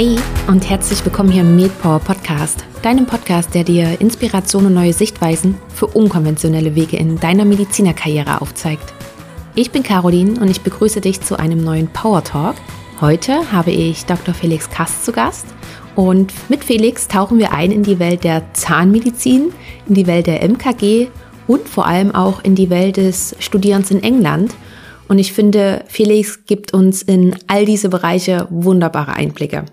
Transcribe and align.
Hey 0.00 0.16
und 0.48 0.70
herzlich 0.70 1.04
willkommen 1.04 1.30
hier 1.30 1.42
im 1.42 1.56
MedPower 1.56 1.98
Podcast, 1.98 2.64
deinem 2.80 3.04
Podcast, 3.04 3.54
der 3.54 3.64
dir 3.64 4.00
Inspiration 4.00 4.64
und 4.64 4.72
neue 4.72 4.94
Sichtweisen 4.94 5.58
für 5.74 5.88
unkonventionelle 5.88 6.74
Wege 6.74 6.96
in 6.96 7.20
deiner 7.20 7.44
Medizinerkarriere 7.44 8.40
aufzeigt. 8.40 8.94
Ich 9.54 9.72
bin 9.72 9.82
Caroline 9.82 10.40
und 10.40 10.48
ich 10.48 10.62
begrüße 10.62 11.02
dich 11.02 11.20
zu 11.20 11.38
einem 11.38 11.62
neuen 11.62 11.88
Power 11.88 12.24
Talk. 12.24 12.56
Heute 13.02 13.52
habe 13.52 13.72
ich 13.72 14.06
Dr. 14.06 14.32
Felix 14.32 14.70
Kast 14.70 15.04
zu 15.04 15.12
Gast 15.12 15.44
und 15.96 16.32
mit 16.48 16.64
Felix 16.64 17.06
tauchen 17.06 17.38
wir 17.38 17.52
ein 17.52 17.70
in 17.70 17.82
die 17.82 17.98
Welt 17.98 18.24
der 18.24 18.54
Zahnmedizin, 18.54 19.52
in 19.86 19.94
die 19.94 20.06
Welt 20.06 20.26
der 20.26 20.42
MKG 20.48 21.08
und 21.46 21.68
vor 21.68 21.86
allem 21.86 22.14
auch 22.14 22.42
in 22.42 22.54
die 22.54 22.70
Welt 22.70 22.96
des 22.96 23.36
Studierens 23.38 23.90
in 23.90 24.02
England. 24.02 24.54
Und 25.08 25.18
ich 25.18 25.34
finde, 25.34 25.84
Felix 25.88 26.46
gibt 26.46 26.72
uns 26.72 27.02
in 27.02 27.36
all 27.48 27.66
diese 27.66 27.90
Bereiche 27.90 28.46
wunderbare 28.48 29.12
Einblicke. 29.12 29.66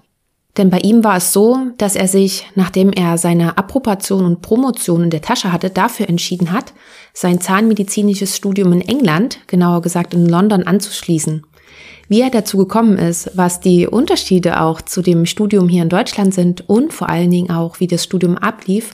Denn 0.58 0.72
bei 0.72 0.80
ihm 0.80 1.04
war 1.04 1.18
es 1.18 1.34
so, 1.34 1.60
dass 1.78 1.96
er 1.96 2.08
sich, 2.08 2.48
nachdem 2.56 2.92
er 2.92 3.20
seine 3.20 3.58
Approbation 3.58 4.26
und 4.26 4.42
Promotion 4.42 5.04
in 5.04 5.10
der 5.12 5.22
Tasche 5.22 5.52
hatte, 5.52 5.70
dafür 5.70 6.10
entschieden 6.10 6.52
hat, 6.52 6.74
sein 7.14 7.40
zahnmedizinisches 7.40 8.36
Studium 8.36 8.74
in 8.74 8.82
England, 8.82 9.40
genauer 9.46 9.84
gesagt 9.84 10.16
in 10.16 10.26
London, 10.26 10.64
anzuschließen. 10.64 11.46
Wie 12.10 12.22
er 12.22 12.32
dazu 12.32 12.58
gekommen 12.58 12.98
ist, 12.98 13.32
was 13.36 13.60
die 13.60 13.86
Unterschiede 13.86 14.62
auch 14.62 14.82
zu 14.82 15.02
dem 15.02 15.26
Studium 15.26 15.70
hier 15.70 15.84
in 15.84 15.90
Deutschland 15.90 16.34
sind 16.34 16.68
und 16.68 16.92
vor 16.92 17.10
allen 17.10 17.30
Dingen 17.30 17.52
auch, 17.52 17.80
wie 17.80 17.88
das 17.88 18.04
Studium 18.04 18.38
ablief, 18.38 18.94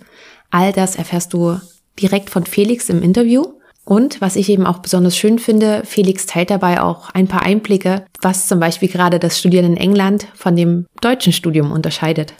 all 0.49 0.73
das 0.73 0.95
erfährst 0.95 1.33
du 1.33 1.59
direkt 2.01 2.29
von 2.29 2.45
Felix 2.45 2.89
im 2.89 3.01
Interview. 3.01 3.43
Und 3.85 4.21
was 4.21 4.35
ich 4.35 4.49
eben 4.49 4.65
auch 4.65 4.79
besonders 4.79 5.17
schön 5.17 5.39
finde, 5.39 5.83
Felix 5.85 6.25
teilt 6.25 6.49
dabei 6.49 6.81
auch 6.81 7.09
ein 7.09 7.27
paar 7.27 7.43
Einblicke, 7.43 8.05
was 8.21 8.47
zum 8.47 8.59
Beispiel 8.59 8.87
gerade 8.87 9.19
das 9.19 9.37
Studieren 9.37 9.65
in 9.65 9.77
England 9.77 10.27
von 10.35 10.55
dem 10.55 10.85
deutschen 11.01 11.33
Studium 11.33 11.71
unterscheidet. 11.71 12.33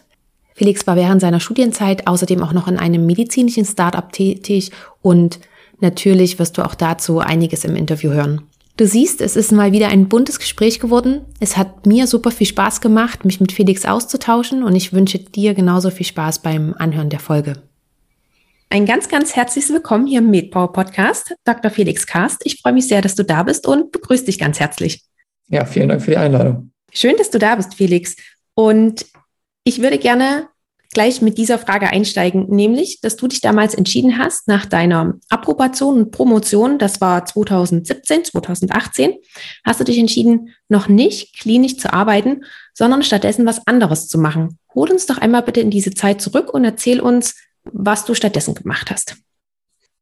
Felix 0.56 0.88
war 0.88 0.96
während 0.96 1.20
seiner 1.20 1.40
Studienzeit 1.40 2.08
außerdem 2.08 2.42
auch 2.44 2.54
noch 2.54 2.68
in 2.68 2.78
einem 2.78 3.06
medizinischen 3.06 3.66
Startup 3.66 4.10
tätig 4.12 4.72
und 5.02 5.40
natürlich 5.80 6.40
wirst 6.40 6.58
du 6.58 6.62
auch 6.62 6.76
dazu 6.76 7.20
einiges 7.20 7.66
im 7.66 7.76
Interview 7.76 8.12
hören. 8.12 8.44
Du 8.78 8.88
siehst, 8.88 9.22
es 9.22 9.36
ist 9.36 9.52
mal 9.52 9.72
wieder 9.72 9.90
ein 9.90 10.10
buntes 10.10 10.40
Gespräch 10.40 10.80
geworden. 10.80 11.22
Es 11.40 11.58
hat 11.58 11.86
mir 11.86 12.08
super 12.08 12.32
viel 12.32 12.48
Spaß 12.48 12.82
gemacht, 12.82 13.24
mich 13.24 13.40
mit 13.40 13.52
Felix 13.52 13.86
auszutauschen 13.86 14.64
und 14.64 14.76
ich 14.76 14.94
wünsche 14.94 15.20
dir 15.20 15.54
genauso 15.54 15.92
viel 15.92 16.08
Spaß 16.08 16.40
beim 16.40 16.74
Anhören 16.78 17.10
der 17.10 17.20
Folge. 17.20 17.62
Ein 18.70 18.86
ganz, 18.86 19.08
ganz 19.08 19.36
herzliches 19.36 19.72
Willkommen 19.72 20.08
hier 20.08 20.20
im 20.20 20.32
MedPower 20.32 20.72
Podcast, 20.72 21.36
Dr. 21.44 21.70
Felix 21.70 22.08
Karst. 22.08 22.42
Ich 22.46 22.62
freue 22.62 22.74
mich 22.74 22.88
sehr, 22.88 23.02
dass 23.02 23.16
du 23.16 23.24
da 23.24 23.44
bist 23.44 23.68
und 23.68 23.92
begrüße 23.92 24.26
dich 24.26 24.40
ganz 24.40 24.60
herzlich. 24.60 25.04
Ja, 25.48 25.66
vielen 25.66 25.90
Dank 25.90 26.02
für 26.02 26.12
die 26.12 26.18
Einladung. 26.18 26.72
Schön, 26.92 27.16
dass 27.18 27.30
du 27.30 27.40
da 27.40 27.56
bist, 27.56 27.76
Felix. 27.76 28.16
Und 28.56 29.06
ich 29.64 29.82
würde 29.82 29.98
gerne 29.98 30.48
gleich 30.94 31.22
mit 31.22 31.38
dieser 31.38 31.60
Frage 31.60 31.88
einsteigen, 31.90 32.48
nämlich, 32.50 33.02
dass 33.02 33.16
du 33.16 33.28
dich 33.28 33.42
damals 33.42 33.74
entschieden 33.74 34.18
hast, 34.18 34.48
nach 34.48 34.66
deiner 34.66 35.16
Approbation 35.30 35.98
und 35.98 36.12
Promotion, 36.12 36.78
das 36.78 37.02
war 37.02 37.26
2017, 37.26 38.26
2018, 38.26 39.16
hast 39.66 39.80
du 39.80 39.84
dich 39.84 39.98
entschieden, 39.98 40.50
noch 40.70 40.88
nicht 40.88 41.40
klinisch 41.40 41.78
zu 41.78 41.92
arbeiten, 41.92 42.46
sondern 42.74 43.04
stattdessen 43.04 43.46
was 43.46 43.66
anderes 43.68 44.08
zu 44.08 44.20
machen. 44.20 44.60
Hol 44.74 44.90
uns 44.92 45.06
doch 45.06 45.18
einmal 45.18 45.44
bitte 45.44 45.62
in 45.62 45.72
diese 45.72 45.92
Zeit 45.92 46.22
zurück 46.22 46.54
und 46.54 46.64
erzähl 46.64 47.02
uns, 47.02 47.36
was 47.72 48.06
du 48.06 48.14
stattdessen 48.14 48.56
gemacht 48.56 48.92
hast. 48.92 49.18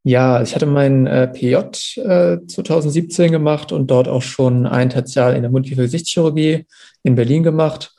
Ja, 0.04 0.42
ich 0.42 0.56
hatte 0.56 0.66
mein 0.66 1.06
äh, 1.06 1.28
PJ 1.28 1.56
äh, 2.00 2.40
2017 2.48 3.32
gemacht 3.32 3.72
und 3.72 3.92
dort 3.92 4.08
auch 4.08 4.24
schon 4.24 4.66
ein 4.66 4.90
Tertial 4.90 5.36
in 5.36 5.44
der 5.44 5.52
Mundkiefer-Gesichtschirurgie 5.52 6.66
in 7.04 7.16
Berlin 7.16 7.44
gemacht. 7.44 7.94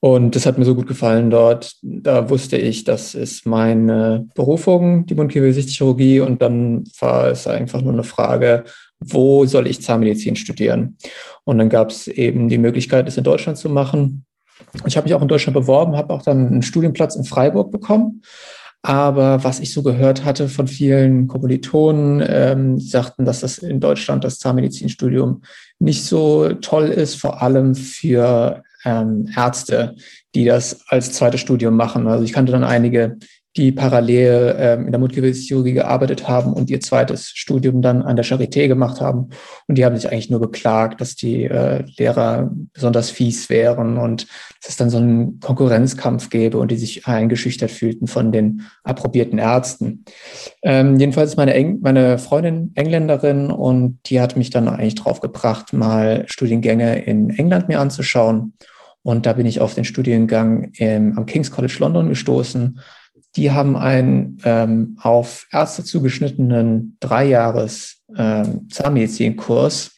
Und 0.00 0.34
das 0.34 0.44
hat 0.44 0.58
mir 0.58 0.64
so 0.64 0.74
gut 0.74 0.88
gefallen 0.88 1.30
dort. 1.30 1.76
Da 1.82 2.28
wusste 2.30 2.56
ich, 2.56 2.84
das 2.84 3.14
ist 3.14 3.46
meine 3.46 4.26
Berufung, 4.34 5.06
die 5.06 5.14
Mundkiefer-Gesichtschirurgie. 5.14 6.20
Und 6.20 6.42
dann 6.42 6.84
war 6.98 7.28
es 7.28 7.46
einfach 7.46 7.80
nur 7.80 7.92
eine 7.92 8.04
Frage, 8.04 8.64
wo 8.98 9.46
soll 9.46 9.68
ich 9.68 9.82
Zahnmedizin 9.82 10.36
studieren? 10.36 10.96
Und 11.44 11.58
dann 11.58 11.68
gab 11.68 11.90
es 11.90 12.08
eben 12.08 12.48
die 12.48 12.58
Möglichkeit, 12.58 13.06
es 13.06 13.16
in 13.16 13.24
Deutschland 13.24 13.56
zu 13.56 13.68
machen. 13.68 14.26
Ich 14.84 14.96
habe 14.96 15.06
mich 15.06 15.14
auch 15.14 15.22
in 15.22 15.28
Deutschland 15.28 15.54
beworben, 15.54 15.96
habe 15.96 16.12
auch 16.12 16.22
dann 16.22 16.46
einen 16.46 16.62
Studienplatz 16.62 17.14
in 17.14 17.24
Freiburg 17.24 17.70
bekommen. 17.70 18.22
Aber 18.86 19.42
was 19.42 19.58
ich 19.58 19.72
so 19.72 19.82
gehört 19.82 20.24
hatte 20.24 20.48
von 20.48 20.68
vielen 20.68 21.26
Kommilitonen, 21.26 22.24
ähm, 22.24 22.78
sagten, 22.78 23.24
dass 23.24 23.40
das 23.40 23.58
in 23.58 23.80
Deutschland 23.80 24.22
das 24.22 24.38
Zahnmedizinstudium 24.38 25.42
nicht 25.80 26.04
so 26.04 26.52
toll 26.52 26.84
ist, 26.90 27.16
vor 27.16 27.42
allem 27.42 27.74
für 27.74 28.62
ähm, 28.84 29.28
Ärzte, 29.36 29.96
die 30.36 30.44
das 30.44 30.82
als 30.86 31.12
zweites 31.12 31.40
Studium 31.40 31.74
machen. 31.74 32.06
Also 32.06 32.22
ich 32.22 32.32
kannte 32.32 32.52
dann 32.52 32.62
einige, 32.62 33.18
die 33.56 33.72
parallel 33.72 34.54
ähm, 34.58 34.86
in 34.86 34.92
der 34.92 35.00
Mundgewebschirurgie 35.00 35.72
gearbeitet 35.72 36.28
haben 36.28 36.52
und 36.52 36.68
ihr 36.68 36.80
zweites 36.80 37.30
Studium 37.30 37.80
dann 37.80 38.02
an 38.02 38.16
der 38.16 38.24
Charité 38.24 38.68
gemacht 38.68 39.00
haben. 39.00 39.30
Und 39.66 39.78
die 39.78 39.84
haben 39.84 39.96
sich 39.96 40.10
eigentlich 40.10 40.30
nur 40.30 40.40
beklagt, 40.40 41.00
dass 41.00 41.16
die 41.16 41.44
äh, 41.44 41.82
Lehrer 41.96 42.50
besonders 42.74 43.10
fies 43.10 43.48
wären 43.48 43.96
und 43.96 44.26
dass 44.60 44.70
es 44.70 44.76
dann 44.76 44.90
so 44.90 44.98
einen 44.98 45.40
Konkurrenzkampf 45.40 46.28
gäbe 46.28 46.58
und 46.58 46.70
die 46.70 46.76
sich 46.76 47.06
eingeschüchtert 47.06 47.70
fühlten 47.70 48.06
von 48.06 48.30
den 48.30 48.62
approbierten 48.84 49.38
Ärzten. 49.38 50.04
Ähm, 50.62 50.98
jedenfalls 50.98 51.36
meine, 51.36 51.54
Eng 51.54 51.78
meine 51.80 52.18
Freundin 52.18 52.72
Engländerin 52.74 53.50
und 53.50 54.00
die 54.06 54.20
hat 54.20 54.36
mich 54.36 54.50
dann 54.50 54.68
eigentlich 54.68 54.96
drauf 54.96 55.20
gebracht, 55.20 55.72
mal 55.72 56.24
Studiengänge 56.26 57.02
in 57.04 57.30
England 57.30 57.68
mir 57.68 57.80
anzuschauen. 57.80 58.52
Und 59.02 59.24
da 59.24 59.34
bin 59.34 59.46
ich 59.46 59.60
auf 59.60 59.74
den 59.74 59.84
Studiengang 59.84 60.72
im, 60.74 61.16
am 61.16 61.26
King's 61.26 61.52
College 61.52 61.76
London 61.78 62.08
gestoßen 62.08 62.80
die 63.36 63.50
haben 63.50 63.76
einen 63.76 64.38
ähm, 64.44 64.98
auf 65.00 65.46
Ärzte 65.52 65.84
zugeschnittenen 65.84 66.96
Dreijahres 67.00 67.98
ähm, 68.16 68.68
Zahnmedizinkurs. 68.70 69.92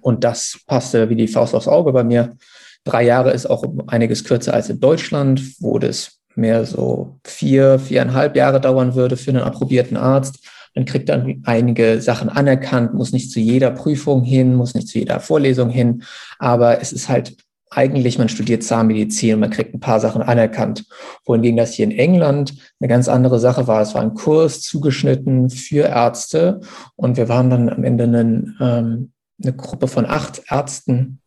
Und 0.00 0.24
das 0.24 0.60
passte 0.66 1.08
wie 1.10 1.16
die 1.16 1.28
Faust 1.28 1.54
aufs 1.54 1.68
Auge 1.68 1.92
bei 1.92 2.02
mir. 2.02 2.36
Drei 2.84 3.04
Jahre 3.04 3.32
ist 3.32 3.46
auch 3.46 3.64
einiges 3.86 4.24
kürzer 4.24 4.54
als 4.54 4.70
in 4.70 4.80
Deutschland, 4.80 5.60
wo 5.60 5.78
das 5.78 6.18
mehr 6.34 6.64
so 6.64 7.18
vier, 7.24 7.78
viereinhalb 7.78 8.36
Jahre 8.36 8.60
dauern 8.60 8.94
würde 8.94 9.16
für 9.16 9.30
einen 9.30 9.42
approbierten 9.42 9.96
Arzt. 9.96 10.48
Dann 10.74 10.84
kriegt 10.84 11.08
er 11.08 11.24
einige 11.44 12.00
Sachen 12.02 12.28
anerkannt, 12.28 12.94
muss 12.94 13.12
nicht 13.12 13.30
zu 13.30 13.40
jeder 13.40 13.70
Prüfung 13.70 14.24
hin, 14.24 14.54
muss 14.54 14.74
nicht 14.74 14.88
zu 14.88 14.98
jeder 14.98 15.20
Vorlesung 15.20 15.70
hin. 15.70 16.02
Aber 16.38 16.80
es 16.80 16.92
ist 16.92 17.08
halt 17.08 17.36
eigentlich, 17.70 18.18
man 18.18 18.28
studiert 18.28 18.62
Zahnmedizin 18.62 19.34
und 19.34 19.40
man 19.40 19.50
kriegt 19.50 19.74
ein 19.74 19.80
paar 19.80 20.00
Sachen 20.00 20.22
anerkannt. 20.22 20.84
Wohingegen 21.24 21.56
das 21.56 21.74
hier 21.74 21.84
in 21.84 21.90
England 21.90 22.54
eine 22.80 22.88
ganz 22.88 23.08
andere 23.08 23.38
Sache 23.38 23.66
war. 23.66 23.82
Es 23.82 23.94
war 23.94 24.02
ein 24.02 24.14
Kurs 24.14 24.60
zugeschnitten 24.60 25.50
für 25.50 25.88
Ärzte 25.88 26.60
und 26.94 27.16
wir 27.16 27.28
waren 27.28 27.50
dann 27.50 27.68
am 27.68 27.84
Ende 27.84 28.04
einen, 28.04 28.56
ähm, 28.60 29.12
eine 29.42 29.52
Gruppe 29.54 29.88
von 29.88 30.06
acht 30.06 30.42
Ärzten, 30.48 31.20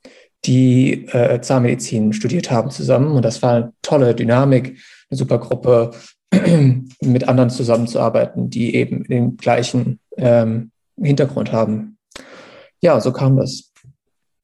die 0.46 1.08
äh, 1.08 1.42
Zahnmedizin 1.42 2.14
studiert 2.14 2.50
haben 2.50 2.72
zusammen. 2.72 3.12
Und 3.12 3.24
das 3.24 3.42
war 3.42 3.56
eine 3.56 3.74
tolle 3.82 4.16
Dynamik, 4.16 4.80
eine 5.10 5.18
super 5.18 5.40
Gruppe, 5.40 5.92
mit 7.02 7.28
anderen 7.28 7.50
zusammenzuarbeiten, 7.50 8.50
die 8.50 8.76
eben 8.76 9.04
den 9.04 9.38
gleichen 9.38 10.00
ähm, 10.18 10.72
Hintergrund 11.02 11.52
haben. 11.52 11.98
Ja, 12.82 13.00
so 13.02 13.12
kam 13.12 13.38
das. 13.38 13.72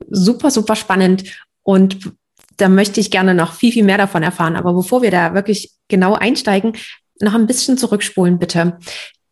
Super, 0.09 0.51
super 0.51 0.75
spannend. 0.75 1.23
Und 1.65 2.11
da 2.57 2.69
möchte 2.69 3.01
ich 3.01 3.11
gerne 3.11 3.33
noch 3.33 3.53
viel, 3.53 3.73
viel 3.73 3.83
mehr 3.83 3.97
davon 3.97 4.23
erfahren. 4.23 4.55
Aber 4.55 4.73
bevor 4.73 5.01
wir 5.01 5.11
da 5.11 5.33
wirklich 5.33 5.71
genau 5.87 6.13
einsteigen, 6.13 6.73
noch 7.19 7.33
ein 7.33 7.47
bisschen 7.47 7.77
zurückspulen, 7.77 8.39
bitte. 8.39 8.77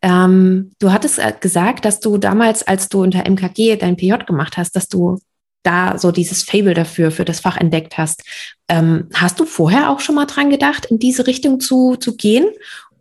Ähm, 0.02 0.72
du 0.80 0.92
hattest 0.92 1.18
äh, 1.18 1.32
gesagt, 1.38 1.84
dass 1.84 2.00
du 2.00 2.18
damals, 2.18 2.66
als 2.66 2.88
du 2.88 3.02
unter 3.02 3.24
MKG 3.24 3.76
dein 3.76 3.96
PJ 3.96 4.24
gemacht 4.26 4.56
hast, 4.56 4.76
dass 4.76 4.88
du 4.88 5.18
da 5.62 5.96
so 5.96 6.10
dieses 6.10 6.42
Fable 6.42 6.74
dafür, 6.74 7.10
für 7.10 7.24
das 7.24 7.40
Fach 7.40 7.56
entdeckt 7.56 7.96
hast. 7.96 8.22
Ähm, 8.68 9.08
hast 9.14 9.40
du 9.40 9.46
vorher 9.46 9.90
auch 9.90 10.00
schon 10.00 10.16
mal 10.16 10.26
dran 10.26 10.50
gedacht, 10.50 10.86
in 10.86 10.98
diese 10.98 11.26
Richtung 11.26 11.60
zu, 11.60 11.96
zu 11.96 12.16
gehen? 12.16 12.46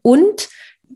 Und 0.02 0.48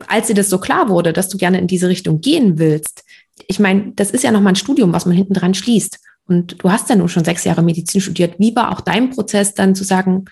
als 0.08 0.28
dir 0.28 0.36
das 0.36 0.50
so 0.50 0.60
klar 0.60 0.90
wurde, 0.90 1.12
dass 1.12 1.28
du 1.28 1.38
gerne 1.38 1.60
in 1.60 1.68
diese 1.68 1.90
Richtung 1.90 2.22
gehen 2.22 2.60
willst, 2.60 3.04
ich 3.48 3.60
meine, 3.60 3.92
das 3.96 4.12
ist 4.12 4.24
ja 4.24 4.32
nochmal 4.32 4.54
ein 4.54 4.58
Studium, 4.58 4.94
was 4.94 5.06
man 5.06 5.16
hinten 5.16 5.34
dran 5.34 5.54
schließt. 5.54 6.00
Und 6.28 6.62
du 6.64 6.70
hast 6.70 6.90
ja 6.90 6.96
nun 6.96 7.10
schon 7.10 7.24
sechs 7.24 7.44
Jahre 7.44 7.64
Medizin 7.64 8.02
studiert. 8.02 8.36
Wie 8.38 8.56
war 8.56 8.72
auch 8.72 8.82
dein 8.82 9.10
Prozess 9.10 9.54
dann 9.54 9.76
zu 9.76 9.84
sagen 9.84 10.26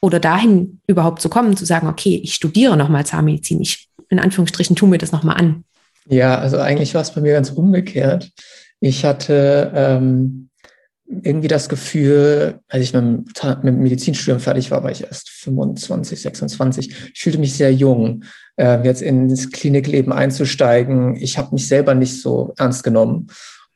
oder 0.00 0.20
dahin 0.20 0.80
überhaupt 0.86 1.20
zu 1.20 1.28
kommen, 1.28 1.56
zu 1.56 1.64
sagen, 1.64 1.88
okay, 1.88 2.20
ich 2.22 2.34
studiere 2.34 2.76
nochmal 2.76 3.06
Zahnmedizin, 3.06 3.60
ich 3.60 3.88
in 4.08 4.18
Anführungsstrichen 4.18 4.76
tue 4.76 4.88
mir 4.88 4.98
das 4.98 5.12
nochmal 5.12 5.36
an? 5.36 5.64
Ja, 6.08 6.38
also 6.38 6.58
eigentlich 6.58 6.94
war 6.94 7.02
es 7.02 7.12
bei 7.12 7.20
mir 7.20 7.34
ganz 7.34 7.50
umgekehrt. 7.50 8.30
Ich 8.80 9.04
hatte 9.04 9.70
ähm, 9.74 10.48
irgendwie 11.06 11.48
das 11.48 11.68
Gefühl, 11.68 12.60
als 12.68 12.84
ich 12.84 12.92
mit 12.92 13.02
dem, 13.02 13.24
mit 13.62 13.74
dem 13.74 13.82
Medizinstudium 13.82 14.40
fertig 14.40 14.70
war, 14.70 14.82
war 14.82 14.90
ich 14.90 15.04
erst 15.04 15.28
25, 15.30 16.20
26. 16.22 17.10
Ich 17.14 17.20
fühlte 17.20 17.38
mich 17.38 17.54
sehr 17.54 17.72
jung, 17.72 18.24
äh, 18.56 18.82
jetzt 18.84 19.02
ins 19.02 19.50
Klinikleben 19.50 20.12
einzusteigen. 20.12 21.16
Ich 21.16 21.36
habe 21.38 21.52
mich 21.52 21.66
selber 21.66 21.94
nicht 21.94 22.20
so 22.20 22.54
ernst 22.56 22.84
genommen 22.84 23.28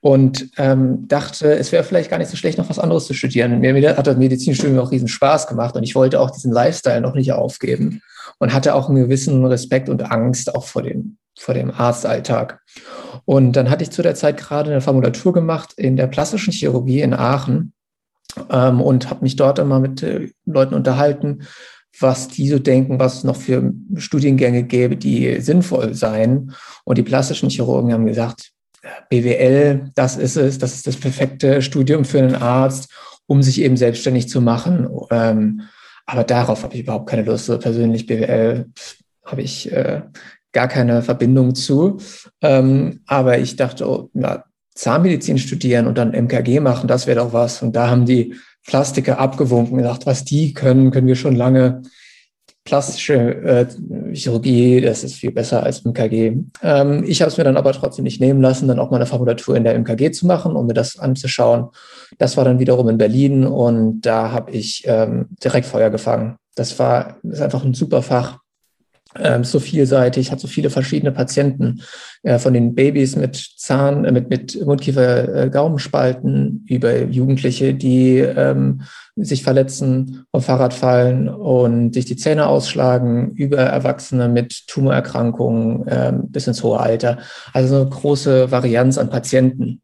und 0.04 0.50
ähm, 0.58 1.08
dachte, 1.08 1.56
es 1.56 1.72
wäre 1.72 1.82
vielleicht 1.82 2.10
gar 2.10 2.18
nicht 2.18 2.30
so 2.30 2.36
schlecht, 2.36 2.58
noch 2.58 2.68
was 2.68 2.78
anderes 2.78 3.06
zu 3.06 3.14
studieren. 3.14 3.58
Mir 3.60 3.96
hat 3.96 4.06
das 4.06 4.18
Medizinstudium 4.18 4.78
auch 4.78 4.90
riesen 4.90 5.08
Spaß 5.08 5.46
gemacht 5.46 5.76
und 5.76 5.82
ich 5.82 5.94
wollte 5.94 6.20
auch 6.20 6.30
diesen 6.30 6.52
Lifestyle 6.52 7.00
noch 7.00 7.14
nicht 7.14 7.32
aufgeben 7.32 8.02
und 8.38 8.52
hatte 8.52 8.74
auch 8.74 8.90
einen 8.90 8.98
gewissen 8.98 9.46
Respekt 9.46 9.88
und 9.88 10.12
Angst 10.12 10.54
auch 10.54 10.66
vor 10.66 10.82
dem, 10.82 11.16
vor 11.38 11.54
dem 11.54 11.70
Arztalltag. 11.70 12.60
Und 13.24 13.52
dann 13.52 13.70
hatte 13.70 13.82
ich 13.82 13.92
zu 13.92 14.02
der 14.02 14.14
Zeit 14.14 14.36
gerade 14.36 14.72
eine 14.72 14.82
Formulatur 14.82 15.32
gemacht 15.32 15.72
in 15.78 15.96
der 15.96 16.08
plastischen 16.08 16.52
Chirurgie 16.52 17.00
in 17.00 17.14
Aachen 17.14 17.72
ähm, 18.50 18.82
und 18.82 19.08
habe 19.08 19.22
mich 19.22 19.36
dort 19.36 19.58
immer 19.58 19.80
mit 19.80 20.02
äh, 20.02 20.28
Leuten 20.44 20.74
unterhalten, 20.74 21.44
was 21.98 22.28
die 22.28 22.50
so 22.50 22.58
denken, 22.58 22.98
was 22.98 23.14
es 23.14 23.24
noch 23.24 23.36
für 23.36 23.72
Studiengänge 23.96 24.64
gäbe, 24.64 24.98
die 24.98 25.40
sinnvoll 25.40 25.94
seien. 25.94 26.52
Und 26.84 26.98
die 26.98 27.02
plastischen 27.02 27.48
Chirurgen 27.48 27.90
haben 27.90 28.04
gesagt, 28.04 28.50
BWL, 29.10 29.90
das 29.94 30.16
ist 30.16 30.36
es, 30.36 30.58
das 30.58 30.74
ist 30.74 30.86
das 30.86 30.96
perfekte 30.96 31.62
Studium 31.62 32.04
für 32.04 32.18
einen 32.18 32.34
Arzt, 32.34 32.92
um 33.26 33.42
sich 33.42 33.60
eben 33.60 33.76
selbstständig 33.76 34.28
zu 34.28 34.40
machen. 34.40 34.88
Ähm, 35.10 35.62
aber 36.06 36.24
darauf 36.24 36.62
habe 36.62 36.74
ich 36.74 36.80
überhaupt 36.80 37.08
keine 37.08 37.22
Lust. 37.22 37.46
Persönlich 37.60 38.06
BWL 38.06 38.66
habe 39.24 39.42
ich 39.42 39.72
äh, 39.72 40.02
gar 40.52 40.68
keine 40.68 41.02
Verbindung 41.02 41.54
zu. 41.54 41.98
Ähm, 42.42 43.00
aber 43.06 43.38
ich 43.38 43.56
dachte, 43.56 43.88
oh, 43.88 44.10
ja, 44.14 44.44
Zahnmedizin 44.74 45.38
studieren 45.38 45.86
und 45.86 45.98
dann 45.98 46.12
MKG 46.12 46.60
machen, 46.60 46.88
das 46.88 47.06
wäre 47.06 47.20
doch 47.20 47.32
was. 47.32 47.62
Und 47.62 47.76
da 47.76 47.88
haben 47.88 48.06
die 48.06 48.34
Plastiker 48.66 49.18
abgewunken 49.18 49.74
und 49.74 49.82
gesagt, 49.82 50.06
was 50.06 50.24
die 50.24 50.52
können, 50.52 50.90
können 50.90 51.06
wir 51.06 51.16
schon 51.16 51.36
lange 51.36 51.82
plastische 52.64 53.14
äh, 53.14 53.66
Chirurgie, 54.14 54.80
das 54.80 55.04
ist 55.04 55.16
viel 55.16 55.32
besser 55.32 55.62
als 55.62 55.84
MKG. 55.84 56.36
Ähm, 56.62 57.04
ich 57.06 57.20
habe 57.20 57.30
es 57.30 57.36
mir 57.36 57.44
dann 57.44 57.58
aber 57.58 57.72
trotzdem 57.72 58.04
nicht 58.04 58.20
nehmen 58.20 58.40
lassen, 58.40 58.68
dann 58.68 58.78
auch 58.78 58.90
mal 58.90 58.96
eine 58.96 59.06
Formulatur 59.06 59.56
in 59.56 59.64
der 59.64 59.78
MKG 59.78 60.12
zu 60.12 60.26
machen, 60.26 60.56
um 60.56 60.66
mir 60.66 60.74
das 60.74 60.98
anzuschauen. 60.98 61.68
Das 62.18 62.36
war 62.36 62.44
dann 62.44 62.58
wiederum 62.58 62.88
in 62.88 62.98
Berlin 62.98 63.46
und 63.46 64.00
da 64.00 64.32
habe 64.32 64.50
ich 64.50 64.82
ähm, 64.86 65.26
direkt 65.42 65.66
Feuer 65.66 65.90
gefangen. 65.90 66.36
Das 66.54 66.78
war 66.78 67.16
das 67.22 67.38
ist 67.38 67.42
einfach 67.42 67.64
ein 67.64 67.74
super 67.74 68.00
Fach 68.00 68.38
so 69.42 69.60
vielseitig, 69.60 70.32
hat 70.32 70.40
so 70.40 70.48
viele 70.48 70.70
verschiedene 70.70 71.12
Patienten, 71.12 71.82
äh, 72.22 72.38
von 72.38 72.54
den 72.54 72.74
Babys 72.74 73.16
mit 73.16 73.36
Zahn, 73.56 74.04
äh, 74.04 74.12
mit, 74.12 74.30
mit 74.30 74.64
Mundkiefer, 74.64 75.28
äh, 75.34 75.50
über 76.66 77.02
Jugendliche, 77.02 77.74
die 77.74 78.18
ähm, 78.18 78.82
sich 79.16 79.44
verletzen, 79.44 80.24
vom 80.30 80.42
Fahrrad 80.42 80.74
fallen 80.74 81.28
und 81.28 81.94
sich 81.94 82.04
die 82.04 82.16
Zähne 82.16 82.46
ausschlagen, 82.46 83.32
über 83.32 83.58
Erwachsene 83.58 84.28
mit 84.28 84.66
Tumorerkrankungen 84.66 85.86
äh, 85.86 86.12
bis 86.28 86.46
ins 86.46 86.62
hohe 86.62 86.80
Alter. 86.80 87.18
Also 87.52 87.76
eine 87.76 87.90
große 87.90 88.50
Varianz 88.50 88.98
an 88.98 89.10
Patienten. 89.10 89.80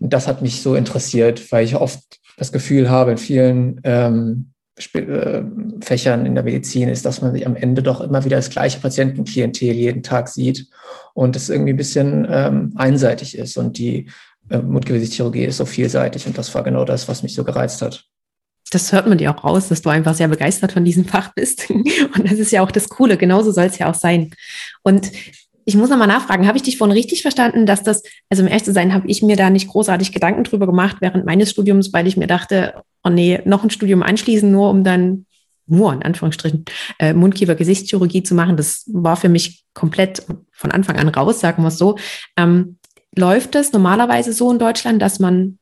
Und 0.00 0.12
das 0.12 0.28
hat 0.28 0.42
mich 0.42 0.62
so 0.62 0.74
interessiert, 0.74 1.50
weil 1.52 1.64
ich 1.64 1.76
oft 1.76 2.00
das 2.36 2.52
Gefühl 2.52 2.90
habe, 2.90 3.12
in 3.12 3.18
vielen 3.18 3.80
ähm, 3.84 4.50
äh, 4.52 4.55
Fächern 4.78 6.26
in 6.26 6.34
der 6.34 6.44
Medizin 6.44 6.90
ist, 6.90 7.06
dass 7.06 7.22
man 7.22 7.32
sich 7.32 7.46
am 7.46 7.56
Ende 7.56 7.82
doch 7.82 8.02
immer 8.02 8.24
wieder 8.24 8.36
das 8.36 8.50
gleiche 8.50 8.78
Patientenklientel 8.78 9.72
jeden 9.72 10.02
Tag 10.02 10.28
sieht 10.28 10.68
und 11.14 11.34
es 11.34 11.48
irgendwie 11.48 11.72
ein 11.72 11.78
bisschen 11.78 12.26
ähm, 12.30 12.72
einseitig 12.76 13.38
ist. 13.38 13.56
Und 13.56 13.78
die 13.78 14.10
äh, 14.50 14.58
Mundgewebschirurgie 14.58 15.44
ist 15.44 15.56
so 15.56 15.64
vielseitig 15.64 16.26
und 16.26 16.36
das 16.36 16.54
war 16.54 16.62
genau 16.62 16.84
das, 16.84 17.08
was 17.08 17.22
mich 17.22 17.34
so 17.34 17.42
gereizt 17.42 17.80
hat. 17.80 18.04
Das 18.70 18.92
hört 18.92 19.06
man 19.06 19.16
dir 19.16 19.30
auch 19.30 19.44
raus, 19.44 19.68
dass 19.68 19.80
du 19.80 19.88
einfach 19.90 20.14
sehr 20.14 20.28
begeistert 20.28 20.72
von 20.72 20.84
diesem 20.84 21.04
Fach 21.04 21.32
bist. 21.34 21.70
Und 21.70 22.24
das 22.24 22.40
ist 22.40 22.50
ja 22.50 22.62
auch 22.62 22.72
das 22.72 22.88
Coole. 22.88 23.16
Genauso 23.16 23.52
soll 23.52 23.66
es 23.66 23.78
ja 23.78 23.88
auch 23.88 23.94
sein. 23.94 24.32
Und 24.82 25.12
ich 25.68 25.76
muss 25.76 25.90
nochmal 25.90 26.06
nachfragen, 26.06 26.46
habe 26.46 26.56
ich 26.56 26.62
dich 26.62 26.78
vorhin 26.78 26.96
richtig 26.96 27.22
verstanden, 27.22 27.66
dass 27.66 27.82
das, 27.82 28.04
also 28.30 28.44
um 28.44 28.48
ehrlich 28.48 28.62
zu 28.62 28.72
sein, 28.72 28.94
habe 28.94 29.08
ich 29.08 29.20
mir 29.20 29.34
da 29.34 29.50
nicht 29.50 29.66
großartig 29.66 30.12
Gedanken 30.12 30.44
drüber 30.44 30.64
gemacht 30.64 30.98
während 31.00 31.26
meines 31.26 31.50
Studiums, 31.50 31.92
weil 31.92 32.06
ich 32.06 32.16
mir 32.16 32.28
dachte, 32.28 32.82
oh 33.02 33.10
nee, 33.10 33.40
noch 33.44 33.64
ein 33.64 33.70
Studium 33.70 34.04
anschließen, 34.04 34.48
nur 34.50 34.70
um 34.70 34.84
dann, 34.84 35.26
nur 35.66 35.92
in 35.92 36.04
Anführungsstrichen, 36.04 36.64
äh, 37.00 37.12
Mundkiefer-Gesichtschirurgie 37.14 38.22
zu 38.22 38.36
machen. 38.36 38.56
Das 38.56 38.84
war 38.86 39.16
für 39.16 39.28
mich 39.28 39.64
komplett 39.74 40.24
von 40.52 40.70
Anfang 40.70 40.98
an 40.98 41.08
raus, 41.08 41.40
sagen 41.40 41.64
wir 41.64 41.68
es 41.68 41.78
so. 41.78 41.98
Ähm, 42.36 42.78
läuft 43.16 43.56
das 43.56 43.72
normalerweise 43.72 44.32
so 44.32 44.52
in 44.52 44.60
Deutschland, 44.60 45.02
dass 45.02 45.18
man 45.18 45.58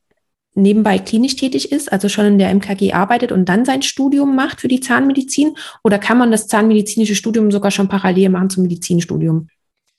nebenbei 0.53 0.99
klinisch 0.99 1.35
tätig 1.35 1.71
ist, 1.71 1.91
also 1.91 2.09
schon 2.09 2.25
in 2.27 2.37
der 2.37 2.53
MKG 2.53 2.93
arbeitet 2.93 3.31
und 3.31 3.49
dann 3.49 3.65
sein 3.65 3.81
Studium 3.81 4.35
macht 4.35 4.61
für 4.61 4.67
die 4.67 4.81
Zahnmedizin? 4.81 5.55
Oder 5.83 5.97
kann 5.97 6.19
man 6.19 6.29
das 6.29 6.47
zahnmedizinische 6.47 7.15
Studium 7.15 7.49
sogar 7.49 7.71
schon 7.71 7.87
parallel 7.87 8.29
machen 8.29 8.51
zum 8.51 8.61
Medizinstudium? 8.61 9.47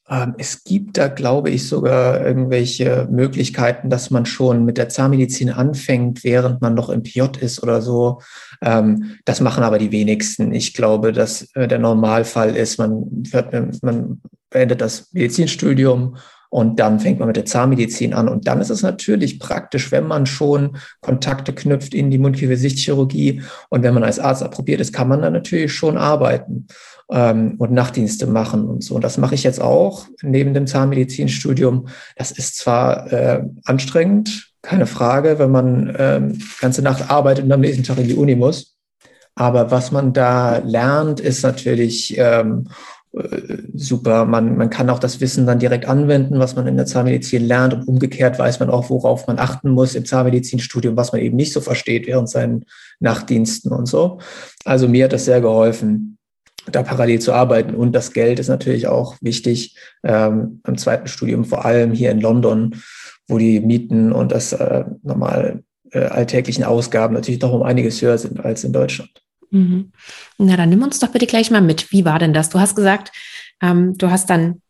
Ähm, 0.09 0.35
es 0.39 0.63
gibt 0.63 0.99
da, 0.99 1.09
glaube 1.09 1.51
ich, 1.51 1.67
sogar 1.67 2.25
irgendwelche 2.25 3.09
Möglichkeiten, 3.11 3.91
dass 3.91 4.11
man 4.11 4.25
schon 4.25 4.65
mit 4.65 4.79
der 4.79 4.89
Zahnmedizin 4.89 5.51
anfängt, 5.51 6.23
während 6.23 6.61
man 6.61 6.75
noch 6.75 6.91
im 6.91 7.03
PJ 7.03 7.23
ist 7.41 7.63
oder 7.63 7.83
so. 7.83 8.21
Ähm, 8.63 9.17
das 9.25 9.41
machen 9.41 9.65
aber 9.65 9.79
die 9.79 9.93
wenigsten. 9.93 10.55
Ich 10.55 10.75
glaube, 10.75 11.13
dass 11.13 11.49
äh, 11.55 11.67
der 11.67 11.81
Normalfall 11.81 12.55
ist, 12.57 12.79
man, 12.79 13.25
man 13.83 14.21
beendet 14.51 14.81
das 14.81 15.13
Medizinstudium 15.13 16.17
und 16.51 16.79
dann 16.79 17.01
fängt 17.01 17.19
man 17.19 17.27
mit 17.27 17.37
der 17.37 17.45
Zahnmedizin 17.45 18.15
an. 18.15 18.29
Und 18.29 18.47
dann 18.47 18.61
ist 18.61 18.71
es 18.71 18.83
natürlich 18.83 19.41
praktisch, 19.41 19.91
wenn 19.91 20.07
man 20.07 20.27
schon 20.27 20.77
Kontakte 21.01 21.53
knüpft 21.53 21.95
in 21.95 22.11
die 22.13 22.19
Mundkiefer-Sichtchirurgie 22.19 23.43
und 23.69 23.83
wenn 23.83 23.95
man 23.95 24.05
als 24.05 24.21
Arzt 24.21 24.45
approbiert 24.45 24.81
ist, 24.81 24.93
kann 24.93 25.09
man 25.09 25.23
dann 25.23 25.33
natürlich 25.33 25.73
schon 25.73 25.99
arbeiten 25.99 26.69
ähm, 27.11 27.55
und 27.59 27.73
Nachtdienste 27.73 28.27
machen 28.27 28.67
und 28.67 28.83
so. 28.83 28.95
Und 28.95 29.05
das 29.05 29.19
mache 29.19 29.35
ich 29.35 29.45
jetzt 29.45 29.61
auch 29.61 30.07
neben 30.23 30.55
dem 30.55 30.67
Zahnmedizinstudium. 30.67 31.89
Das 32.17 32.31
ist 32.31 32.57
zwar 32.57 33.13
äh, 33.13 33.43
anstrengend, 33.65 34.53
keine 34.63 34.87
Frage, 34.87 35.39
wenn 35.39 35.51
man 35.51 35.95
ähm, 35.99 36.39
ganze 36.61 36.83
Nacht 36.83 37.11
arbeitet 37.11 37.45
und 37.45 37.53
am 37.53 37.61
nächsten 37.61 37.85
Tag 37.85 37.99
in 37.99 38.09
die 38.09 38.17
Uni 38.17 38.35
muss. 38.35 38.77
Aber 39.37 39.71
was 39.71 39.93
man 39.93 40.13
da 40.13 40.59
lernt, 40.59 41.21
ist 41.21 41.43
natürlich 41.43 42.17
ähm, 42.19 42.69
äh, 43.13 43.59
super. 43.75 44.25
Man, 44.25 44.57
man 44.57 44.71
kann 44.71 44.91
auch 44.91 44.99
das 44.99 45.21
Wissen 45.21 45.47
dann 45.47 45.59
direkt 45.59 45.87
anwenden, 45.87 46.39
was 46.39 46.57
man 46.57 46.67
in 46.67 46.77
der 46.77 46.87
Zahnmedizin 46.87 47.45
lernt. 47.47 47.75
Und 47.75 47.87
umgekehrt 47.87 48.39
weiß 48.39 48.59
man 48.59 48.71
auch, 48.71 48.91
worauf 48.91 49.27
man 49.29 49.39
achten 49.39 49.71
muss 49.71 49.95
im 49.95 50.07
Zahnmedizinstudium, 50.07 50.97
was 50.97 51.13
man 51.13 51.21
eben 51.21 51.37
nicht 51.37 51.53
so 51.53 51.61
versteht 51.61 52.07
während 52.09 52.29
seinen 52.29 52.65
Nachtdiensten 52.99 53.71
und 53.71 53.87
so. 53.87 54.19
Also 54.65 54.89
mir 54.89 55.05
hat 55.05 55.13
das 55.13 55.27
sehr 55.27 55.43
geholfen 55.43 56.17
da 56.71 56.83
parallel 56.83 57.21
zu 57.21 57.33
arbeiten. 57.33 57.75
Und 57.75 57.93
das 57.93 58.13
Geld 58.13 58.39
ist 58.39 58.49
natürlich 58.49 58.87
auch 58.87 59.17
wichtig 59.21 59.77
ähm, 60.03 60.61
im 60.67 60.79
zweiten 60.79 61.07
Studium, 61.07 61.45
vor 61.45 61.65
allem 61.65 61.93
hier 61.93 62.11
in 62.11 62.21
London, 62.21 62.77
wo 63.29 63.39
die 63.39 63.61
Mieten 63.61 64.13
und 64.13 64.33
das 64.33 64.53
äh, 64.53 64.85
normal 65.03 65.63
äh, 65.91 66.01
alltäglichen 66.01 66.65
Ausgaben 66.65 67.15
natürlich 67.15 67.41
doch 67.41 67.53
um 67.53 67.63
einiges 67.63 68.03
höher 68.03 68.19
sind 68.19 68.45
als 68.45 68.65
in 68.65 68.73
Deutschland. 68.73 69.11
Mhm. 69.51 69.93
Na, 70.39 70.57
dann 70.57 70.69
nimm 70.69 70.83
uns 70.83 70.99
doch 70.99 71.09
bitte 71.09 71.27
gleich 71.27 71.51
mal 71.51 71.63
mit. 71.63 71.93
Wie 71.93 72.05
war 72.05 72.19
denn 72.19 72.35
das? 72.35 72.49
Du 72.49 72.61
hast 72.61 72.75
gesagt, 72.75 73.13
ähm, 73.63 73.97
du 73.97 74.11
hast 74.11 74.29
dann 74.31 74.61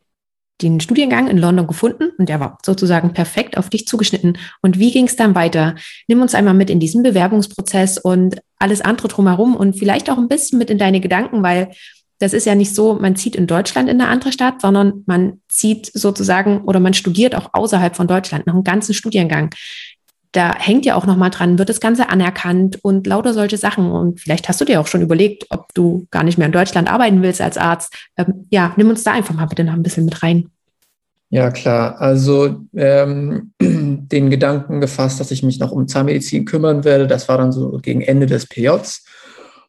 den 0.62 0.80
Studiengang 0.80 1.28
in 1.28 1.38
London 1.38 1.66
gefunden 1.66 2.10
und 2.18 2.28
der 2.28 2.40
war 2.40 2.58
sozusagen 2.64 3.12
perfekt 3.12 3.58
auf 3.58 3.68
dich 3.68 3.86
zugeschnitten. 3.86 4.38
Und 4.62 4.78
wie 4.78 4.90
ging 4.90 5.06
es 5.06 5.16
dann 5.16 5.34
weiter? 5.34 5.74
Nimm 6.08 6.22
uns 6.22 6.34
einmal 6.34 6.54
mit 6.54 6.70
in 6.70 6.80
diesen 6.80 7.02
Bewerbungsprozess 7.02 7.98
und 7.98 8.40
alles 8.58 8.80
andere 8.80 9.08
drumherum 9.08 9.54
und 9.54 9.78
vielleicht 9.78 10.08
auch 10.10 10.18
ein 10.18 10.28
bisschen 10.28 10.58
mit 10.58 10.70
in 10.70 10.78
deine 10.78 11.00
Gedanken, 11.00 11.42
weil 11.42 11.70
das 12.18 12.32
ist 12.32 12.46
ja 12.46 12.54
nicht 12.54 12.74
so, 12.74 12.94
man 12.94 13.16
zieht 13.16 13.36
in 13.36 13.46
Deutschland 13.46 13.90
in 13.90 14.00
eine 14.00 14.10
andere 14.10 14.32
Stadt, 14.32 14.62
sondern 14.62 15.04
man 15.06 15.42
zieht 15.48 15.90
sozusagen 15.92 16.62
oder 16.62 16.80
man 16.80 16.94
studiert 16.94 17.34
auch 17.34 17.50
außerhalb 17.52 17.94
von 17.94 18.06
Deutschland 18.06 18.46
noch 18.46 18.54
einen 18.54 18.64
ganzen 18.64 18.94
Studiengang. 18.94 19.50
Da 20.32 20.54
hängt 20.56 20.84
ja 20.84 20.94
auch 20.94 21.06
noch 21.06 21.16
mal 21.16 21.30
dran, 21.30 21.58
wird 21.58 21.68
das 21.68 21.80
Ganze 21.80 22.08
anerkannt 22.08 22.78
und 22.82 23.06
lauter 23.06 23.32
solche 23.32 23.56
Sachen. 23.56 23.90
Und 23.90 24.20
vielleicht 24.20 24.48
hast 24.48 24.60
du 24.60 24.64
dir 24.64 24.80
auch 24.80 24.86
schon 24.86 25.02
überlegt, 25.02 25.46
ob 25.50 25.72
du 25.74 26.06
gar 26.10 26.24
nicht 26.24 26.38
mehr 26.38 26.46
in 26.46 26.52
Deutschland 26.52 26.90
arbeiten 26.90 27.22
willst 27.22 27.40
als 27.40 27.56
Arzt. 27.56 27.94
Ähm, 28.16 28.46
ja, 28.50 28.74
nimm 28.76 28.90
uns 28.90 29.04
da 29.04 29.12
einfach 29.12 29.34
mal 29.34 29.46
bitte 29.46 29.64
noch 29.64 29.72
ein 29.72 29.82
bisschen 29.82 30.04
mit 30.04 30.22
rein. 30.22 30.50
Ja, 31.30 31.50
klar. 31.50 32.00
Also 32.00 32.60
ähm, 32.74 33.52
den 33.60 34.30
Gedanken 34.30 34.80
gefasst, 34.80 35.18
dass 35.18 35.30
ich 35.30 35.42
mich 35.42 35.58
noch 35.58 35.72
um 35.72 35.88
Zahnmedizin 35.88 36.44
kümmern 36.44 36.84
werde. 36.84 37.06
Das 37.06 37.28
war 37.28 37.38
dann 37.38 37.52
so 37.52 37.78
gegen 37.82 38.00
Ende 38.00 38.26
des 38.26 38.46
PJs. 38.46 39.04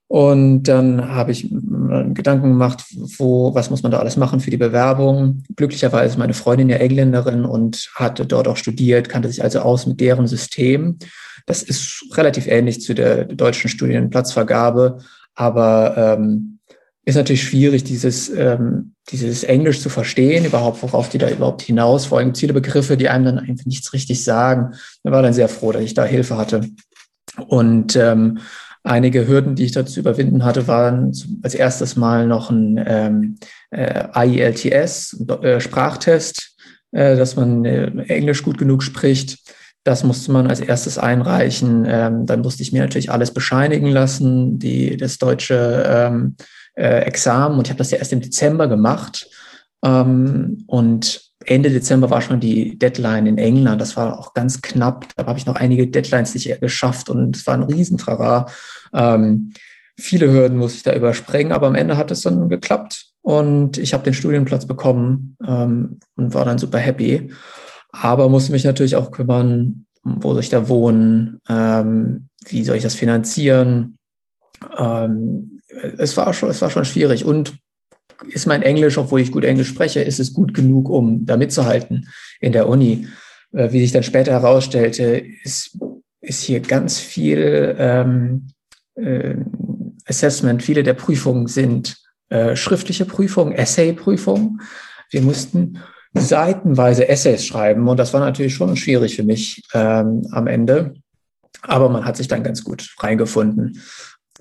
Und 0.09 0.63
dann 0.63 1.09
habe 1.09 1.31
ich 1.31 1.49
Gedanken 1.49 2.49
gemacht, 2.51 2.85
wo, 3.17 3.53
was 3.53 3.69
muss 3.69 3.83
man 3.83 3.91
da 3.91 3.99
alles 3.99 4.15
machen 4.15 4.39
für 4.39 4.51
die 4.51 4.57
Bewerbung. 4.57 5.43
Glücklicherweise 5.55 6.11
ist 6.13 6.17
meine 6.17 6.33
Freundin 6.33 6.69
ja 6.69 6.77
Engländerin 6.77 7.43
und 7.43 7.89
hatte 7.95 8.25
dort 8.25 8.47
auch 8.47 8.55
studiert, 8.55 9.09
kannte 9.09 9.27
sich 9.27 9.43
also 9.43 9.59
aus 9.59 9.85
mit 9.85 9.99
deren 9.99 10.27
System. 10.27 10.97
Das 11.45 11.61
ist 11.61 12.05
relativ 12.13 12.47
ähnlich 12.47 12.81
zu 12.81 12.93
der 12.93 13.25
deutschen 13.25 13.69
Studienplatzvergabe, 13.69 14.99
aber 15.35 15.95
ähm, 15.97 16.59
ist 17.03 17.15
natürlich 17.15 17.43
schwierig, 17.43 17.83
dieses, 17.83 18.29
ähm, 18.29 18.93
dieses 19.11 19.43
Englisch 19.43 19.81
zu 19.81 19.89
verstehen, 19.89 20.45
überhaupt, 20.45 20.83
worauf 20.83 21.09
die 21.09 21.17
da 21.17 21.29
überhaupt 21.29 21.61
hinaus. 21.61 22.05
Vor 22.05 22.17
allem 22.17 22.35
viele 22.35 22.53
Begriffe, 22.53 22.97
die 22.97 23.07
einem 23.07 23.25
dann 23.25 23.39
einfach 23.39 23.65
nichts 23.65 23.93
richtig 23.93 24.23
sagen. 24.23 24.73
Ich 25.03 25.11
war 25.11 25.21
dann 25.21 25.33
sehr 25.33 25.47
froh, 25.47 25.71
dass 25.71 25.83
ich 25.83 25.93
da 25.93 26.03
Hilfe 26.03 26.37
hatte. 26.37 26.61
Und 27.47 27.95
ähm, 27.95 28.39
Einige 28.87 29.27
Hürden, 29.27 29.55
die 29.55 29.65
ich 29.65 29.73
dazu 29.73 29.99
überwinden 29.99 30.45
hatte, 30.45 30.67
waren 30.67 31.11
als 31.43 31.55
erstes 31.55 31.95
mal 31.95 32.25
noch 32.25 32.49
ein 32.49 32.81
ähm, 32.85 33.35
äh, 33.69 34.05
IELTS, 34.15 35.25
äh, 35.41 35.59
Sprachtest, 35.59 36.55
äh, 36.91 37.17
dass 37.17 37.35
man 37.35 37.65
äh, 37.65 37.87
Englisch 38.07 38.43
gut 38.43 38.57
genug 38.57 38.83
spricht. 38.83 39.39
Das 39.83 40.03
musste 40.03 40.31
man 40.31 40.47
als 40.47 40.61
erstes 40.61 40.97
einreichen. 40.97 41.85
Ähm, 41.85 42.25
dann 42.25 42.41
musste 42.41 42.63
ich 42.63 42.71
mir 42.71 42.81
natürlich 42.81 43.11
alles 43.11 43.33
bescheinigen 43.33 43.87
lassen, 43.87 44.57
die, 44.57 44.95
das 44.95 45.17
deutsche 45.17 45.83
ähm, 45.87 46.35
äh, 46.75 47.01
Examen. 47.01 47.57
Und 47.57 47.67
ich 47.67 47.71
habe 47.71 47.79
das 47.79 47.91
ja 47.91 47.97
erst 47.97 48.13
im 48.13 48.21
Dezember 48.21 48.67
gemacht. 48.67 49.27
Ähm, 49.83 50.63
und 50.67 51.26
Ende 51.47 51.69
Dezember 51.69 52.09
war 52.09 52.21
schon 52.21 52.39
die 52.39 52.77
Deadline 52.77 53.25
in 53.25 53.37
England. 53.37 53.81
Das 53.81 53.97
war 53.97 54.19
auch 54.19 54.33
ganz 54.33 54.61
knapp. 54.61 55.07
Da 55.15 55.25
habe 55.25 55.39
ich 55.39 55.45
noch 55.45 55.55
einige 55.55 55.87
Deadlines 55.87 56.33
nicht 56.33 56.59
geschafft 56.59 57.09
und 57.09 57.35
es 57.35 57.47
war 57.47 57.55
ein 57.55 57.63
Riesentrara. 57.63 58.47
Ähm, 58.93 59.53
viele 59.97 60.31
Hürden 60.31 60.57
musste 60.57 60.77
ich 60.77 60.83
da 60.83 60.93
überspringen, 60.93 61.51
aber 61.51 61.67
am 61.67 61.75
Ende 61.75 61.97
hat 61.97 62.11
es 62.11 62.21
dann 62.21 62.49
geklappt 62.49 63.07
und 63.21 63.77
ich 63.77 63.93
habe 63.93 64.03
den 64.03 64.13
Studienplatz 64.13 64.65
bekommen 64.65 65.37
ähm, 65.45 65.99
und 66.15 66.33
war 66.33 66.45
dann 66.45 66.59
super 66.59 66.77
happy 66.77 67.31
aber 67.91 68.29
musste 68.29 68.51
mich 68.51 68.63
natürlich 68.63 68.95
auch 68.95 69.11
kümmern, 69.11 69.85
wo 70.03 70.33
soll 70.33 70.41
ich 70.41 70.49
da 70.49 70.69
wohnen, 70.69 71.41
ähm, 71.49 72.29
wie 72.45 72.63
soll 72.63 72.77
ich 72.77 72.83
das 72.83 72.95
finanzieren. 72.95 73.97
Ähm, 74.77 75.61
es, 75.97 76.17
war 76.17 76.33
schon, 76.33 76.49
es 76.49 76.61
war 76.61 76.69
schon 76.69 76.85
schwierig 76.85 77.25
und 77.25 77.57
ist 78.29 78.47
mein 78.47 78.61
Englisch, 78.61 78.97
obwohl 78.97 79.21
ich 79.21 79.31
gut 79.31 79.43
Englisch 79.43 79.69
spreche, 79.69 80.01
ist 80.01 80.19
es 80.19 80.33
gut 80.33 80.53
genug, 80.53 80.89
um 80.89 81.25
da 81.25 81.37
mitzuhalten 81.37 82.09
in 82.39 82.51
der 82.51 82.67
Uni. 82.67 83.07
Äh, 83.53 83.71
wie 83.71 83.81
sich 83.81 83.91
dann 83.91 84.03
später 84.03 84.31
herausstellte, 84.31 85.23
ist, 85.43 85.77
ist 86.21 86.43
hier 86.43 86.59
ganz 86.59 86.99
viel 86.99 87.75
ähm, 87.77 88.47
äh, 88.95 89.35
Assessment. 90.05 90.63
Viele 90.63 90.83
der 90.83 90.93
Prüfungen 90.93 91.47
sind 91.47 91.97
äh, 92.29 92.55
schriftliche 92.55 93.05
Prüfungen, 93.05 93.53
Essay-Prüfungen. 93.53 94.61
Wir 95.11 95.21
mussten 95.21 95.79
seitenweise 96.13 97.07
Essays 97.07 97.45
schreiben 97.45 97.87
und 97.87 97.97
das 97.97 98.13
war 98.13 98.21
natürlich 98.21 98.55
schon 98.55 98.75
schwierig 98.75 99.15
für 99.15 99.23
mich 99.23 99.63
ähm, 99.73 100.27
am 100.31 100.47
Ende. 100.47 100.95
Aber 101.61 101.89
man 101.89 102.05
hat 102.05 102.17
sich 102.17 102.27
dann 102.27 102.43
ganz 102.43 102.63
gut 102.63 102.95
reingefunden. 102.99 103.81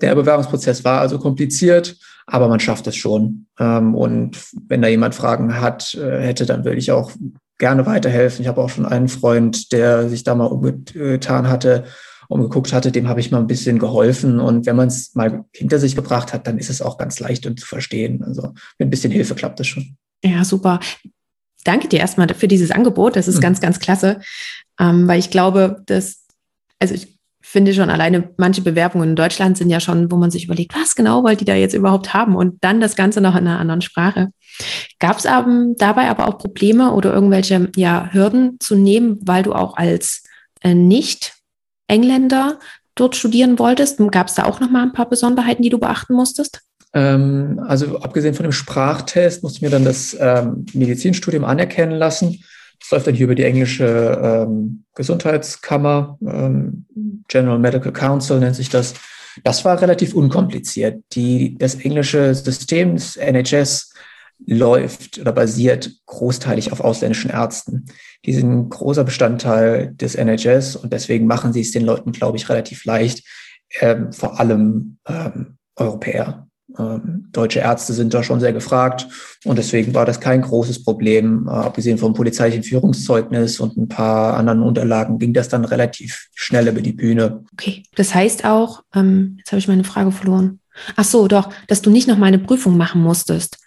Der 0.01 0.15
Bewerbungsprozess 0.15 0.83
war 0.83 1.01
also 1.01 1.19
kompliziert, 1.19 1.97
aber 2.27 2.47
man 2.47 2.59
schafft 2.59 2.85
es 2.87 2.95
schon. 2.95 3.47
Ähm, 3.59 3.95
und 3.95 4.37
wenn 4.67 4.81
da 4.81 4.87
jemand 4.87 5.15
Fragen 5.15 5.59
hat, 5.59 5.95
äh, 5.95 6.19
hätte, 6.21 6.45
dann 6.45 6.63
würde 6.63 6.77
ich 6.77 6.91
auch 6.91 7.11
gerne 7.57 7.85
weiterhelfen. 7.85 8.41
Ich 8.41 8.47
habe 8.47 8.61
auch 8.61 8.69
schon 8.69 8.85
einen 8.85 9.07
Freund, 9.07 9.71
der 9.71 10.09
sich 10.09 10.23
da 10.23 10.35
mal 10.35 10.45
umgetan 10.45 11.49
hatte, 11.49 11.85
umgeguckt 12.29 12.73
hatte, 12.73 12.91
dem 12.91 13.07
habe 13.07 13.19
ich 13.21 13.31
mal 13.31 13.39
ein 13.39 13.47
bisschen 13.47 13.79
geholfen. 13.79 14.39
Und 14.39 14.65
wenn 14.67 14.75
man 14.75 14.89
es 14.89 15.15
mal 15.15 15.45
hinter 15.55 15.79
sich 15.79 15.95
gebracht 15.95 16.33
hat, 16.33 16.45
dann 16.45 16.59
ist 16.59 16.69
es 16.69 16.81
auch 16.81 16.99
ganz 16.99 17.19
leicht 17.19 17.47
und 17.47 17.59
zu 17.59 17.65
verstehen. 17.65 18.21
Also 18.23 18.53
mit 18.77 18.87
ein 18.87 18.89
bisschen 18.91 19.11
Hilfe 19.11 19.33
klappt 19.33 19.59
es 19.59 19.67
schon. 19.67 19.97
Ja, 20.23 20.43
super 20.43 20.79
danke 21.67 21.89
dir 21.89 21.99
erstmal 21.99 22.33
für 22.33 22.47
dieses 22.47 22.71
Angebot. 22.71 23.15
Das 23.15 23.27
ist 23.27 23.37
mhm. 23.37 23.41
ganz, 23.41 23.61
ganz 23.61 23.79
klasse, 23.79 24.21
ähm, 24.79 25.07
weil 25.07 25.19
ich 25.19 25.29
glaube, 25.29 25.83
dass, 25.85 26.25
also 26.79 26.93
ich 26.93 27.16
finde 27.49 27.73
schon 27.73 27.89
alleine 27.89 28.29
manche 28.35 28.61
Bewerbungen 28.61 29.09
in 29.09 29.15
Deutschland 29.15 29.57
sind 29.57 29.69
ja 29.69 29.79
schon, 29.79 30.11
wo 30.11 30.17
man 30.17 30.31
sich 30.31 30.45
überlegt, 30.45 30.75
was 30.75 30.95
genau 30.95 31.23
wollt 31.23 31.39
die 31.39 31.45
da 31.45 31.55
jetzt 31.55 31.73
überhaupt 31.73 32.13
haben 32.13 32.35
und 32.35 32.61
dann 32.61 32.81
das 32.81 32.97
Ganze 32.97 33.21
noch 33.21 33.35
in 33.35 33.47
einer 33.47 33.59
anderen 33.59 33.81
Sprache. 33.81 34.31
Gab 34.99 35.17
es 35.17 35.23
dabei 35.23 36.09
aber 36.09 36.27
auch 36.27 36.37
Probleme 36.37 36.91
oder 36.91 37.13
irgendwelche 37.13 37.71
ja, 37.77 38.09
Hürden 38.11 38.59
zu 38.59 38.75
nehmen, 38.75 39.19
weil 39.21 39.43
du 39.43 39.53
auch 39.53 39.77
als 39.77 40.23
äh, 40.61 40.73
Nicht-Engländer 40.73 42.59
dort 42.95 43.15
studieren 43.15 43.57
wolltest? 43.59 43.99
Gab 44.11 44.27
es 44.27 44.35
da 44.35 44.43
auch 44.43 44.59
noch 44.59 44.69
mal 44.69 44.83
ein 44.83 44.93
paar 44.93 45.09
Besonderheiten, 45.09 45.63
die 45.63 45.69
du 45.69 45.79
beachten 45.79 46.15
musstest? 46.15 46.61
Ähm, 46.93 47.61
also 47.65 47.99
abgesehen 47.99 48.33
von 48.33 48.43
dem 48.43 48.51
Sprachtest 48.51 49.41
musste 49.41 49.57
ich 49.57 49.61
mir 49.61 49.69
dann 49.69 49.85
das 49.85 50.17
ähm, 50.19 50.65
Medizinstudium 50.73 51.45
anerkennen 51.45 51.97
lassen. 51.97 52.43
Das 52.79 52.91
läuft 52.91 53.07
dann 53.07 53.15
hier 53.15 53.25
über 53.25 53.35
die 53.35 53.43
englische 53.43 54.19
ähm, 54.21 54.83
Gesundheitskammer, 54.95 56.17
ähm, 56.21 56.85
General 57.27 57.59
Medical 57.59 57.91
Council 57.91 58.39
nennt 58.39 58.55
sich 58.55 58.69
das. 58.69 58.93
Das 59.43 59.65
war 59.65 59.81
relativ 59.81 60.15
unkompliziert. 60.15 61.03
Die, 61.13 61.57
das 61.57 61.75
englische 61.75 62.33
System 62.33 62.95
des 62.95 63.17
NHS 63.17 63.93
läuft 64.45 65.19
oder 65.19 65.31
basiert 65.31 65.91
großteilig 66.05 66.71
auf 66.71 66.81
ausländischen 66.81 67.31
Ärzten. 67.31 67.85
Die 68.25 68.33
sind 68.33 68.51
ein 68.51 68.69
großer 68.69 69.03
Bestandteil 69.03 69.93
des 69.93 70.15
NHS 70.15 70.75
und 70.75 70.93
deswegen 70.93 71.27
machen 71.27 71.53
sie 71.53 71.61
es 71.61 71.71
den 71.71 71.83
Leuten, 71.83 72.11
glaube 72.11 72.37
ich, 72.37 72.49
relativ 72.49 72.85
leicht, 72.85 73.23
ähm, 73.79 74.11
vor 74.13 74.39
allem 74.39 74.97
ähm, 75.07 75.57
Europäer. 75.75 76.46
Ähm, 76.79 77.29
deutsche 77.31 77.59
Ärzte 77.59 77.93
sind 77.93 78.13
da 78.13 78.23
schon 78.23 78.39
sehr 78.39 78.53
gefragt 78.53 79.07
und 79.45 79.57
deswegen 79.57 79.93
war 79.93 80.05
das 80.05 80.19
kein 80.19 80.41
großes 80.41 80.83
Problem. 80.83 81.47
Äh, 81.47 81.51
abgesehen 81.51 81.97
vom 81.97 82.13
polizeilichen 82.13 82.63
Führungszeugnis 82.63 83.59
und 83.59 83.77
ein 83.77 83.87
paar 83.87 84.35
anderen 84.35 84.61
Unterlagen 84.61 85.17
ging 85.17 85.33
das 85.33 85.49
dann 85.49 85.65
relativ 85.65 86.29
schnell 86.35 86.67
über 86.67 86.81
die 86.81 86.93
Bühne. 86.93 87.43
Okay, 87.53 87.83
das 87.95 88.13
heißt 88.13 88.45
auch, 88.45 88.83
ähm, 88.93 89.35
jetzt 89.39 89.51
habe 89.51 89.59
ich 89.59 89.67
meine 89.67 89.83
Frage 89.83 90.11
verloren. 90.11 90.59
Ach 90.95 91.05
so, 91.05 91.27
doch, 91.27 91.49
dass 91.67 91.81
du 91.81 91.89
nicht 91.89 92.07
noch 92.07 92.17
mal 92.17 92.27
eine 92.27 92.39
Prüfung 92.39 92.77
machen 92.77 93.01
musstest. 93.01 93.57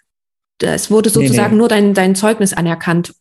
Es 0.61 0.91
wurde 0.91 1.09
sozusagen 1.09 1.49
nee, 1.49 1.55
nee. 1.55 1.57
nur 1.57 1.67
dein, 1.67 1.93
dein 1.93 2.15
Zeugnis 2.15 2.53
anerkannt. 2.53 3.13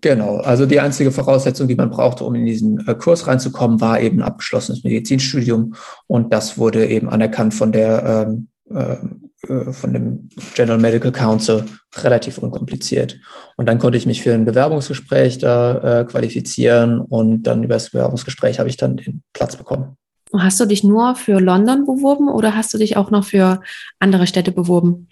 Genau, 0.00 0.38
also 0.38 0.66
die 0.66 0.80
einzige 0.80 1.10
Voraussetzung, 1.10 1.68
die 1.68 1.74
man 1.74 1.90
brauchte, 1.90 2.24
um 2.24 2.34
in 2.34 2.44
diesen 2.44 2.86
äh, 2.86 2.94
Kurs 2.94 3.26
reinzukommen, 3.26 3.80
war 3.80 4.00
eben 4.00 4.18
ein 4.18 4.26
abgeschlossenes 4.26 4.84
Medizinstudium 4.84 5.74
und 6.06 6.32
das 6.32 6.58
wurde 6.58 6.86
eben 6.86 7.08
anerkannt 7.08 7.54
von 7.54 7.72
der 7.72 8.26
ähm, 8.28 8.32
äh, 8.32 8.32
äh, 8.38 8.55
von 8.68 9.92
dem 9.92 10.28
General 10.54 10.78
Medical 10.78 11.12
Council 11.12 11.64
relativ 11.96 12.38
unkompliziert. 12.38 13.16
Und 13.56 13.66
dann 13.66 13.78
konnte 13.78 13.96
ich 13.96 14.06
mich 14.06 14.22
für 14.22 14.34
ein 14.34 14.44
Bewerbungsgespräch 14.44 15.38
da 15.38 16.00
äh, 16.00 16.04
qualifizieren 16.04 17.00
und 17.00 17.44
dann 17.44 17.62
über 17.62 17.74
das 17.74 17.90
Bewerbungsgespräch 17.90 18.58
habe 18.58 18.68
ich 18.68 18.76
dann 18.76 18.96
den 18.96 19.22
Platz 19.32 19.56
bekommen. 19.56 19.96
Hast 20.36 20.58
du 20.58 20.66
dich 20.66 20.82
nur 20.82 21.14
für 21.14 21.38
London 21.38 21.86
beworben 21.86 22.28
oder 22.28 22.56
hast 22.56 22.74
du 22.74 22.78
dich 22.78 22.96
auch 22.96 23.10
noch 23.10 23.24
für 23.24 23.60
andere 24.00 24.26
Städte 24.26 24.50
beworben? 24.50 25.08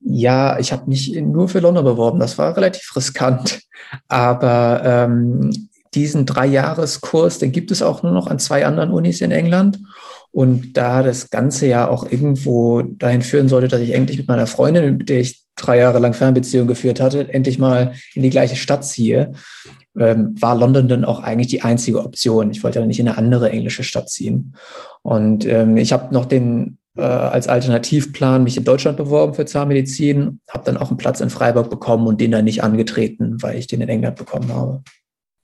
Ja, 0.00 0.58
ich 0.58 0.72
habe 0.72 0.88
mich 0.88 1.14
nur 1.14 1.48
für 1.48 1.60
London 1.60 1.84
beworben. 1.84 2.18
Das 2.18 2.38
war 2.38 2.56
relativ 2.56 2.94
riskant. 2.96 3.60
Aber 4.08 4.82
ähm, 4.84 5.68
diesen 5.94 6.26
Dreijahreskurs, 6.26 7.38
den 7.38 7.52
gibt 7.52 7.70
es 7.70 7.82
auch 7.82 8.02
nur 8.02 8.12
noch 8.12 8.26
an 8.26 8.38
zwei 8.38 8.66
anderen 8.66 8.90
Unis 8.90 9.20
in 9.20 9.30
England. 9.30 9.78
Und 10.36 10.76
da 10.76 11.02
das 11.02 11.30
Ganze 11.30 11.66
ja 11.66 11.88
auch 11.88 12.12
irgendwo 12.12 12.82
dahin 12.82 13.22
führen 13.22 13.48
sollte, 13.48 13.68
dass 13.68 13.80
ich 13.80 13.94
endlich 13.94 14.18
mit 14.18 14.28
meiner 14.28 14.46
Freundin, 14.46 14.98
mit 14.98 15.08
der 15.08 15.20
ich 15.20 15.46
drei 15.56 15.78
Jahre 15.78 15.98
lang 15.98 16.12
Fernbeziehung 16.12 16.66
geführt 16.66 17.00
hatte, 17.00 17.32
endlich 17.32 17.58
mal 17.58 17.94
in 18.12 18.22
die 18.22 18.28
gleiche 18.28 18.56
Stadt 18.56 18.84
ziehe, 18.84 19.32
ähm, 19.98 20.34
war 20.38 20.54
London 20.54 20.88
dann 20.88 21.06
auch 21.06 21.20
eigentlich 21.20 21.46
die 21.46 21.62
einzige 21.62 22.04
Option. 22.04 22.50
Ich 22.50 22.62
wollte 22.62 22.80
ja 22.80 22.84
nicht 22.84 23.00
in 23.00 23.08
eine 23.08 23.16
andere 23.16 23.48
englische 23.48 23.82
Stadt 23.82 24.10
ziehen. 24.10 24.54
Und 25.00 25.46
ähm, 25.46 25.78
ich 25.78 25.94
habe 25.94 26.12
noch 26.12 26.26
den 26.26 26.76
äh, 26.98 27.00
als 27.00 27.48
Alternativplan 27.48 28.44
mich 28.44 28.58
in 28.58 28.64
Deutschland 28.64 28.98
beworben 28.98 29.32
für 29.32 29.46
Zahnmedizin, 29.46 30.40
habe 30.50 30.64
dann 30.66 30.76
auch 30.76 30.90
einen 30.90 30.98
Platz 30.98 31.22
in 31.22 31.30
Freiburg 31.30 31.70
bekommen 31.70 32.06
und 32.06 32.20
den 32.20 32.32
dann 32.32 32.44
nicht 32.44 32.62
angetreten, 32.62 33.38
weil 33.40 33.56
ich 33.56 33.68
den 33.68 33.80
in 33.80 33.88
England 33.88 34.16
bekommen 34.16 34.52
habe. 34.52 34.82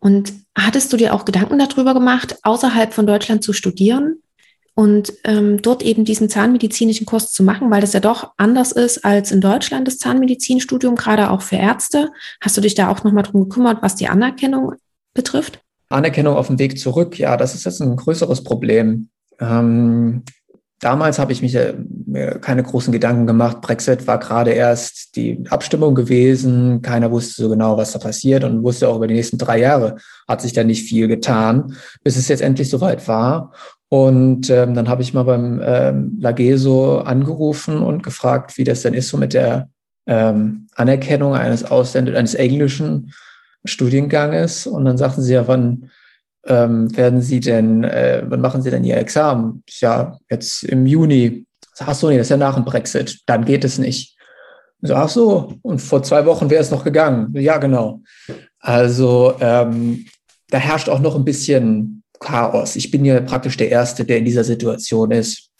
Und 0.01 0.35
hattest 0.55 0.93
du 0.93 0.99
dir 0.99 1.15
auch 1.15 1.25
Gedanken 1.25 1.59
darüber 1.59 1.95
gemacht, 1.95 2.37
außerhalb 2.43 2.93
von 2.93 3.07
Deutschland 3.07 3.43
zu 3.43 3.55
studieren? 3.55 4.22
Und 4.75 5.13
ähm, 5.25 5.61
dort 5.61 5.83
eben 5.83 6.05
diesen 6.05 6.29
zahnmedizinischen 6.29 7.07
Kurs 7.07 7.31
zu 7.31 7.43
machen, 7.43 7.71
weil 7.71 7.81
das 7.81 7.93
ja 7.93 8.01
doch 8.01 8.33
anders 8.37 8.73
ist 8.73 9.05
als 9.05 9.31
in 9.31 9.41
Deutschland 9.41 9.87
das 9.87 9.99
Zahnmedizinstudium, 9.99 10.97
gerade 10.97 11.31
auch 11.31 11.43
für 11.43 11.57
Ärzte. 11.57 12.11
Hast 12.41 12.57
du 12.57 12.61
dich 12.61 12.75
da 12.75 12.89
auch 12.89 13.05
nochmal 13.05 13.25
drum 13.25 13.49
gekümmert, 13.49 13.83
was 13.83 13.97
die 13.97 14.09
Anerkennung 14.09 14.73
betrifft? 15.15 15.61
Anerkennung 15.91 16.37
auf 16.37 16.47
dem 16.47 16.59
Weg 16.59 16.79
zurück, 16.79 17.19
ja, 17.19 17.37
das 17.37 17.55
ist 17.55 17.65
jetzt 17.65 17.83
ein 17.83 17.97
größeres 17.97 18.45
Problem. 18.45 19.11
Ähm, 19.39 20.23
damals 20.81 21.19
habe 21.19 21.33
ich 21.33 21.43
mich 21.43 21.55
äh, 21.55 21.75
mir 22.07 22.39
keine 22.39 22.63
großen 22.63 22.93
Gedanken 22.93 23.27
gemacht. 23.27 23.61
Brexit 23.61 24.07
war 24.07 24.19
gerade 24.19 24.51
erst 24.51 25.17
die 25.17 25.45
Abstimmung 25.51 25.95
gewesen. 25.95 26.83
Keiner 26.83 27.11
wusste 27.11 27.43
so 27.43 27.49
genau, 27.49 27.77
was 27.77 27.93
da 27.93 27.99
passiert 27.99 28.45
und 28.45 28.63
wusste 28.63 28.89
auch 28.89 28.97
über 28.97 29.07
die 29.07 29.15
nächsten 29.15 29.39
drei 29.39 29.59
Jahre 29.59 29.97
hat 30.29 30.41
sich 30.43 30.53
da 30.53 30.65
nicht 30.65 30.89
viel 30.89 31.09
getan, 31.09 31.77
bis 32.03 32.17
es 32.17 32.29
jetzt 32.29 32.43
endlich 32.43 32.71
soweit 32.71 33.07
war. 33.07 33.53
Und 33.93 34.49
ähm, 34.49 34.73
dann 34.73 34.89
habe 34.89 35.03
ich 35.03 35.13
mal 35.13 35.25
beim 35.25 35.61
ähm, 35.63 36.17
Lageso 36.19 37.01
angerufen 37.01 37.83
und 37.83 38.03
gefragt, 38.03 38.57
wie 38.57 38.65
das 38.65 38.81
denn 38.81 38.95
ist 38.95 39.11
so 39.11 39.19
mit 39.19 39.35
der 39.35 39.69
ähm, 40.07 40.67
Anerkennung 40.75 41.35
eines 41.35 41.63
Ausländers, 41.63 42.17
eines 42.17 42.35
englischen 42.35 43.13
Studienganges. 43.67 44.67
Und 44.67 44.87
dann 44.87 44.97
sagten 44.97 45.21
sie 45.21 45.35
ja, 45.35 45.47
wann 45.47 45.91
ähm, 46.47 46.97
werden 46.97 47.21
Sie 47.21 47.41
denn, 47.41 47.85
äh, 47.85 48.23
wann 48.27 48.41
machen 48.41 48.63
Sie 48.63 48.71
denn 48.71 48.83
Ihr 48.83 48.97
Examen? 48.97 49.63
Ja, 49.81 50.17
jetzt 50.31 50.65
im 50.65 50.87
Juni. 50.87 51.45
Ach 51.79 51.95
so, 51.95 52.09
nee, 52.09 52.17
das 52.17 52.29
ist 52.29 52.31
ja 52.31 52.39
nach 52.39 52.55
dem 52.55 52.65
Brexit. 52.65 53.21
Dann 53.27 53.45
geht 53.45 53.63
es 53.63 53.77
nicht. 53.77 54.17
So, 54.81 54.95
ach 54.95 55.11
so, 55.11 55.59
und 55.61 55.83
vor 55.83 56.03
zwei 56.03 56.25
Wochen 56.25 56.49
wäre 56.49 56.63
es 56.63 56.71
noch 56.71 56.83
gegangen. 56.83 57.35
Ja, 57.35 57.59
genau. 57.59 58.01
Also 58.59 59.35
ähm, 59.39 60.07
da 60.49 60.57
herrscht 60.57 60.89
auch 60.89 61.01
noch 61.01 61.15
ein 61.15 61.27
bisschen 61.27 62.02
Chaos. 62.23 62.77
Ich 62.77 62.91
bin 62.91 63.05
ja 63.05 63.21
praktisch 63.21 63.57
der 63.57 63.71
Erste, 63.71 64.05
der 64.05 64.19
in 64.19 64.25
dieser 64.25 64.45
Situation 64.45 65.11
ist. 65.11 65.51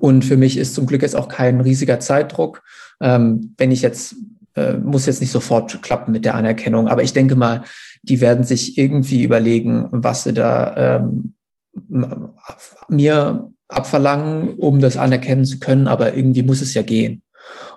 Und 0.00 0.24
für 0.24 0.36
mich 0.36 0.56
ist 0.56 0.74
zum 0.74 0.86
Glück 0.86 1.02
jetzt 1.02 1.16
auch 1.16 1.28
kein 1.28 1.60
riesiger 1.60 2.00
Zeitdruck. 2.00 2.62
Ähm, 3.00 3.54
wenn 3.58 3.70
ich 3.70 3.82
jetzt 3.82 4.16
äh, 4.58 4.76
muss 4.76 5.06
jetzt 5.06 5.20
nicht 5.20 5.30
sofort 5.30 5.82
klappen 5.82 6.12
mit 6.12 6.24
der 6.24 6.34
Anerkennung, 6.34 6.88
aber 6.88 7.02
ich 7.02 7.12
denke 7.12 7.36
mal, 7.36 7.62
die 8.02 8.20
werden 8.20 8.44
sich 8.44 8.76
irgendwie 8.76 9.22
überlegen, 9.22 9.88
was 9.92 10.24
sie 10.24 10.32
da 10.32 10.98
ähm, 10.98 11.34
mir 12.88 13.52
abverlangen, 13.68 14.54
um 14.54 14.80
das 14.80 14.96
anerkennen 14.96 15.44
zu 15.44 15.60
können, 15.60 15.86
aber 15.86 16.14
irgendwie 16.14 16.42
muss 16.42 16.60
es 16.60 16.74
ja 16.74 16.82
gehen. 16.82 17.22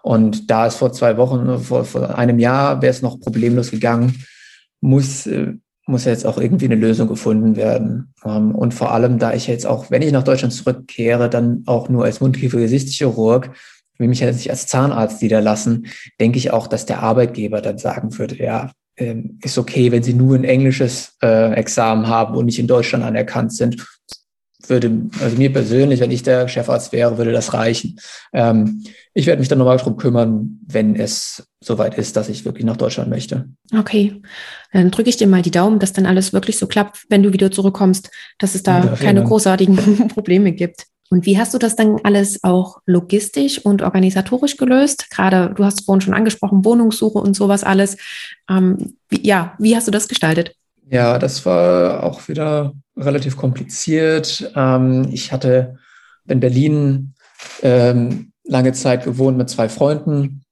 Und 0.02 0.50
da 0.50 0.68
es 0.68 0.76
vor 0.76 0.92
zwei 0.92 1.18
Wochen, 1.18 1.60
vor, 1.60 1.86
vor 1.86 2.18
einem 2.18 2.40
Jahr 2.40 2.82
wäre 2.82 2.92
es 2.92 3.02
noch 3.02 3.20
problemlos 3.20 3.72
gegangen, 3.72 4.24
muss, 4.80 5.28
äh, 5.28 5.54
muss 5.92 6.06
jetzt 6.06 6.26
auch 6.26 6.38
irgendwie 6.38 6.66
eine 6.66 6.76
Lösung 6.76 7.08
gefunden 7.08 7.56
werden. 7.56 8.14
Ähm, 8.26 8.56
und 8.56 8.74
vor 8.74 8.92
allem, 8.92 9.20
da 9.20 9.34
ich 9.34 9.48
jetzt 9.48 9.68
auch, 9.68 9.92
wenn 9.92 10.02
ich 10.02 10.12
nach 10.12 10.24
Deutschland 10.24 10.54
zurückkehre, 10.54 11.30
dann 11.30 11.64
auch 11.68 11.90
nur 11.90 12.06
als 12.06 12.22
Mundkiefer-Gesichtschirurg, 12.22 13.52
will 13.98 14.08
mich 14.08 14.20
jetzt 14.20 14.38
nicht 14.38 14.50
als 14.50 14.66
Zahnarzt 14.68 15.22
niederlassen, 15.22 15.88
denke 16.20 16.40
ich 16.40 16.52
auch, 16.52 16.68
dass 16.68 16.88
der 16.88 17.04
Arbeitgeber 17.04 17.62
dann 17.62 17.78
sagen 17.78 18.18
würde, 18.18 18.44
ja, 18.44 18.72
ähm, 18.98 19.40
ist 19.44 19.58
okay, 19.58 19.92
wenn 19.92 20.04
sie 20.04 20.14
nur 20.14 20.36
ein 20.36 20.44
englisches 20.44 21.16
äh, 21.22 21.54
Examen 21.54 22.08
haben 22.08 22.36
und 22.36 22.46
nicht 22.46 22.60
in 22.60 22.68
Deutschland 22.68 23.04
anerkannt 23.04 23.54
sind. 23.54 23.86
Würde, 24.68 25.10
also 25.20 25.38
mir 25.38 25.52
persönlich, 25.52 26.00
wenn 26.00 26.12
ich 26.12 26.24
der 26.24 26.48
Chefarzt 26.48 26.92
wäre, 26.92 27.18
würde 27.18 27.32
das 27.32 27.54
reichen. 27.54 28.00
Ähm, 28.34 28.84
ich 29.14 29.26
werde 29.26 29.40
mich 29.40 29.50
dann 29.50 29.58
nochmal 29.58 29.78
darum 29.78 29.98
kümmern, 29.98 30.60
wenn 30.66 30.96
es 30.96 31.48
soweit 31.60 31.98
ist, 31.98 32.16
dass 32.16 32.30
ich 32.30 32.46
wirklich 32.46 32.66
nach 32.66 32.78
Deutschland 32.78 33.10
möchte. 33.10 33.50
Okay, 33.78 34.22
dann 34.72 34.92
drücke 34.92 35.10
ich 35.10 35.18
dir 35.18 35.28
mal 35.28 35.42
die 35.42 35.52
Daumen, 35.52 35.80
dass 35.80 35.94
dann 35.94 36.06
alles 36.06 36.34
wirklich 36.34 36.58
so 36.58 36.68
klappt, 36.68 37.06
wenn 37.10 37.24
du 37.24 37.34
wieder 37.34 37.52
zurückkommst, 37.52 38.10
dass 38.38 38.56
es 38.56 38.64
da 38.64 38.86
ja, 38.86 38.96
keine 38.96 39.24
großartigen 39.24 40.08
Probleme 40.10 40.52
gibt. 40.52 40.86
Und 41.12 41.26
wie 41.26 41.38
hast 41.38 41.54
du 41.54 41.58
das 41.58 41.76
dann 41.76 42.00
alles 42.04 42.42
auch 42.42 42.78
logistisch 42.86 43.60
und 43.60 43.82
organisatorisch 43.82 44.56
gelöst? 44.56 45.12
Gerade, 45.12 45.54
du 45.54 45.66
hast 45.66 45.84
vorhin 45.84 46.00
schon 46.00 46.14
angesprochen, 46.14 46.64
Wohnungssuche 46.64 47.20
und 47.20 47.36
sowas 47.36 47.66
alles. 47.66 47.98
Ähm, 48.50 48.96
wie, 49.10 49.28
ja, 49.28 49.56
wie 49.60 49.76
hast 49.76 49.88
du 49.88 49.92
das 49.92 50.08
gestaltet? 50.08 50.56
Ja, 50.92 51.18
das 51.18 51.46
war 51.46 52.04
auch 52.04 52.28
wieder 52.28 52.74
relativ 52.98 53.38
kompliziert. 53.38 54.52
Ähm, 54.58 55.08
ich 55.10 55.32
hatte 55.32 55.78
in 56.28 56.42
Berlin 56.42 57.14
ähm, 57.62 58.34
lange 58.44 58.74
Zeit 58.74 59.06
gewohnt 59.06 59.38
mit 59.38 59.50
zwei 59.50 59.70
Freunden 59.70 60.44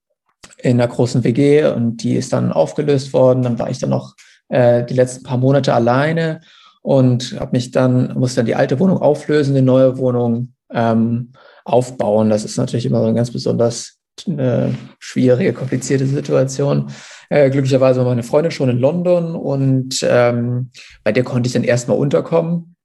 in 0.58 0.80
einer 0.80 0.88
großen 0.88 1.26
WG 1.26 1.66
und 1.66 1.98
die 1.98 2.16
ist 2.16 2.32
dann 2.32 2.54
aufgelöst 2.54 3.12
worden. 3.12 3.44
Dann 3.44 3.60
war 3.60 3.70
ich 3.70 3.80
dann 3.80 3.90
noch 3.90 4.16
äh, 4.48 4.86
die 4.86 4.94
letzten 4.94 5.24
paar 5.24 5.38
Monate 5.38 5.74
alleine 5.74 6.40
und 6.82 7.38
habe 7.38 7.52
mich 7.52 7.72
dann, 7.72 8.18
musste 8.18 8.38
dann 8.38 8.46
die 8.46 8.56
alte 8.56 8.80
Wohnung 8.80 9.00
auflösen, 9.00 9.56
die 9.56 9.62
neue 9.62 9.98
Wohnung 9.98 10.54
ähm, 10.72 11.34
aufbauen. 11.66 12.30
Das 12.30 12.46
ist 12.46 12.56
natürlich 12.56 12.86
immer 12.86 13.00
so 13.00 13.08
eine 13.08 13.16
ganz 13.16 13.32
besonders 13.32 13.99
eine 14.28 14.76
schwierige, 15.00 15.54
komplizierte 15.54 16.06
Situation. 16.06 16.92
Äh, 17.30 17.50
glücklicherweise 17.50 18.00
war 18.00 18.08
meine 18.08 18.24
Freundin 18.24 18.52
schon 18.52 18.70
in 18.70 18.80
London 18.80 19.36
und 19.36 20.00
ähm, 20.04 20.72
bei 21.04 21.12
der 21.12 21.24
konnte 21.24 21.48
ich 21.48 21.54
dann 21.54 21.64
erstmal 21.64 21.98
unterkommen, 21.98 22.76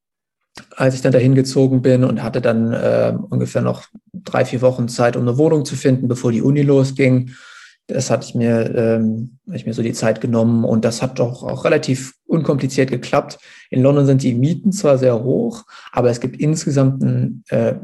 als 0.76 0.94
ich 0.94 1.00
dann 1.00 1.12
dahin 1.12 1.34
gezogen 1.34 1.82
bin 1.82 2.04
und 2.04 2.22
hatte 2.22 2.40
dann 2.40 2.72
äh, 2.72 3.14
ungefähr 3.30 3.62
noch 3.62 3.84
drei, 4.12 4.44
vier 4.44 4.60
Wochen 4.62 4.88
Zeit, 4.88 5.16
um 5.16 5.22
eine 5.22 5.38
Wohnung 5.38 5.64
zu 5.64 5.76
finden, 5.76 6.08
bevor 6.08 6.30
die 6.30 6.42
Uni 6.42 6.62
losging. 6.62 7.30
Das 7.86 8.10
hatte 8.10 8.26
ich 8.26 8.34
mir, 8.34 8.74
ähm, 8.74 9.38
ich 9.52 9.66
mir 9.66 9.74
so 9.74 9.82
die 9.82 9.92
Zeit 9.92 10.20
genommen 10.20 10.64
und 10.64 10.84
das 10.84 11.02
hat 11.02 11.18
doch 11.18 11.42
auch 11.42 11.64
relativ 11.64 12.14
unkompliziert 12.26 12.90
geklappt. 12.90 13.38
In 13.70 13.82
London 13.82 14.06
sind 14.06 14.22
die 14.22 14.34
Mieten 14.34 14.72
zwar 14.72 14.96
sehr 14.96 15.22
hoch, 15.22 15.64
aber 15.92 16.10
es 16.10 16.20
gibt 16.20 16.36
insgesamt 16.36 17.02
einen, 17.02 17.44
äh, 17.48 17.74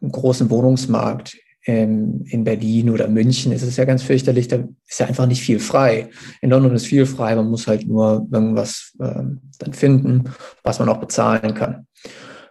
einen 0.00 0.12
großen 0.12 0.50
Wohnungsmarkt. 0.50 1.36
Ähm, 1.66 2.24
in 2.26 2.44
Berlin 2.44 2.90
oder 2.90 3.08
München 3.08 3.50
ist 3.50 3.62
es 3.62 3.76
ja 3.76 3.84
ganz 3.84 4.02
fürchterlich, 4.04 4.46
da 4.46 4.58
ist 4.86 5.00
ja 5.00 5.06
einfach 5.06 5.26
nicht 5.26 5.42
viel 5.42 5.58
frei. 5.58 6.10
In 6.40 6.50
London 6.50 6.74
ist 6.74 6.86
viel 6.86 7.06
frei, 7.06 7.34
man 7.34 7.50
muss 7.50 7.66
halt 7.66 7.86
nur 7.88 8.26
irgendwas 8.30 8.94
äh, 9.00 9.22
dann 9.58 9.72
finden, 9.72 10.24
was 10.62 10.78
man 10.78 10.88
auch 10.88 10.98
bezahlen 10.98 11.54
kann. 11.54 11.86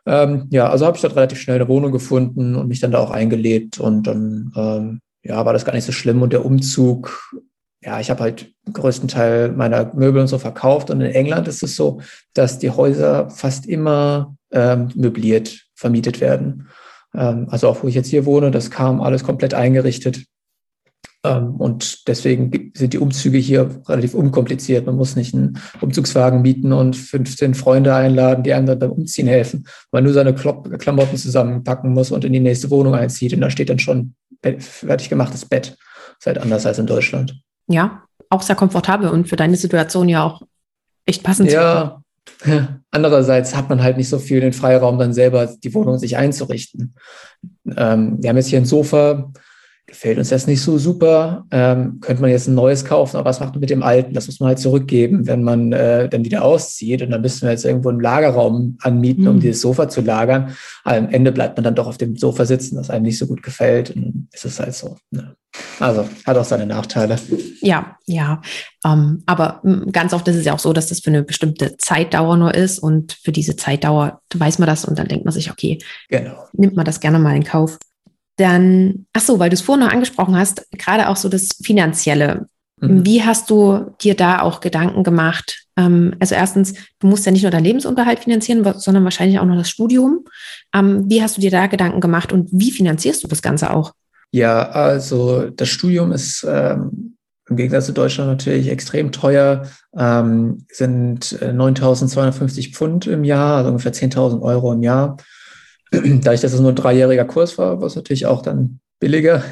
Ähm, 0.05 0.47
ja, 0.51 0.69
also 0.69 0.85
habe 0.85 0.97
ich 0.97 1.01
dort 1.01 1.15
relativ 1.15 1.39
schnell 1.39 1.55
eine 1.55 1.67
Wohnung 1.67 1.91
gefunden 1.91 2.55
und 2.55 2.67
mich 2.67 2.79
dann 2.79 2.91
da 2.91 2.99
auch 2.99 3.11
eingelebt 3.11 3.79
und 3.79 4.03
dann 4.03 4.51
ähm, 4.55 4.99
ja, 5.25 5.43
war 5.45 5.53
das 5.53 5.65
gar 5.65 5.73
nicht 5.73 5.85
so 5.85 5.91
schlimm. 5.91 6.21
Und 6.21 6.31
der 6.31 6.45
Umzug, 6.45 7.33
ja, 7.81 7.99
ich 7.99 8.09
habe 8.09 8.21
halt 8.21 8.51
größten 8.71 9.07
Teil 9.07 9.51
meiner 9.51 9.93
Möbel 9.95 10.21
und 10.21 10.27
so 10.27 10.37
verkauft. 10.37 10.89
Und 10.89 11.01
in 11.01 11.11
England 11.11 11.47
ist 11.47 11.63
es 11.63 11.75
so, 11.75 11.99
dass 12.33 12.59
die 12.59 12.69
Häuser 12.69 13.29
fast 13.29 13.65
immer 13.65 14.35
ähm, 14.51 14.89
möbliert 14.95 15.65
vermietet 15.75 16.21
werden. 16.21 16.67
Ähm, 17.17 17.47
also 17.49 17.69
auch 17.69 17.83
wo 17.83 17.87
ich 17.87 17.95
jetzt 17.95 18.09
hier 18.09 18.25
wohne, 18.25 18.51
das 18.51 18.71
kam 18.71 19.01
alles 19.01 19.23
komplett 19.23 19.53
eingerichtet. 19.53 20.25
Ähm, 21.25 21.55
und 21.55 22.07
deswegen 22.07 22.71
sind 22.75 22.93
die 22.93 22.99
Umzüge 22.99 23.37
hier 23.37 23.81
relativ 23.87 24.13
unkompliziert. 24.13 24.85
Man 24.85 24.95
muss 24.95 25.15
nicht 25.15 25.33
einen 25.33 25.59
Umzugswagen 25.81 26.41
mieten 26.41 26.71
und 26.71 26.95
15 26.95 27.55
Freunde 27.55 27.95
einladen, 27.95 28.43
die 28.43 28.53
einem 28.53 28.67
dann 28.67 28.79
beim 28.79 28.91
Umziehen 28.91 29.27
helfen. 29.27 29.67
Man 29.91 30.03
nur 30.03 30.13
seine 30.13 30.33
Klamotten 30.33 31.17
zusammenpacken 31.17 31.93
muss 31.93 32.11
und 32.11 32.23
in 32.25 32.33
die 32.33 32.39
nächste 32.39 32.69
Wohnung 32.69 32.93
einzieht. 32.93 33.33
Und 33.33 33.41
da 33.41 33.49
steht 33.49 33.69
dann 33.69 33.79
schon 33.79 34.15
fertig 34.41 35.09
gemachtes 35.09 35.45
Bett. 35.45 35.77
Das 35.77 36.17
ist 36.19 36.27
halt 36.27 36.37
anders 36.37 36.65
als 36.65 36.79
in 36.79 36.85
Deutschland. 36.85 37.41
Ja, 37.67 38.03
auch 38.29 38.41
sehr 38.41 38.55
komfortabel 38.55 39.09
und 39.09 39.27
für 39.27 39.35
deine 39.35 39.57
Situation 39.57 40.07
ja 40.09 40.23
auch 40.23 40.41
echt 41.05 41.23
passend. 41.23 41.51
Ja, 41.51 42.01
Andererseits 42.91 43.55
hat 43.55 43.69
man 43.69 43.83
halt 43.83 43.97
nicht 43.97 44.09
so 44.09 44.19
viel 44.19 44.41
den 44.41 44.53
Freiraum, 44.53 44.97
dann 44.97 45.13
selber 45.13 45.47
die 45.47 45.73
Wohnung 45.73 45.97
sich 45.97 46.17
einzurichten. 46.17 46.95
Ähm, 47.75 48.17
wir 48.21 48.29
haben 48.29 48.37
jetzt 48.37 48.47
hier 48.47 48.59
ein 48.59 48.65
Sofa, 48.65 49.31
gefällt 49.87 50.17
uns 50.17 50.29
das 50.29 50.47
nicht 50.47 50.61
so 50.61 50.77
super, 50.77 51.45
ähm, 51.51 51.99
könnte 52.01 52.21
man 52.21 52.31
jetzt 52.31 52.47
ein 52.47 52.55
neues 52.55 52.85
kaufen, 52.85 53.17
aber 53.17 53.29
was 53.29 53.39
macht 53.39 53.53
man 53.53 53.59
mit 53.59 53.69
dem 53.69 53.83
alten? 53.83 54.13
Das 54.13 54.27
muss 54.27 54.39
man 54.39 54.47
halt 54.47 54.59
zurückgeben, 54.59 55.27
wenn 55.27 55.43
man 55.43 55.71
äh, 55.71 56.09
dann 56.09 56.25
wieder 56.25 56.43
auszieht 56.43 57.01
und 57.01 57.11
dann 57.11 57.21
müssen 57.21 57.43
wir 57.43 57.51
jetzt 57.51 57.65
irgendwo 57.65 57.89
einen 57.89 57.99
Lagerraum 57.99 58.77
anmieten, 58.81 59.23
mhm. 59.23 59.29
um 59.29 59.39
dieses 59.39 59.61
Sofa 59.61 59.87
zu 59.87 60.01
lagern. 60.01 60.55
Aber 60.83 60.97
am 60.97 61.09
Ende 61.09 61.31
bleibt 61.31 61.57
man 61.57 61.63
dann 61.63 61.75
doch 61.75 61.87
auf 61.87 61.97
dem 61.97 62.15
Sofa 62.15 62.45
sitzen, 62.45 62.77
das 62.77 62.89
einem 62.89 63.03
nicht 63.03 63.17
so 63.17 63.27
gut 63.27 63.43
gefällt 63.43 63.91
und 63.91 64.01
dann 64.01 64.27
ist 64.31 64.45
es 64.45 64.59
halt 64.59 64.73
so. 64.73 64.97
Ne? 65.11 65.35
Also 65.79 66.07
hat 66.25 66.37
auch 66.37 66.45
seine 66.45 66.65
Nachteile. 66.65 67.17
Ja, 67.61 67.97
ja. 68.05 68.41
Ähm, 68.83 69.23
aber 69.25 69.61
ganz 69.91 70.13
oft 70.13 70.27
ist 70.27 70.35
es 70.35 70.45
ja 70.45 70.53
auch 70.53 70.59
so, 70.59 70.73
dass 70.73 70.87
das 70.87 70.99
für 70.99 71.11
eine 71.11 71.23
bestimmte 71.23 71.77
Zeitdauer 71.77 72.37
nur 72.37 72.53
ist 72.53 72.79
und 72.79 73.13
für 73.23 73.31
diese 73.31 73.55
Zeitdauer 73.55 74.21
weiß 74.33 74.59
man 74.59 74.67
das 74.67 74.85
und 74.85 74.97
dann 74.97 75.07
denkt 75.07 75.25
man 75.25 75.33
sich, 75.33 75.51
okay, 75.51 75.79
genau. 76.09 76.45
nimmt 76.53 76.75
man 76.75 76.85
das 76.85 76.99
gerne 76.99 77.19
mal 77.19 77.35
in 77.35 77.43
Kauf. 77.43 77.77
Dann, 78.37 79.05
ach 79.13 79.21
so, 79.21 79.39
weil 79.39 79.49
du 79.49 79.53
es 79.53 79.61
vorhin 79.61 79.85
noch 79.85 79.93
angesprochen 79.93 80.35
hast, 80.35 80.69
gerade 80.71 81.09
auch 81.09 81.15
so 81.15 81.29
das 81.29 81.49
Finanzielle. 81.63 82.47
Mhm. 82.81 83.05
Wie 83.05 83.23
hast 83.23 83.49
du 83.49 83.91
dir 84.01 84.15
da 84.15 84.41
auch 84.41 84.59
Gedanken 84.59 85.03
gemacht? 85.03 85.65
Ähm, 85.77 86.15
also 86.19 86.35
erstens, 86.35 86.73
du 86.99 87.07
musst 87.07 87.25
ja 87.25 87.31
nicht 87.31 87.43
nur 87.43 87.51
deinen 87.51 87.63
Lebensunterhalt 87.63 88.19
finanzieren, 88.19 88.63
sondern 88.77 89.03
wahrscheinlich 89.03 89.39
auch 89.39 89.45
noch 89.45 89.57
das 89.57 89.69
Studium. 89.69 90.25
Ähm, 90.73 91.05
wie 91.07 91.21
hast 91.21 91.37
du 91.37 91.41
dir 91.41 91.51
da 91.51 91.67
Gedanken 91.67 92.01
gemacht 92.01 92.33
und 92.33 92.49
wie 92.51 92.71
finanzierst 92.71 93.23
du 93.23 93.27
das 93.27 93.41
Ganze 93.41 93.71
auch? 93.71 93.93
Ja, 94.31 94.69
also 94.69 95.49
das 95.49 95.69
Studium 95.69 96.11
ist 96.11 96.45
ähm, 96.47 97.15
im 97.47 97.55
Gegensatz 97.57 97.85
zu 97.85 97.93
Deutschland 97.93 98.29
natürlich 98.29 98.69
extrem 98.69 99.11
teuer, 99.11 99.67
ähm, 99.97 100.65
sind 100.71 101.25
9.250 101.25 102.59
äh, 102.59 102.71
Pfund 102.71 103.07
im 103.07 103.23
Jahr, 103.23 103.57
also 103.57 103.69
ungefähr 103.69 103.93
10.000 103.93 104.41
Euro 104.41 104.73
im 104.73 104.83
Jahr. 104.83 105.17
Dadurch, 105.91 106.41
dass 106.41 106.53
es 106.53 106.59
nur 106.59 106.71
ein 106.71 106.75
dreijähriger 106.75 107.25
Kurs 107.25 107.57
war, 107.57 107.79
war 107.79 107.87
es 107.87 107.95
natürlich 107.95 108.25
auch 108.25 108.41
dann 108.41 108.79
billiger, 108.99 109.43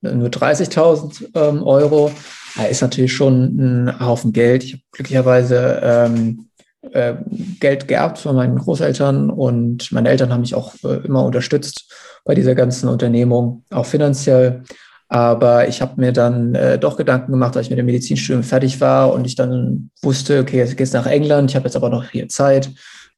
nur 0.00 0.28
30.000 0.28 1.28
ähm, 1.34 1.62
Euro. 1.62 2.10
Ja, 2.56 2.64
ist 2.64 2.82
natürlich 2.82 3.12
schon 3.12 3.86
ein 3.86 4.00
Haufen 4.00 4.32
Geld. 4.32 4.64
Ich 4.64 4.72
habe 4.72 4.82
glücklicherweise 4.92 5.80
ähm, 5.82 6.46
äh, 6.92 7.14
Geld 7.60 7.88
geerbt 7.88 8.18
von 8.18 8.34
meinen 8.34 8.56
Großeltern 8.56 9.30
und 9.30 9.92
meine 9.92 10.08
Eltern 10.08 10.32
haben 10.32 10.40
mich 10.40 10.54
auch 10.54 10.74
äh, 10.84 11.04
immer 11.04 11.24
unterstützt 11.24 11.92
bei 12.24 12.34
dieser 12.34 12.54
ganzen 12.54 12.88
Unternehmung, 12.88 13.64
auch 13.70 13.86
finanziell. 13.86 14.62
Aber 15.08 15.68
ich 15.68 15.82
habe 15.82 16.00
mir 16.00 16.12
dann 16.12 16.54
äh, 16.54 16.78
doch 16.78 16.96
Gedanken 16.96 17.32
gemacht, 17.32 17.56
als 17.56 17.66
ich 17.66 17.70
mit 17.70 17.78
dem 17.78 17.86
Medizinstudium 17.86 18.44
fertig 18.44 18.80
war 18.80 19.12
und 19.12 19.26
ich 19.26 19.34
dann 19.34 19.90
wusste, 20.02 20.40
okay, 20.40 20.58
jetzt 20.58 20.76
geht's 20.76 20.92
nach 20.92 21.06
England, 21.06 21.50
ich 21.50 21.56
habe 21.56 21.66
jetzt 21.66 21.76
aber 21.76 21.90
noch 21.90 22.04
hier 22.04 22.28
Zeit 22.28 22.70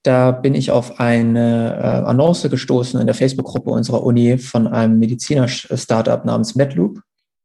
da 0.03 0.33
bin 0.33 0.55
ich 0.55 0.71
auf 0.71 0.99
eine 0.99 1.77
äh, 1.77 2.09
Annonce 2.09 2.51
gestoßen 2.51 3.01
in 3.01 3.07
der 3.07 3.15
Facebook-Gruppe 3.15 3.71
unserer 3.71 4.03
Uni 4.03 4.39
von 4.39 4.67
einem 4.67 4.99
Mediziner-Startup 4.99 6.25
namens 6.25 6.55
MedLoop. 6.55 7.01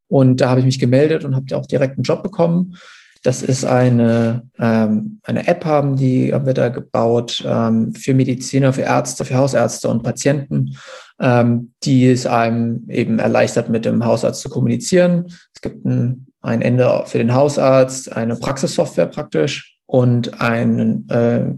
Und 0.07 0.41
da 0.41 0.49
habe 0.49 0.61
ich 0.61 0.65
mich 0.65 0.79
gemeldet 0.79 1.23
und 1.23 1.35
habe 1.35 1.55
auch 1.55 1.67
direkt 1.67 1.97
einen 1.97 2.03
Job 2.03 2.23
bekommen. 2.23 2.75
Das 3.23 3.43
ist 3.43 3.65
eine, 3.65 4.43
ähm, 4.57 5.19
eine 5.23 5.47
App, 5.47 5.65
haben 5.65 5.97
die 5.97 6.33
haben 6.33 6.45
wir 6.45 6.53
da 6.53 6.69
gebaut 6.69 7.43
ähm, 7.45 7.93
für 7.93 8.13
Mediziner, 8.13 8.73
für 8.73 8.83
Ärzte, 8.83 9.25
für 9.25 9.35
Hausärzte 9.35 9.89
und 9.89 10.03
Patienten, 10.03 10.77
ähm, 11.19 11.73
die 11.83 12.09
es 12.09 12.25
einem 12.25 12.85
eben 12.89 13.19
erleichtert, 13.19 13.69
mit 13.69 13.85
dem 13.85 14.05
Hausarzt 14.05 14.41
zu 14.41 14.49
kommunizieren. 14.49 15.25
Es 15.53 15.61
gibt 15.61 15.85
ein, 15.85 16.27
ein 16.41 16.61
Ende 16.61 17.03
für 17.05 17.17
den 17.17 17.33
Hausarzt, 17.33 18.15
eine 18.15 18.35
Praxissoftware 18.35 19.07
praktisch 19.07 19.77
und 19.87 20.39
einen 20.39 21.09
äh, 21.09 21.53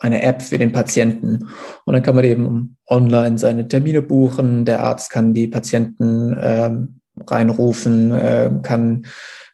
eine 0.00 0.22
App 0.22 0.42
für 0.42 0.58
den 0.58 0.72
Patienten. 0.72 1.48
Und 1.84 1.94
dann 1.94 2.02
kann 2.02 2.16
man 2.16 2.24
eben 2.24 2.76
online 2.88 3.38
seine 3.38 3.68
Termine 3.68 4.02
buchen. 4.02 4.64
Der 4.64 4.80
Arzt 4.82 5.10
kann 5.10 5.34
die 5.34 5.46
Patienten 5.46 6.36
ähm, 6.40 7.00
reinrufen, 7.26 8.12
äh, 8.12 8.50
kann 8.62 9.06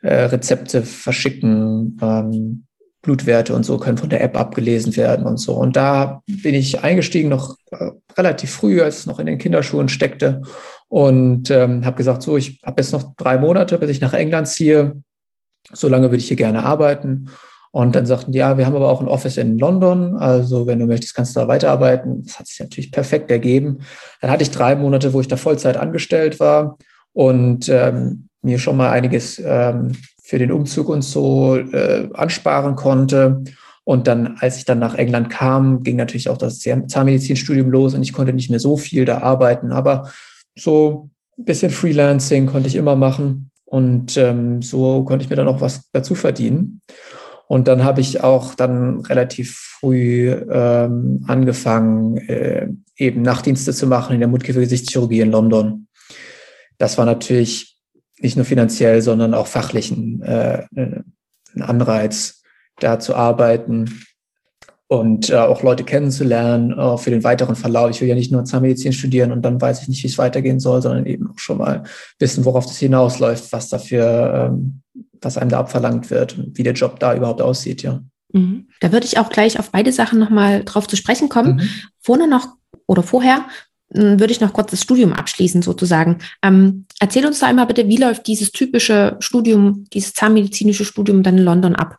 äh, 0.03 0.15
Rezepte 0.15 0.83
verschicken, 0.83 1.99
ähm, 2.01 2.67
Blutwerte 3.03 3.55
und 3.55 3.65
so 3.65 3.79
können 3.79 3.99
von 3.99 4.11
der 4.11 4.21
App 4.21 4.37
abgelesen 4.37 4.97
werden 4.97 5.27
und 5.27 5.37
so. 5.37 5.55
Und 5.55 5.77
da 5.77 6.23
bin 6.27 6.55
ich 6.55 6.83
eingestiegen, 6.83 7.29
noch 7.29 7.57
äh, 7.71 7.91
relativ 8.17 8.51
früh, 8.51 8.83
als 8.83 9.01
es 9.01 9.07
noch 9.07 9.21
in 9.21 9.27
den 9.27 9.39
Kinderschuhen 9.39 9.89
steckte 9.89 10.43
und 10.89 11.51
ähm, 11.51 11.85
habe 11.85 11.97
gesagt, 11.97 12.23
so, 12.23 12.37
ich 12.37 12.61
habe 12.65 12.83
jetzt 12.83 12.93
noch 12.93 13.15
drei 13.17 13.39
Monate, 13.39 13.79
bis 13.79 13.91
ich 13.91 14.01
nach 14.01 14.13
England 14.13 14.49
ziehe. 14.49 15.03
So 15.73 15.89
lange 15.89 16.07
würde 16.07 16.19
ich 16.19 16.29
hier 16.29 16.37
gerne 16.37 16.65
arbeiten. 16.65 17.31
Und 17.77 17.95
dann 17.95 18.07
sagten 18.07 18.33
die, 18.33 18.39
ja, 18.39 18.57
wir 18.57 18.65
haben 18.65 18.75
aber 18.75 18.89
auch 18.89 19.03
ein 19.03 19.07
Office 19.07 19.37
in 19.37 19.59
London. 19.59 20.17
Also 20.17 20.67
wenn 20.67 20.79
du 20.79 20.87
möchtest, 20.87 21.15
kannst 21.15 21.37
du 21.37 21.41
da 21.41 21.47
weiterarbeiten. 21.47 22.23
Das 22.25 22.39
hat 22.39 22.47
sich 22.47 22.59
natürlich 22.59 22.91
perfekt 22.91 23.31
ergeben. 23.31 23.81
Dann 24.23 24.31
hatte 24.31 24.45
ich 24.45 24.51
drei 24.51 24.75
Monate, 24.75 25.12
wo 25.12 25.21
ich 25.21 25.29
da 25.29 25.37
Vollzeit 25.37 25.77
angestellt 25.77 26.41
war 26.41 26.79
und 27.12 27.69
ähm, 27.69 28.29
mir 28.41 28.59
schon 28.59 28.79
mal 28.79 28.93
einiges 28.93 29.39
ähm, 29.45 29.93
für 30.23 30.39
den 30.39 30.53
Umzug 30.53 30.89
und 30.89 31.03
so 31.03 31.57
äh, 31.57 32.09
ansparen 32.15 32.77
konnte. 32.77 33.45
Und 33.85 34.07
dann, 34.07 34.39
als 34.41 34.57
ich 34.57 34.65
dann 34.65 34.79
nach 34.79 34.95
England 34.95 35.29
kam, 35.29 35.83
ging 35.83 35.97
natürlich 35.97 36.31
auch 36.31 36.39
das 36.39 36.61
Zahnmedizinstudium 36.61 37.69
los 37.69 37.93
und 37.93 38.01
ich 38.01 38.15
konnte 38.15 38.33
nicht 38.33 38.49
mehr 38.49 38.59
so 38.59 38.79
viel 38.79 39.05
da 39.05 39.19
arbeiten. 39.19 39.73
Aber 39.73 40.11
so 40.59 41.11
ein 41.39 41.45
bisschen 41.45 41.71
Freelancing 41.71 42.47
konnte 42.47 42.69
ich 42.69 42.77
immer 42.77 42.97
machen. 42.97 43.51
Und 43.67 44.17
ähm, 44.17 44.62
so 44.62 45.05
konnte 45.05 45.25
ich 45.25 45.29
mir 45.29 45.37
dann 45.37 45.49
auch 45.49 45.61
was 45.61 45.91
dazu 45.93 46.15
verdienen. 46.15 46.81
Und 47.49 47.69
dann 47.69 47.85
habe 47.85 48.01
ich 48.01 48.23
auch 48.23 48.55
dann 48.55 49.01
relativ 49.01 49.57
früh 49.57 50.31
ähm, 50.31 51.25
angefangen, 51.29 52.17
äh, 52.17 52.69
eben 52.97 53.23
Nachtdienste 53.23 53.73
zu 53.73 53.87
machen 53.87 54.15
in 54.15 54.21
der 54.21 54.29
Mundkiefer-Gesichtschirurgie 54.29 55.21
in 55.21 55.31
London. 55.31 55.87
Das 56.79 56.99
war 56.99 57.05
natürlich 57.05 57.79
nicht 58.19 58.37
nur 58.37 58.45
finanziell, 58.45 59.03
sondern 59.03 59.35
auch 59.35 59.47
fachlichen 59.47 60.23
äh, 60.23 60.65
ein 60.75 61.15
Anreiz, 61.63 62.43
da 62.79 62.99
zu 62.99 63.15
arbeiten 63.15 64.03
und 64.89 65.31
äh, 65.31 65.37
auch 65.37 65.63
Leute 65.63 65.85
kennenzulernen 65.85 66.73
äh, 66.73 66.97
für 66.99 67.11
den 67.11 67.25
weiteren 67.25 67.57
Verlauf. 67.57 67.91
Ich 67.91 68.01
will 68.01 68.09
ja 68.09 68.15
nicht 68.15 68.31
nur 68.31 68.45
Zahnmedizin 68.45 68.93
studieren 68.93 69.33
und 69.33 69.43
dann 69.43 69.61
weiß 69.61 69.83
ich 69.83 69.89
nicht, 69.89 70.03
wie 70.03 70.09
es 70.09 70.19
weitergehen 70.19 70.61
soll, 70.61 70.81
sondern 70.83 71.07
eben 71.07 71.31
auch 71.31 71.39
schon 71.39 71.59
mal 71.59 71.83
wissen, 72.19 72.45
worauf 72.45 72.67
das 72.67 72.79
hinausläuft, 72.79 73.53
was 73.53 73.69
dafür, 73.69 74.51
ähm, 74.53 74.83
was 75.22 75.38
einem 75.38 75.50
da 75.50 75.61
abverlangt 75.61 76.11
wird 76.11 76.38
und 76.38 76.57
wie 76.59 76.62
der 76.62 76.74
Job 76.74 77.00
da 77.00 77.14
überhaupt 77.14 77.42
aussieht, 77.42 77.83
ja. 77.83 78.00
Mhm. 78.33 78.68
Da 78.81 78.92
würde 78.92 79.07
ich 79.07 79.18
auch 79.18 79.31
gleich 79.31 79.59
auf 79.59 79.70
beide 79.70 79.92
Sachen 79.92 80.18
nochmal 80.18 80.64
drauf 80.64 80.87
zu 80.87 80.96
sprechen 80.96 81.29
kommen. 81.29 81.57
Mhm. 81.57 81.68
Vorne 82.00 82.29
noch 82.29 82.48
oder 82.87 83.02
vorher 83.02 83.46
hm, 83.92 84.18
würde 84.20 84.33
ich 84.33 84.40
noch 84.40 84.52
kurz 84.52 84.70
das 84.70 84.83
Studium 84.83 85.12
abschließen, 85.12 85.62
sozusagen. 85.62 86.18
Ähm, 86.42 86.87
erzähl 87.00 87.26
uns 87.26 87.38
da 87.38 87.46
einmal 87.46 87.66
bitte, 87.66 87.88
wie 87.88 87.96
läuft 87.96 88.26
dieses 88.26 88.52
typische 88.52 89.16
Studium, 89.20 89.85
dieses 89.92 90.12
zahnmedizinische 90.12 90.85
Studium 90.85 91.22
dann 91.22 91.38
in 91.38 91.44
London 91.44 91.76
ab? 91.76 91.98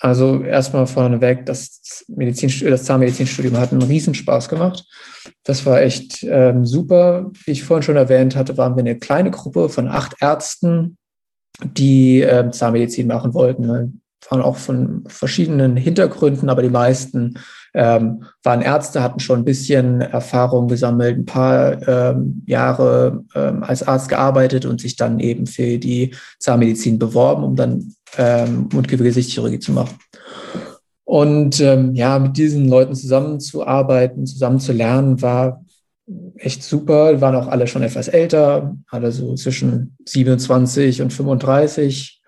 Also 0.00 0.42
erstmal 0.42 0.86
vorneweg, 0.86 1.46
das, 1.46 2.04
Medizin, 2.08 2.52
das 2.68 2.84
Zahnmedizinstudium 2.84 3.56
hat 3.56 3.72
einen 3.72 3.82
Riesenspaß 3.82 4.48
gemacht. 4.48 4.84
Das 5.44 5.64
war 5.64 5.80
echt 5.80 6.24
ähm, 6.24 6.66
super. 6.66 7.30
Wie 7.44 7.52
ich 7.52 7.62
vorhin 7.62 7.84
schon 7.84 7.96
erwähnt 7.96 8.34
hatte, 8.34 8.58
waren 8.58 8.74
wir 8.74 8.80
eine 8.80 8.98
kleine 8.98 9.30
Gruppe 9.30 9.68
von 9.68 9.88
acht 9.88 10.16
Ärzten, 10.20 10.98
die 11.62 12.20
ähm, 12.20 12.52
Zahnmedizin 12.52 13.06
machen 13.06 13.34
wollten. 13.34 13.66
Wir 13.66 13.92
waren 14.30 14.42
auch 14.42 14.56
von 14.56 15.04
verschiedenen 15.06 15.76
Hintergründen, 15.76 16.48
aber 16.48 16.62
die 16.62 16.70
meisten 16.70 17.38
ähm, 17.74 18.24
waren 18.42 18.62
Ärzte, 18.62 19.02
hatten 19.02 19.20
schon 19.20 19.40
ein 19.40 19.44
bisschen 19.44 20.00
Erfahrung 20.00 20.68
gesammelt, 20.68 21.18
ein 21.18 21.24
paar 21.26 21.86
ähm, 21.86 22.42
Jahre 22.46 23.24
ähm, 23.34 23.62
als 23.62 23.82
Arzt 23.82 24.08
gearbeitet 24.08 24.64
und 24.64 24.80
sich 24.80 24.96
dann 24.96 25.20
eben 25.20 25.46
für 25.46 25.78
die 25.78 26.14
Zahnmedizin 26.38 26.98
beworben, 26.98 27.44
um 27.44 27.56
dann 27.56 27.94
ähm, 28.16 28.68
Mundkiefer-Gesichtschirurgie 28.72 29.58
zu 29.58 29.72
machen. 29.72 29.98
Und 31.04 31.60
ähm, 31.60 31.94
ja, 31.94 32.18
mit 32.18 32.36
diesen 32.36 32.68
Leuten 32.68 32.94
zusammenzuarbeiten, 32.94 34.26
zusammen 34.26 34.58
zu 34.58 34.72
lernen, 34.72 35.20
war 35.20 35.63
echt 36.36 36.62
super. 36.62 37.20
Waren 37.20 37.36
auch 37.36 37.48
alle 37.48 37.66
schon 37.66 37.82
etwas 37.82 38.08
älter, 38.08 38.76
alle 38.88 39.12
so 39.12 39.34
zwischen 39.34 39.96
27 40.04 41.02
und 41.02 41.12
35. 41.12 42.22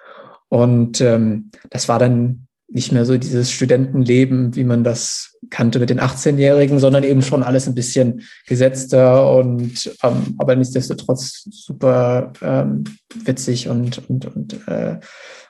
Und 0.48 1.00
ähm, 1.00 1.50
das 1.70 1.88
war 1.88 1.98
dann 1.98 2.46
nicht 2.68 2.92
mehr 2.92 3.04
so 3.04 3.16
dieses 3.16 3.50
Studentenleben, 3.52 4.56
wie 4.56 4.64
man 4.64 4.82
das 4.82 5.38
kannte 5.50 5.78
mit 5.78 5.88
den 5.90 6.00
18-Jährigen, 6.00 6.80
sondern 6.80 7.04
eben 7.04 7.22
schon 7.22 7.44
alles 7.44 7.68
ein 7.68 7.74
bisschen 7.74 8.22
gesetzter 8.46 9.34
und 9.36 9.94
ähm, 10.02 10.34
aber 10.38 10.56
nichtsdestotrotz 10.56 11.46
super 11.50 12.32
ähm, 12.42 12.82
witzig 13.24 13.68
und, 13.68 14.08
und, 14.08 14.26
und 14.26 14.68
äh, 14.68 14.98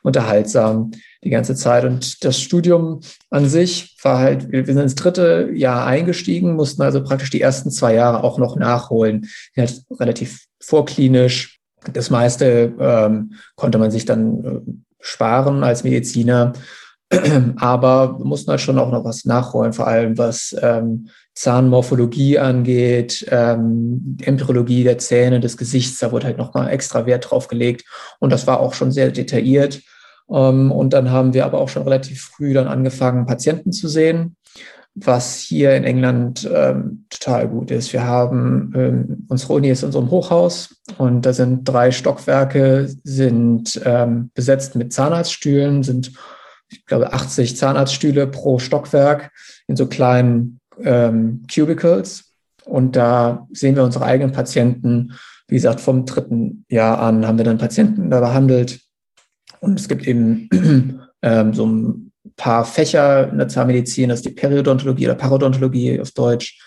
unterhaltsam 0.06 0.92
die 1.24 1.30
ganze 1.30 1.56
Zeit. 1.56 1.84
Und 1.84 2.24
das 2.24 2.40
Studium 2.40 3.00
an 3.30 3.48
sich 3.48 3.96
war 4.02 4.20
halt, 4.20 4.52
wir 4.52 4.64
sind 4.64 4.78
ins 4.78 4.94
dritte 4.94 5.50
Jahr 5.52 5.84
eingestiegen, 5.84 6.54
mussten 6.54 6.82
also 6.82 7.02
praktisch 7.02 7.30
die 7.30 7.40
ersten 7.40 7.72
zwei 7.72 7.94
Jahre 7.94 8.22
auch 8.22 8.38
noch 8.38 8.54
nachholen. 8.56 9.26
Halt 9.56 9.82
relativ 9.98 10.44
vorklinisch. 10.60 11.58
Das 11.92 12.10
meiste 12.10 12.72
ähm, 12.78 13.32
konnte 13.56 13.78
man 13.78 13.90
sich 13.90 14.04
dann 14.04 14.44
äh, 14.44 14.60
sparen 15.00 15.64
als 15.64 15.82
Mediziner. 15.82 16.52
Aber 17.56 18.20
mussten 18.22 18.52
halt 18.52 18.60
schon 18.60 18.78
auch 18.78 18.92
noch 18.92 19.04
was 19.04 19.24
nachholen, 19.24 19.72
vor 19.72 19.88
allem 19.88 20.16
was 20.18 20.54
ähm, 20.62 21.08
Zahnmorphologie 21.34 22.38
angeht, 22.38 23.26
ähm, 23.28 24.16
Embryologie 24.22 24.84
der 24.84 24.98
Zähne, 24.98 25.40
des 25.40 25.56
Gesichts, 25.56 25.98
da 25.98 26.12
wurde 26.12 26.26
halt 26.26 26.38
nochmal 26.38 26.70
extra 26.70 27.06
Wert 27.06 27.28
drauf 27.28 27.48
gelegt. 27.48 27.84
Und 28.20 28.30
das 28.30 28.46
war 28.46 28.60
auch 28.60 28.72
schon 28.72 28.92
sehr 28.92 29.10
detailliert. 29.10 29.82
Ähm, 30.30 30.72
und 30.72 30.92
dann 30.92 31.10
haben 31.10 31.34
wir 31.34 31.44
aber 31.44 31.60
auch 31.60 31.68
schon 31.68 31.84
relativ 31.84 32.22
früh 32.22 32.52
dann 32.52 32.68
angefangen, 32.68 33.26
Patienten 33.26 33.72
zu 33.72 33.88
sehen, 33.88 34.36
was 34.94 35.38
hier 35.38 35.76
in 35.76 35.84
England 35.84 36.48
ähm, 36.52 37.04
total 37.10 37.48
gut 37.48 37.70
ist. 37.70 37.92
Wir 37.92 38.04
haben, 38.04 38.72
ähm, 38.74 39.26
unsere 39.28 39.52
Uni 39.52 39.68
ist 39.70 39.82
in 39.82 39.86
unserem 39.86 40.10
Hochhaus 40.10 40.76
und 40.98 41.26
da 41.26 41.32
sind 41.32 41.64
drei 41.64 41.90
Stockwerke, 41.92 42.88
sind 43.04 43.80
ähm, 43.84 44.30
besetzt 44.34 44.74
mit 44.74 44.92
Zahnarztstühlen, 44.92 45.82
sind 45.82 46.12
ich 46.68 46.84
glaube, 46.86 47.12
80 47.12 47.56
Zahnarztstühle 47.56 48.26
pro 48.26 48.58
Stockwerk 48.58 49.30
in 49.66 49.76
so 49.76 49.86
kleinen 49.86 50.60
ähm, 50.82 51.42
Cubicles. 51.52 52.32
Und 52.64 52.96
da 52.96 53.46
sehen 53.52 53.76
wir 53.76 53.84
unsere 53.84 54.04
eigenen 54.04 54.32
Patienten. 54.32 55.12
Wie 55.48 55.54
gesagt, 55.54 55.80
vom 55.80 56.04
dritten 56.04 56.64
Jahr 56.68 56.98
an 56.98 57.26
haben 57.26 57.38
wir 57.38 57.44
dann 57.44 57.58
Patienten 57.58 58.10
da 58.10 58.20
behandelt. 58.20 58.80
Und 59.66 59.80
es 59.80 59.88
gibt 59.88 60.06
eben 60.06 60.48
ähm, 61.22 61.54
so 61.54 61.66
ein 61.66 62.12
paar 62.36 62.64
Fächer 62.64 63.30
in 63.30 63.38
der 63.38 63.48
Zahnmedizin, 63.48 64.08
das 64.08 64.20
ist 64.20 64.26
die 64.26 64.30
Periodontologie 64.30 65.06
oder 65.06 65.14
Parodontologie 65.14 66.00
auf 66.00 66.12
Deutsch, 66.12 66.60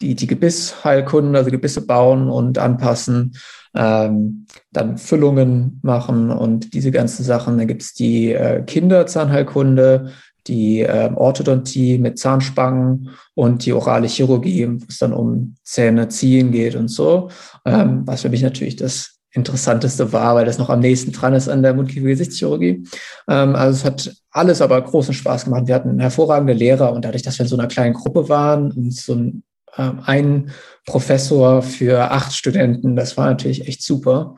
die, 0.00 0.14
die 0.14 0.26
Gebissheilkunden, 0.26 1.36
also 1.36 1.50
Gebisse 1.50 1.86
bauen 1.86 2.28
und 2.28 2.58
anpassen 2.58 3.36
ähm, 3.74 4.46
dann 4.72 4.98
Füllungen 4.98 5.78
machen 5.82 6.30
und 6.30 6.74
diese 6.74 6.90
ganzen 6.90 7.22
Sachen. 7.22 7.58
Dann 7.58 7.68
gibt 7.68 7.82
es 7.82 7.94
die 7.94 8.32
äh, 8.32 8.62
Kinderzahnheilkunde, 8.62 10.12
die 10.46 10.80
äh, 10.80 11.10
Orthodontie 11.14 11.98
mit 11.98 12.18
Zahnspangen 12.18 13.10
und 13.34 13.66
die 13.66 13.72
orale 13.72 14.08
Chirurgie, 14.08 14.68
wo 14.68 14.86
es 14.88 14.98
dann 14.98 15.12
um 15.12 15.54
Zähne 15.62 16.08
ziehen 16.08 16.50
geht 16.50 16.74
und 16.74 16.88
so. 16.88 17.30
Ähm, 17.64 18.02
was 18.06 18.22
für 18.22 18.30
mich 18.30 18.42
natürlich 18.42 18.76
das 18.76 19.19
Interessanteste 19.32 20.12
war, 20.12 20.34
weil 20.34 20.44
das 20.44 20.58
noch 20.58 20.70
am 20.70 20.80
nächsten 20.80 21.12
dran 21.12 21.34
ist 21.34 21.48
an 21.48 21.62
der 21.62 21.74
Mundkiefer-Gesichtschirurgie. 21.74 22.84
Ähm, 23.28 23.54
also 23.54 23.76
es 23.76 23.84
hat 23.84 24.14
alles 24.30 24.60
aber 24.60 24.80
großen 24.80 25.14
Spaß 25.14 25.44
gemacht. 25.44 25.66
Wir 25.66 25.74
hatten 25.74 26.00
hervorragende 26.00 26.52
Lehrer 26.52 26.92
und 26.92 27.04
dadurch, 27.04 27.22
dass 27.22 27.38
wir 27.38 27.44
in 27.44 27.48
so 27.48 27.56
einer 27.56 27.68
kleinen 27.68 27.94
Gruppe 27.94 28.28
waren 28.28 28.72
und 28.72 28.94
so 28.94 29.14
ein 29.14 29.42
ähm, 29.76 30.00
ein 30.04 30.50
Professor 30.86 31.62
für 31.62 32.10
acht 32.10 32.34
Studenten. 32.34 32.96
Das 32.96 33.16
war 33.16 33.26
natürlich 33.26 33.68
echt 33.68 33.82
super. 33.82 34.34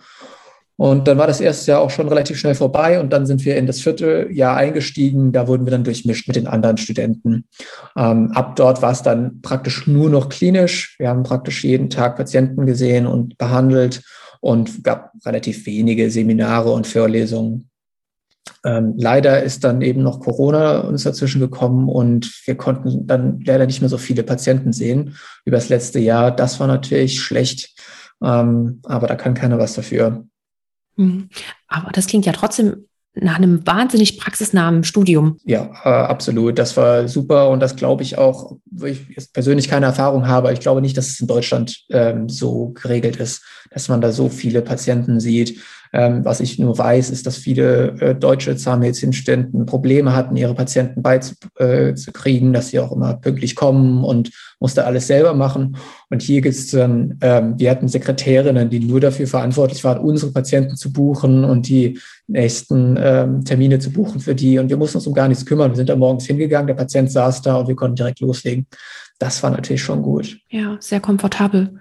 Und 0.77 1.07
dann 1.07 1.19
war 1.19 1.27
das 1.27 1.41
erste 1.41 1.71
Jahr 1.71 1.81
auch 1.81 1.91
schon 1.91 2.09
relativ 2.09 2.39
schnell 2.39 2.55
vorbei 2.55 2.99
und 2.99 3.13
dann 3.13 3.25
sind 3.25 3.45
wir 3.45 3.57
in 3.57 3.67
das 3.67 3.81
vierte 3.81 4.29
Jahr 4.33 4.57
eingestiegen. 4.57 5.31
Da 5.31 5.47
wurden 5.47 5.65
wir 5.65 5.71
dann 5.71 5.85
durchmischt 5.85 6.27
mit 6.27 6.35
den 6.35 6.49
anderen 6.49 6.77
Studenten. 6.77 7.45
Ähm, 7.97 8.33
ab 8.33 8.57
dort 8.57 8.83
war 8.83 8.91
es 8.91 9.03
dann 9.03 9.43
praktisch 9.43 9.87
nur 9.87 10.11
noch 10.11 10.29
klinisch. 10.29 10.97
Wir 10.99 11.09
haben 11.09 11.23
praktisch 11.23 11.63
jeden 11.63 11.89
Tag 11.89 12.17
Patienten 12.17 12.67
gesehen 12.67 13.07
und 13.07 13.39
behandelt 13.39 14.03
und 14.43 14.83
gab 14.83 15.13
relativ 15.25 15.65
wenige 15.67 16.11
Seminare 16.11 16.73
und 16.73 16.87
Vorlesungen. 16.87 17.71
Ähm, 18.65 18.95
leider 18.99 19.43
ist 19.43 19.63
dann 19.63 19.81
eben 19.83 20.03
noch 20.03 20.19
Corona 20.19 20.81
uns 20.81 21.05
dazwischen 21.05 21.41
gekommen 21.41 21.89
und 21.89 22.31
wir 22.45 22.57
konnten 22.57 23.07
dann 23.07 23.41
leider 23.41 23.67
nicht 23.67 23.81
mehr 23.81 23.89
so 23.89 23.99
viele 23.99 24.25
Patienten 24.25 24.73
sehen 24.73 25.17
über 25.45 25.57
das 25.57 25.69
letzte 25.69 26.01
Jahr. 26.01 26.35
Das 26.35 26.59
war 26.59 26.67
natürlich 26.67 27.21
schlecht, 27.21 27.81
ähm, 28.21 28.81
aber 28.83 29.07
da 29.07 29.15
kann 29.15 29.35
keiner 29.35 29.59
was 29.59 29.75
dafür. 29.75 30.27
Mhm. 30.97 31.29
Aber 31.69 31.93
das 31.93 32.09
klingt 32.09 32.27
ja 32.27 32.33
trotzdem 32.33 32.89
nach 33.15 33.37
einem 33.37 33.67
wahnsinnig 33.67 34.19
praxisnahen 34.19 34.85
Studium. 34.85 35.39
Ja, 35.45 35.71
äh, 35.85 35.89
absolut. 35.89 36.59
Das 36.59 36.77
war 36.77 37.09
super 37.09 37.51
und 37.51 37.61
das 37.61 37.77
glaube 37.77 38.03
ich 38.03 38.17
auch, 38.17 38.57
wo 38.71 38.87
ich 38.87 39.07
jetzt 39.15 39.35
persönlich 39.35 39.69
keine 39.69 39.87
Erfahrung 39.87 40.27
habe. 40.27 40.53
Ich 40.53 40.61
glaube 40.61 40.81
nicht, 40.81 40.97
dass 40.97 41.09
es 41.09 41.21
in 41.21 41.27
Deutschland 41.27 41.85
ähm, 41.91 42.29
so 42.29 42.71
geregelt 42.71 43.17
ist, 43.17 43.43
dass 43.71 43.89
man 43.89 44.01
da 44.01 44.13
so 44.13 44.29
viele 44.29 44.63
Patienten 44.63 45.21
sieht. 45.21 45.61
Ähm, 45.95 46.25
was 46.25 46.41
ich 46.41 46.59
nur 46.59 46.79
weiß, 46.79 47.11
ist, 47.11 47.27
dass 47.27 47.37
viele 47.37 48.01
äh, 48.01 48.15
deutsche 48.15 48.57
Zahnmedizinstudenten 48.57 49.67
Probleme 49.67 50.15
hatten, 50.15 50.37
ihre 50.37 50.55
Patienten 50.55 51.03
beizukriegen, 51.03 52.51
äh, 52.51 52.53
dass 52.53 52.69
sie 52.69 52.81
auch 52.81 52.93
immer 52.93 53.15
pünktlich 53.15 53.55
kommen 53.55 54.03
und 54.03 54.31
musste 54.59 54.87
alles 54.87 55.07
selber 55.07 55.35
machen. 55.35 55.77
Und 56.09 56.23
hier 56.23 56.41
gibt 56.41 56.55
es 56.55 56.71
dann, 56.71 57.19
ähm, 57.21 57.59
wir 57.59 57.71
hatten 57.71 57.89
Sekretärinnen, 57.89 58.71
die 58.71 58.81
nur 58.81 59.01
dafür 59.01 59.27
verantwortlich 59.27 59.85
waren, 59.85 59.99
unsere 59.99 60.33
Patienten 60.33 60.77
zu 60.77 60.93
buchen 60.93 61.45
und 61.45 61.69
die 61.69 61.99
nächsten 62.27 62.97
ähm, 62.99 63.45
Termine 63.45 63.79
zu 63.79 63.91
buchen 63.91 64.21
für 64.21 64.35
die. 64.35 64.59
Und 64.59 64.71
wir 64.71 64.79
mussten 64.79 64.97
uns 64.97 65.07
um 65.07 65.15
gar 65.15 65.29
nichts 65.29 65.45
kümmern. 65.45 65.73
Wir 65.73 65.77
sind 65.77 65.91
da 65.91 65.97
morgens 65.97 66.25
hingegangen, 66.25 66.69
der 66.69 66.75
Patient 66.75 67.13
saß 67.13 67.43
da 67.43 67.57
und 67.57 67.69
wir 67.69 67.77
konnten 67.77 67.97
direkt 67.97 68.21
loslegen. 68.21 68.67
Das 69.19 69.43
war 69.43 69.51
natürlich 69.51 69.83
schon 69.83 70.03
gut. 70.03 70.39
Ja, 70.49 70.77
sehr 70.81 71.01
komfortabel. 71.01 71.79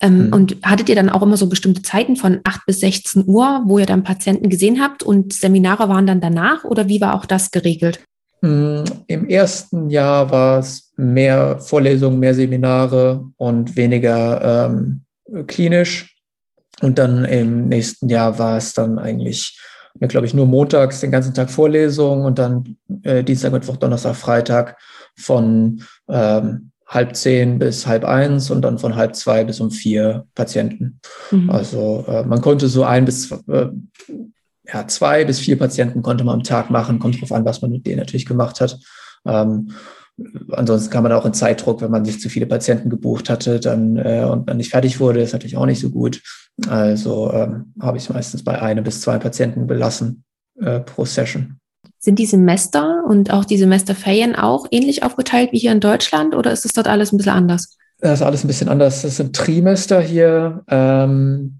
Ähm, 0.00 0.26
mhm. 0.26 0.32
Und 0.32 0.56
hattet 0.62 0.88
ihr 0.88 0.94
dann 0.94 1.08
auch 1.08 1.22
immer 1.22 1.36
so 1.36 1.48
bestimmte 1.48 1.82
Zeiten 1.82 2.16
von 2.16 2.40
8 2.44 2.66
bis 2.66 2.80
16 2.80 3.24
Uhr, 3.26 3.62
wo 3.64 3.78
ihr 3.78 3.86
dann 3.86 4.04
Patienten 4.04 4.50
gesehen 4.50 4.80
habt 4.80 5.02
und 5.02 5.32
Seminare 5.32 5.88
waren 5.88 6.06
dann 6.06 6.20
danach 6.20 6.64
oder 6.64 6.88
wie 6.88 7.00
war 7.00 7.14
auch 7.14 7.24
das 7.24 7.50
geregelt? 7.50 8.00
Mm, 8.42 8.84
Im 9.06 9.28
ersten 9.28 9.88
Jahr 9.88 10.30
war 10.30 10.58
es 10.58 10.92
mehr 10.96 11.58
Vorlesungen, 11.58 12.20
mehr 12.20 12.34
Seminare 12.34 13.24
und 13.36 13.76
weniger 13.76 14.70
ähm, 14.70 15.02
klinisch. 15.46 16.14
Und 16.82 16.98
dann 16.98 17.24
im 17.24 17.68
nächsten 17.68 18.08
Jahr 18.10 18.38
war 18.38 18.58
es 18.58 18.74
dann 18.74 18.98
eigentlich, 18.98 19.58
glaube 20.00 20.26
ich, 20.26 20.34
nur 20.34 20.46
montags 20.46 21.00
den 21.00 21.10
ganzen 21.10 21.32
Tag 21.32 21.50
Vorlesungen 21.50 22.26
und 22.26 22.38
dann 22.38 22.76
äh, 23.02 23.24
Dienstag, 23.24 23.52
Mittwoch, 23.52 23.78
Donnerstag, 23.78 24.14
Freitag 24.14 24.76
von 25.16 25.82
ähm, 26.08 26.70
halb 26.86 27.16
zehn 27.16 27.58
bis 27.58 27.86
halb 27.86 28.04
eins 28.04 28.50
und 28.50 28.62
dann 28.62 28.78
von 28.78 28.94
halb 28.94 29.16
zwei 29.16 29.44
bis 29.44 29.60
um 29.60 29.70
vier 29.70 30.26
Patienten. 30.34 31.00
Mhm. 31.30 31.50
Also 31.50 32.04
äh, 32.06 32.24
man 32.24 32.40
konnte 32.40 32.68
so 32.68 32.84
ein 32.84 33.04
bis 33.04 33.30
äh, 33.30 33.68
ja, 34.72 34.86
zwei 34.88 35.24
bis 35.24 35.38
vier 35.38 35.58
Patienten 35.58 36.02
konnte 36.02 36.24
man 36.24 36.36
am 36.36 36.42
Tag 36.42 36.70
machen, 36.70 36.98
kommt 36.98 37.20
drauf 37.20 37.32
an, 37.32 37.44
was 37.44 37.62
man 37.62 37.70
mit 37.70 37.86
denen 37.86 37.98
natürlich 37.98 38.26
gemacht 38.26 38.60
hat. 38.60 38.78
Ähm, 39.24 39.72
ansonsten 40.50 40.90
kann 40.90 41.02
man 41.02 41.12
auch 41.12 41.26
in 41.26 41.34
Zeitdruck, 41.34 41.82
wenn 41.82 41.90
man 41.90 42.04
sich 42.04 42.20
zu 42.20 42.28
viele 42.28 42.46
Patienten 42.46 42.88
gebucht 42.88 43.28
hatte, 43.28 43.60
dann 43.60 43.96
äh, 43.96 44.26
und 44.30 44.48
dann 44.48 44.56
nicht 44.56 44.70
fertig 44.70 44.98
wurde, 44.98 45.20
ist 45.20 45.32
natürlich 45.32 45.56
auch 45.56 45.66
nicht 45.66 45.80
so 45.80 45.90
gut. 45.90 46.22
Also 46.68 47.32
ähm, 47.32 47.74
habe 47.80 47.98
ich 47.98 48.04
es 48.04 48.10
meistens 48.10 48.42
bei 48.42 48.60
einem 48.60 48.82
bis 48.82 49.00
zwei 49.00 49.18
Patienten 49.18 49.66
belassen 49.66 50.24
äh, 50.60 50.80
pro 50.80 51.04
Session. 51.04 51.58
Sind 52.06 52.20
die 52.20 52.26
Semester 52.26 53.02
und 53.04 53.32
auch 53.32 53.44
die 53.44 53.58
Semesterferien 53.58 54.36
auch 54.36 54.68
ähnlich 54.70 55.02
aufgeteilt 55.02 55.50
wie 55.50 55.58
hier 55.58 55.72
in 55.72 55.80
Deutschland 55.80 56.36
oder 56.36 56.52
ist 56.52 56.64
es 56.64 56.72
dort 56.72 56.86
alles 56.86 57.12
ein 57.12 57.16
bisschen 57.16 57.32
anders? 57.32 57.76
Das 57.98 58.20
ist 58.20 58.22
alles 58.24 58.44
ein 58.44 58.46
bisschen 58.46 58.68
anders. 58.68 59.02
Das 59.02 59.16
sind 59.16 59.34
Trimester 59.34 60.00
hier. 60.00 60.62
Ähm, 60.68 61.58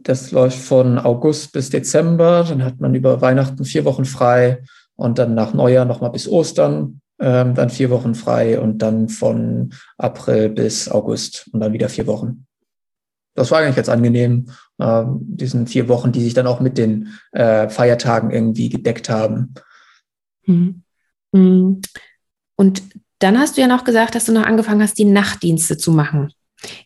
das 0.00 0.32
läuft 0.32 0.56
von 0.56 0.98
August 0.98 1.52
bis 1.52 1.68
Dezember. 1.68 2.46
Dann 2.48 2.64
hat 2.64 2.80
man 2.80 2.94
über 2.94 3.20
Weihnachten 3.20 3.62
vier 3.66 3.84
Wochen 3.84 4.06
frei 4.06 4.62
und 4.96 5.18
dann 5.18 5.34
nach 5.34 5.52
Neujahr 5.52 5.84
nochmal 5.84 6.12
bis 6.12 6.26
Ostern 6.28 7.02
ähm, 7.20 7.54
dann 7.54 7.68
vier 7.68 7.90
Wochen 7.90 8.14
frei 8.14 8.58
und 8.58 8.78
dann 8.78 9.10
von 9.10 9.74
April 9.98 10.48
bis 10.48 10.88
August 10.90 11.50
und 11.52 11.60
dann 11.60 11.74
wieder 11.74 11.90
vier 11.90 12.06
Wochen. 12.06 12.46
Das 13.34 13.50
war 13.50 13.58
eigentlich 13.58 13.76
ganz 13.76 13.90
angenehm, 13.90 14.46
äh, 14.78 15.02
diesen 15.06 15.66
vier 15.66 15.90
Wochen, 15.90 16.10
die 16.10 16.22
sich 16.22 16.32
dann 16.32 16.46
auch 16.46 16.60
mit 16.60 16.78
den 16.78 17.08
äh, 17.32 17.68
Feiertagen 17.68 18.30
irgendwie 18.30 18.70
gedeckt 18.70 19.10
haben. 19.10 19.52
Mhm. 20.46 20.82
Und 22.56 22.82
dann 23.18 23.38
hast 23.38 23.56
du 23.56 23.60
ja 23.60 23.66
noch 23.66 23.84
gesagt, 23.84 24.14
dass 24.14 24.26
du 24.26 24.32
noch 24.32 24.44
angefangen 24.44 24.82
hast, 24.82 24.98
die 24.98 25.04
Nachtdienste 25.04 25.76
zu 25.76 25.92
machen. 25.92 26.32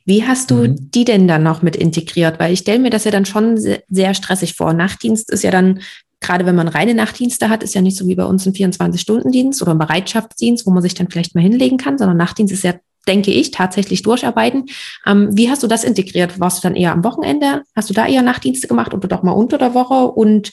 Wie 0.05 0.27
hast 0.27 0.51
du 0.51 0.69
mhm. 0.69 0.91
die 0.91 1.05
denn 1.05 1.29
dann 1.29 1.43
noch 1.43 1.63
mit 1.63 1.77
integriert? 1.77 2.39
Weil 2.39 2.53
ich 2.53 2.61
stelle 2.61 2.79
mir 2.79 2.91
das 2.91 3.05
ja 3.05 3.11
dann 3.11 3.27
schon 3.27 3.57
sehr, 3.57 3.83
sehr 3.89 4.15
stressig 4.15 4.55
vor. 4.55 4.73
Nachtdienst 4.73 5.31
ist 5.31 5.45
ja 5.45 5.51
dann, 5.51 5.81
gerade 6.21 6.47
wenn 6.47 6.57
man 6.57 6.69
reine 6.69 6.95
Nachtdienste 6.95 7.49
hat, 7.49 7.63
ist 7.63 7.75
ja 7.75 7.81
nicht 7.81 7.97
so 7.97 8.07
wie 8.07 8.15
bei 8.15 8.25
uns 8.25 8.47
ein 8.47 8.53
24-Stunden-Dienst 8.53 9.63
oder 9.63 9.73
ein 9.73 9.79
Bereitschaftsdienst, 9.79 10.67
wo 10.67 10.71
man 10.71 10.83
sich 10.83 10.95
dann 10.95 11.11
vielleicht 11.11 11.35
mal 11.35 11.43
hinlegen 11.43 11.79
kann, 11.79 11.99
sondern 11.99 12.17
Nachtdienst 12.17 12.53
ist 12.53 12.65
ja, 12.65 12.75
denke 13.07 13.31
ich, 13.31 13.51
tatsächlich 13.51 14.03
durcharbeiten. 14.03 14.67
Ähm, 15.07 15.29
wie 15.33 15.51
hast 15.51 15.63
du 15.63 15.67
das 15.67 15.85
integriert? 15.85 16.41
Warst 16.41 16.59
du 16.59 16.69
dann 16.69 16.77
eher 16.77 16.93
am 16.93 17.05
Wochenende? 17.05 17.63
Hast 17.75 17.89
du 17.89 17.95
da 17.95 18.07
eher 18.07 18.23
Nachtdienste 18.23 18.69
gemacht 18.69 18.93
oder 18.95 19.09
doch 19.09 19.23
mal 19.23 19.33
unter 19.33 19.59
der 19.59 19.75
Woche? 19.75 20.09
Und 20.09 20.51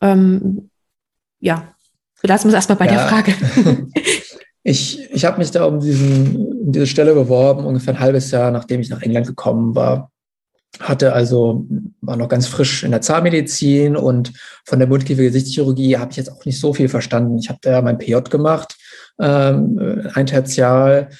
ähm, 0.00 0.70
ja, 1.40 1.74
lassen 2.28 2.44
wir 2.44 2.50
es 2.50 2.54
erstmal 2.54 2.78
bei 2.78 2.86
ja. 2.86 2.92
der 2.92 3.08
Frage. 3.08 3.34
Ich, 4.64 5.10
ich 5.10 5.24
habe 5.24 5.38
mich 5.38 5.50
da 5.50 5.64
um, 5.64 5.80
diesen, 5.80 6.36
um 6.36 6.72
diese 6.72 6.86
Stelle 6.86 7.14
beworben, 7.14 7.64
ungefähr 7.64 7.94
ein 7.94 8.00
halbes 8.00 8.30
Jahr, 8.30 8.50
nachdem 8.50 8.80
ich 8.80 8.90
nach 8.90 9.02
England 9.02 9.26
gekommen 9.26 9.74
war. 9.74 10.10
Hatte 10.80 11.12
also, 11.12 11.66
war 12.00 12.16
noch 12.16 12.28
ganz 12.28 12.46
frisch 12.46 12.82
in 12.82 12.92
der 12.92 13.02
Zahnmedizin 13.02 13.96
und 13.96 14.32
von 14.64 14.78
der 14.78 14.88
Mundkiefer-Gesichtschirurgie 14.88 15.98
habe 15.98 16.12
ich 16.12 16.16
jetzt 16.16 16.30
auch 16.30 16.44
nicht 16.44 16.60
so 16.60 16.72
viel 16.72 16.88
verstanden. 16.88 17.38
Ich 17.38 17.48
habe 17.48 17.58
da 17.60 17.82
mein 17.82 17.98
PJ 17.98 18.14
gemacht, 18.30 18.76
ähm, 19.20 20.08
ein 20.14 20.26
Tertial, 20.26 21.10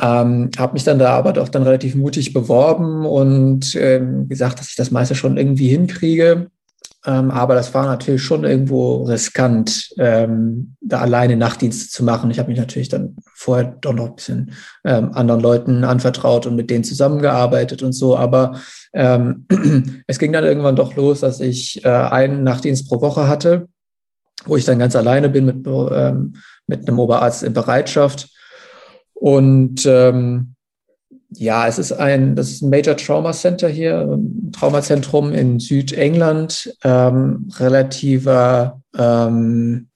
ähm, 0.00 0.50
habe 0.58 0.72
mich 0.72 0.84
dann 0.84 0.98
da 0.98 1.10
aber 1.10 1.34
doch 1.34 1.48
dann 1.48 1.62
relativ 1.62 1.94
mutig 1.94 2.32
beworben 2.32 3.04
und 3.06 3.76
ähm, 3.76 4.28
gesagt, 4.28 4.58
dass 4.58 4.70
ich 4.70 4.76
das 4.76 4.90
meiste 4.90 5.14
schon 5.14 5.36
irgendwie 5.36 5.68
hinkriege. 5.68 6.50
Ähm, 7.04 7.30
aber 7.32 7.54
das 7.54 7.74
war 7.74 7.86
natürlich 7.86 8.22
schon 8.22 8.44
irgendwo 8.44 9.02
riskant, 9.02 9.92
ähm, 9.98 10.76
da 10.80 11.00
alleine 11.00 11.36
Nachtdienste 11.36 11.88
zu 11.88 12.04
machen. 12.04 12.30
Ich 12.30 12.38
habe 12.38 12.48
mich 12.48 12.58
natürlich 12.58 12.88
dann 12.88 13.16
vorher 13.34 13.76
doch 13.80 13.92
noch 13.92 14.10
ein 14.10 14.14
bisschen 14.14 14.52
ähm, 14.84 15.12
anderen 15.12 15.40
Leuten 15.40 15.84
anvertraut 15.84 16.46
und 16.46 16.54
mit 16.54 16.70
denen 16.70 16.84
zusammengearbeitet 16.84 17.82
und 17.82 17.92
so. 17.92 18.16
Aber 18.16 18.60
ähm, 18.92 19.46
es 20.06 20.20
ging 20.20 20.32
dann 20.32 20.44
irgendwann 20.44 20.76
doch 20.76 20.94
los, 20.94 21.20
dass 21.20 21.40
ich 21.40 21.84
äh, 21.84 21.88
einen 21.88 22.44
Nachtdienst 22.44 22.88
pro 22.88 23.00
Woche 23.00 23.26
hatte, 23.26 23.68
wo 24.44 24.56
ich 24.56 24.64
dann 24.64 24.78
ganz 24.78 24.94
alleine 24.94 25.28
bin 25.28 25.44
mit, 25.46 25.66
ähm, 25.66 26.36
mit 26.68 26.86
einem 26.86 27.00
Oberarzt 27.00 27.42
in 27.42 27.52
Bereitschaft. 27.52 28.28
Und 29.14 29.86
ähm, 29.86 30.51
ja, 31.36 31.66
es 31.66 31.78
ist 31.78 31.92
ein, 31.92 32.36
das 32.36 32.50
ist 32.50 32.62
ein 32.62 32.70
Major 32.70 32.96
Trauma 32.96 33.32
Center 33.32 33.68
hier, 33.68 34.00
ein 34.00 34.52
Traumazentrum 34.52 35.32
in 35.32 35.58
Südengland, 35.60 36.74
ähm, 36.84 37.50
relativer 37.58 38.80
ähm, 38.96 39.88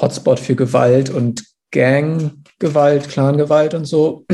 Hotspot 0.00 0.40
für 0.40 0.54
Gewalt 0.54 1.10
und 1.10 1.44
Ganggewalt, 1.70 3.08
Clangewalt 3.08 3.74
und 3.74 3.84
so. 3.84 4.24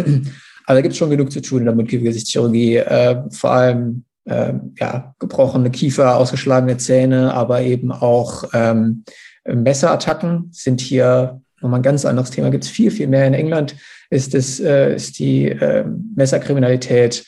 Aber 0.66 0.74
da 0.74 0.80
gibt 0.82 0.92
es 0.92 0.98
schon 0.98 1.10
genug 1.10 1.32
zu 1.32 1.40
tun 1.40 1.60
in 1.60 1.64
der 1.64 1.74
Mundkiefergesichtschirurgie, 1.74 2.76
äh, 2.76 3.22
vor 3.30 3.50
allem 3.50 4.04
äh, 4.24 4.52
ja, 4.78 5.14
gebrochene 5.18 5.70
Kiefer, 5.70 6.16
ausgeschlagene 6.16 6.76
Zähne, 6.76 7.32
aber 7.32 7.62
eben 7.62 7.90
auch 7.90 8.44
ähm, 8.52 9.04
Messerattacken 9.46 10.50
sind 10.52 10.80
hier 10.80 11.40
nochmal 11.60 11.80
ein 11.80 11.84
ganz 11.84 12.04
anderes 12.04 12.30
Thema. 12.30 12.50
Gibt 12.50 12.64
es 12.64 12.70
viel, 12.70 12.90
viel 12.90 13.08
mehr 13.08 13.26
in 13.26 13.34
England 13.34 13.76
ist, 14.10 14.34
es, 14.34 14.60
äh, 14.60 14.94
ist 14.94 15.18
die 15.18 15.48
äh, 15.48 15.84
Messerkriminalität 16.14 17.24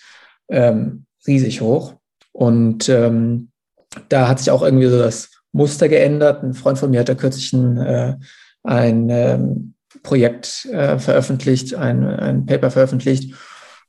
ähm, 0.49 1.05
riesig 1.27 1.61
hoch. 1.61 1.95
Und 2.33 2.89
ähm, 2.89 3.51
da 4.09 4.29
hat 4.29 4.39
sich 4.39 4.51
auch 4.51 4.63
irgendwie 4.63 4.87
so 4.87 4.99
das 4.99 5.31
Muster 5.53 5.89
geändert. 5.89 6.43
Ein 6.43 6.55
Freund 6.55 6.79
von 6.79 6.91
mir 6.91 7.01
hat 7.01 7.09
da 7.09 7.15
kürzlich 7.15 7.53
ein, 7.53 7.77
äh, 7.77 8.17
ein 8.63 9.09
ähm, 9.11 9.75
Projekt 10.03 10.67
äh, 10.67 10.99
veröffentlicht, 10.99 11.75
ein, 11.75 12.05
ein 12.05 12.47
Paper 12.47 12.71
veröffentlicht 12.71 13.35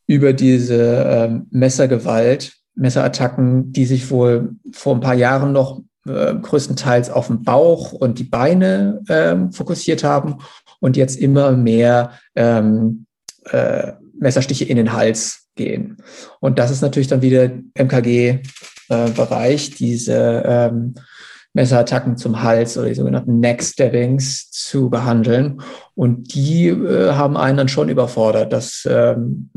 über 0.08 0.34
diese 0.34 1.06
ähm, 1.08 1.48
Messergewalt, 1.52 2.54
Messerattacken, 2.76 3.72
die 3.72 3.86
sich 3.86 4.10
wohl 4.10 4.56
vor 4.72 4.96
ein 4.96 5.02
paar 5.02 5.14
Jahren 5.14 5.52
noch 5.52 5.82
äh, 6.08 6.36
größtenteils 6.36 7.10
auf 7.10 7.28
den 7.28 7.44
Bauch 7.44 7.92
und 7.92 8.20
die 8.20 8.24
Beine 8.24 9.02
äh, 9.08 9.36
fokussiert 9.52 10.04
haben 10.04 10.38
und 10.80 10.98
jetzt 10.98 11.18
immer 11.18 11.52
mehr 11.52 12.12
ähm, 12.36 13.06
äh, 13.46 13.94
Messerstiche 14.20 14.66
in 14.66 14.78
den 14.78 14.94
Hals 14.94 15.48
gehen. 15.56 15.98
Und 16.40 16.60
das 16.60 16.72
ist 16.72 16.82
natürlich 16.82 17.08
dann 17.08 17.22
wieder 17.22 17.50
MKG-Bereich, 17.76 19.70
äh, 19.70 19.74
diese 19.78 20.44
ähm, 20.46 20.96
Messerattacken 21.54 22.18
zum 22.18 22.42
Hals 22.42 22.78
oder 22.78 22.88
die 22.88 22.96
sogenannten 22.96 23.40
Neck-Stabbings 23.40 24.52
zu 24.52 24.90
behandeln. 24.90 25.62
Und 25.96 26.34
die 26.34 26.68
äh, 26.68 27.12
haben 27.14 27.36
einen 27.36 27.58
dann 27.58 27.68
schon 27.68 27.90
überfordert. 27.90 28.54
Das 28.54 28.88
ähm, 28.90 29.50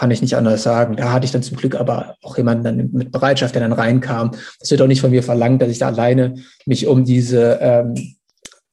kann 0.00 0.10
ich 0.10 0.22
nicht 0.22 0.34
anders 0.34 0.62
sagen. 0.62 0.96
Da 0.96 1.12
hatte 1.12 1.26
ich 1.26 1.30
dann 1.30 1.42
zum 1.42 1.58
Glück 1.58 1.74
aber 1.74 2.16
auch 2.22 2.38
jemanden 2.38 2.64
dann 2.64 2.90
mit 2.90 3.12
Bereitschaft, 3.12 3.54
der 3.54 3.60
dann 3.60 3.74
reinkam. 3.74 4.30
Das 4.58 4.70
wird 4.70 4.80
auch 4.80 4.86
nicht 4.86 5.02
von 5.02 5.10
mir 5.10 5.22
verlangt, 5.22 5.60
dass 5.60 5.68
ich 5.68 5.78
da 5.78 5.88
alleine 5.88 6.36
mich 6.64 6.86
um 6.86 7.04
diese 7.04 7.58
ähm, 7.60 8.16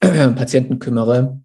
Patienten 0.00 0.78
kümmere 0.78 1.38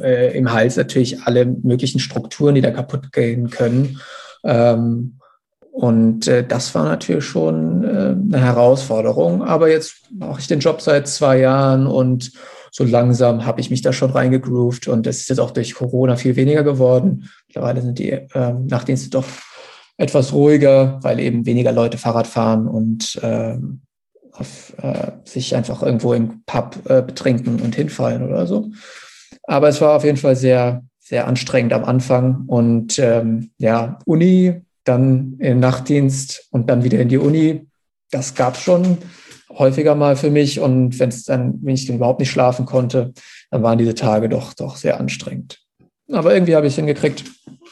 äh, 0.00 0.38
im 0.38 0.52
Hals 0.52 0.76
natürlich 0.76 1.22
alle 1.22 1.44
möglichen 1.44 1.98
Strukturen, 1.98 2.54
die 2.54 2.60
da 2.60 2.70
kaputt 2.70 3.10
gehen 3.12 3.50
können. 3.50 4.00
Ähm, 4.44 5.18
Und 5.72 6.28
äh, 6.28 6.46
das 6.46 6.72
war 6.76 6.84
natürlich 6.84 7.24
schon 7.24 7.82
äh, 7.82 7.88
eine 7.88 8.40
Herausforderung. 8.40 9.42
Aber 9.42 9.68
jetzt 9.68 9.94
mache 10.12 10.38
ich 10.38 10.46
den 10.46 10.60
Job 10.60 10.80
seit 10.82 11.08
zwei 11.08 11.40
Jahren 11.40 11.88
und 11.88 12.30
so 12.70 12.84
langsam 12.84 13.44
habe 13.44 13.60
ich 13.60 13.70
mich 13.70 13.82
da 13.82 13.92
schon 13.92 14.10
reingegroovt 14.10 14.88
und 14.88 15.06
es 15.06 15.20
ist 15.20 15.28
jetzt 15.28 15.40
auch 15.40 15.50
durch 15.50 15.74
Corona 15.74 16.16
viel 16.16 16.36
weniger 16.36 16.62
geworden. 16.62 17.28
Mittlerweile 17.46 17.82
sind 17.82 17.98
die 17.98 18.10
äh, 18.10 18.52
Nachtdienste 18.52 19.10
doch 19.10 19.24
etwas 19.96 20.32
ruhiger, 20.32 20.98
weil 21.02 21.18
eben 21.20 21.44
weniger 21.44 21.72
Leute 21.72 21.98
Fahrrad 21.98 22.26
fahren 22.26 22.68
und 22.68 23.18
ähm, 23.22 23.80
auf, 24.32 24.72
äh, 24.80 25.12
sich 25.24 25.56
einfach 25.56 25.82
irgendwo 25.82 26.14
im 26.14 26.42
Pub 26.46 26.78
äh, 26.88 27.02
betrinken 27.02 27.60
und 27.60 27.74
hinfallen 27.74 28.22
oder 28.22 28.46
so. 28.46 28.70
Aber 29.42 29.68
es 29.68 29.80
war 29.80 29.96
auf 29.96 30.04
jeden 30.04 30.16
Fall 30.16 30.36
sehr, 30.36 30.84
sehr 31.00 31.26
anstrengend 31.26 31.72
am 31.72 31.84
Anfang 31.84 32.44
und 32.46 32.98
ähm, 32.98 33.50
ja, 33.58 33.98
Uni, 34.04 34.62
dann 34.84 35.36
in 35.38 35.60
Nachtdienst 35.60 36.48
und 36.50 36.70
dann 36.70 36.84
wieder 36.84 37.00
in 37.00 37.08
die 37.08 37.18
Uni. 37.18 37.66
Das 38.10 38.34
gab 38.34 38.56
schon 38.56 38.98
häufiger 39.50 39.94
mal 39.94 40.16
für 40.16 40.30
mich 40.30 40.60
und 40.60 40.98
wenn 40.98 41.08
es 41.08 41.24
dann, 41.24 41.58
wenn 41.62 41.74
ich 41.74 41.86
dann 41.86 41.96
überhaupt 41.96 42.20
nicht 42.20 42.30
schlafen 42.30 42.66
konnte, 42.66 43.12
dann 43.50 43.62
waren 43.62 43.78
diese 43.78 43.94
Tage 43.94 44.28
doch, 44.28 44.54
doch 44.54 44.76
sehr 44.76 45.00
anstrengend. 45.00 45.58
Aber 46.10 46.34
irgendwie 46.34 46.56
habe 46.56 46.66
ich 46.66 46.72
es 46.72 46.76
hingekriegt 46.76 47.24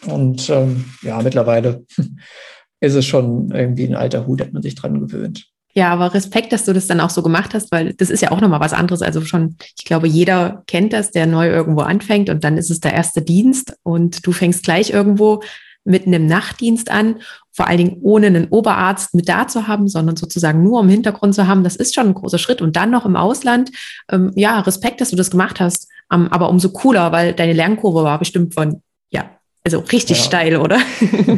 und 0.07 0.49
ähm, 0.51 0.85
ja, 1.03 1.21
mittlerweile 1.23 1.85
ist 2.81 2.95
es 2.95 3.07
schon 3.07 3.51
irgendwie 3.51 3.87
ein 3.87 3.97
alter 3.97 4.27
Hut, 4.27 4.41
hat 4.41 4.53
man 4.53 4.63
sich 4.63 4.75
dran 4.75 5.01
gewöhnt. 5.01 5.47
Ja, 5.75 5.93
aber 5.93 6.15
Respekt, 6.15 6.55
dass 6.55 6.65
du 6.65 6.73
das 6.73 6.87
dann 6.87 7.01
auch 7.01 7.11
so 7.11 7.23
gemacht 7.23 7.53
hast, 7.53 7.71
weil 7.71 7.93
das 7.93 8.09
ist 8.09 8.23
ja 8.23 8.33
auch 8.33 8.41
nochmal 8.41 8.61
was 8.61 8.73
anderes. 8.73 9.03
Also 9.03 9.21
schon, 9.21 9.57
ich 9.77 9.85
glaube, 9.85 10.09
jeder 10.09 10.63
kennt 10.67 10.95
das, 10.95 11.11
der 11.11 11.27
neu 11.27 11.51
irgendwo 11.51 11.83
anfängt 11.83 12.31
und 12.31 12.45
dann 12.45 12.57
ist 12.57 12.71
es 12.71 12.81
der 12.81 12.95
erste 12.95 13.21
Dienst 13.21 13.77
und 13.83 14.27
du 14.27 14.33
fängst 14.33 14.65
gleich 14.65 14.89
irgendwo 14.89 15.43
mitten 15.87 16.13
im 16.13 16.27
Nachtdienst 16.27 16.91
an, 16.91 17.21
vor 17.53 17.69
allen 17.69 17.79
Dingen 17.79 17.97
ohne 18.03 18.27
einen 18.27 18.49
Oberarzt 18.49 19.15
mit 19.15 19.29
da 19.29 19.49
zu 19.49 19.67
haben, 19.67 19.89
sondern 19.89 20.17
sozusagen 20.17 20.63
nur 20.63 20.81
im 20.81 20.89
Hintergrund 20.89 21.35
zu 21.35 21.47
haben. 21.47 21.65
Das 21.65 21.77
ist 21.77 21.95
schon 21.95 22.09
ein 22.09 22.15
großer 22.15 22.39
Schritt. 22.39 22.61
Und 22.61 22.77
dann 22.77 22.91
noch 22.91 23.07
im 23.07 23.17
Ausland, 23.17 23.71
ähm, 24.11 24.31
ja, 24.35 24.61
Respekt, 24.61 25.01
dass 25.01 25.11
du 25.11 25.17
das 25.17 25.31
gemacht 25.31 25.61
hast. 25.61 25.89
Ähm, 26.13 26.29
aber 26.31 26.51
umso 26.51 26.71
cooler, 26.71 27.13
weil 27.13 27.33
deine 27.33 27.55
Lernkurve 27.55 28.05
war 28.05 28.19
bestimmt 28.19 28.55
von, 28.55 28.83
ja, 29.11 29.31
also 29.65 29.79
richtig 29.79 30.19
ja. 30.19 30.25
steil, 30.25 30.57
oder? 30.57 30.79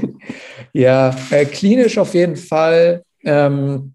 ja, 0.73 1.15
äh, 1.31 1.45
klinisch 1.45 1.99
auf 1.99 2.15
jeden 2.15 2.37
Fall. 2.37 3.03
Ähm, 3.25 3.95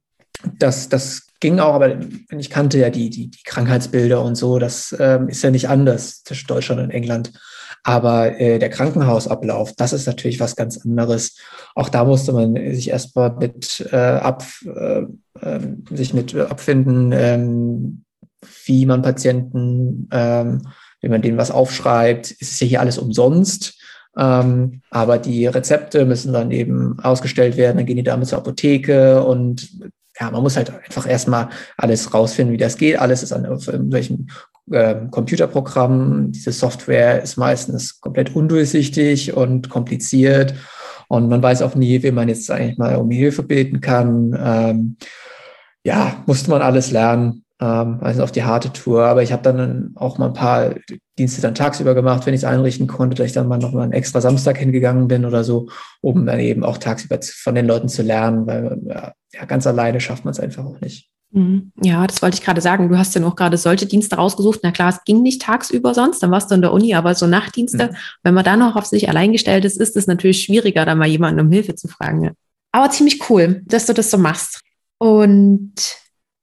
das, 0.59 0.89
das 0.89 1.27
ging 1.39 1.59
auch, 1.59 1.73
aber 1.73 1.99
ich 2.37 2.49
kannte 2.49 2.79
ja 2.79 2.89
die, 2.89 3.09
die, 3.09 3.29
die 3.29 3.43
Krankheitsbilder 3.43 4.23
und 4.23 4.35
so. 4.35 4.59
Das 4.59 4.95
ähm, 4.97 5.27
ist 5.27 5.43
ja 5.43 5.51
nicht 5.51 5.67
anders 5.67 6.23
zwischen 6.23 6.47
Deutschland 6.47 6.81
und 6.81 6.91
England. 6.91 7.33
Aber 7.83 8.39
äh, 8.39 8.59
der 8.59 8.69
Krankenhausablauf, 8.69 9.73
das 9.73 9.91
ist 9.93 10.07
natürlich 10.07 10.39
was 10.39 10.55
ganz 10.55 10.77
anderes. 10.85 11.37
Auch 11.75 11.89
da 11.89 12.05
musste 12.05 12.31
man 12.31 12.55
sich 12.73 12.89
erstmal 12.89 13.35
mit 13.35 13.85
äh, 13.91 13.97
ab, 13.97 14.43
äh, 14.65 15.03
ähm, 15.41 15.83
sich 15.91 16.13
mit 16.13 16.33
abfinden, 16.35 17.11
ähm, 17.11 18.05
wie 18.65 18.85
man 18.85 19.01
Patienten, 19.01 20.07
ähm, 20.11 20.61
wenn 21.01 21.11
man 21.11 21.21
denen 21.21 21.37
was 21.37 21.51
aufschreibt, 21.51 22.31
ist 22.31 22.53
es 22.53 22.59
ja 22.61 22.67
hier 22.67 22.79
alles 22.79 22.97
umsonst. 22.97 23.77
Ähm, 24.17 24.81
aber 24.89 25.17
die 25.17 25.47
Rezepte 25.47 26.05
müssen 26.05 26.33
dann 26.33 26.51
eben 26.51 26.99
ausgestellt 27.01 27.57
werden, 27.57 27.77
dann 27.77 27.85
gehen 27.85 27.97
die 27.97 28.03
damit 28.03 28.27
zur 28.27 28.37
Apotheke 28.37 29.23
und 29.23 29.69
ja, 30.19 30.29
man 30.29 30.43
muss 30.43 30.55
halt 30.55 30.69
einfach 30.69 31.07
erstmal 31.09 31.49
alles 31.75 32.13
rausfinden, 32.13 32.53
wie 32.53 32.57
das 32.59 32.77
geht. 32.77 32.99
Alles 32.99 33.23
ist 33.23 33.33
an 33.33 33.45
irgendwelchen 33.45 34.29
äh, 34.71 34.95
Computerprogrammen. 35.11 36.31
Diese 36.31 36.51
Software 36.51 37.21
ist 37.21 37.37
meistens 37.37 37.99
komplett 37.99 38.35
undurchsichtig 38.35 39.33
und 39.35 39.69
kompliziert. 39.69 40.55
Und 41.07 41.29
man 41.29 41.43
weiß 41.43 41.61
auch 41.61 41.75
nie, 41.75 42.01
wie 42.03 42.11
man 42.11 42.29
jetzt 42.29 42.49
eigentlich 42.49 42.77
mal 42.77 42.95
um 42.95 43.11
Hilfe 43.11 43.43
beten 43.43 43.81
kann. 43.81 44.37
Ähm, 44.39 44.97
ja, 45.83 46.23
musste 46.25 46.49
man 46.49 46.61
alles 46.61 46.91
lernen. 46.91 47.43
Ähm, 47.59 47.99
also 48.01 48.23
auf 48.23 48.31
die 48.31 48.43
harte 48.43 48.71
Tour. 48.73 49.03
Aber 49.05 49.21
ich 49.21 49.31
habe 49.31 49.43
dann 49.43 49.91
auch 49.95 50.17
mal 50.17 50.27
ein 50.27 50.33
paar 50.33 50.75
Dienste 51.19 51.41
dann 51.41 51.55
tagsüber 51.55 51.93
gemacht, 51.93 52.25
wenn 52.25 52.33
ich 52.33 52.41
es 52.41 52.45
einrichten 52.45 52.87
konnte, 52.87 53.15
dass 53.15 53.27
ich 53.27 53.33
dann 53.33 53.47
mal 53.47 53.59
noch 53.59 53.73
mal 53.73 53.83
einen 53.83 53.93
extra 53.93 54.21
Samstag 54.21 54.57
hingegangen 54.57 55.07
bin 55.07 55.25
oder 55.25 55.43
so, 55.43 55.67
um 56.01 56.25
dann 56.25 56.39
eben 56.39 56.63
auch 56.63 56.77
tagsüber 56.77 57.19
von 57.21 57.55
den 57.55 57.67
Leuten 57.67 57.89
zu 57.89 58.01
lernen, 58.01 58.47
weil 58.47 59.13
ja, 59.33 59.45
ganz 59.45 59.67
alleine 59.67 59.99
schafft 59.99 60.25
man 60.25 60.31
es 60.31 60.39
einfach 60.39 60.65
auch 60.65 60.81
nicht. 60.81 61.09
Mhm. 61.33 61.71
Ja, 61.81 62.05
das 62.05 62.21
wollte 62.21 62.35
ich 62.35 62.43
gerade 62.43 62.61
sagen. 62.61 62.89
Du 62.89 62.97
hast 62.97 63.15
ja 63.15 63.21
noch 63.21 63.35
gerade 63.35 63.57
solche 63.57 63.85
Dienste 63.85 64.15
rausgesucht. 64.15 64.59
Na 64.63 64.71
klar, 64.71 64.89
es 64.89 65.03
ging 65.03 65.21
nicht 65.21 65.41
tagsüber 65.41 65.93
sonst, 65.93 66.21
dann 66.21 66.31
warst 66.31 66.51
du 66.51 66.55
in 66.55 66.61
der 66.61 66.71
Uni, 66.71 66.93
aber 66.93 67.15
so 67.15 67.27
Nachtdienste, 67.27 67.87
mhm. 67.87 67.95
wenn 68.23 68.33
man 68.33 68.45
da 68.45 68.55
noch 68.55 68.75
auf 68.75 68.85
sich 68.85 69.09
allein 69.09 69.31
gestellt 69.31 69.65
ist, 69.65 69.77
ist 69.77 69.97
es 69.97 70.07
natürlich 70.07 70.41
schwieriger, 70.41 70.85
da 70.85 70.95
mal 70.95 71.07
jemanden 71.07 71.41
um 71.41 71.51
Hilfe 71.51 71.75
zu 71.75 71.87
fragen. 71.87 72.31
Aber 72.71 72.89
ziemlich 72.91 73.29
cool, 73.29 73.61
dass 73.65 73.87
du 73.87 73.93
das 73.93 74.09
so 74.11 74.17
machst. 74.17 74.61
Und 74.99 75.73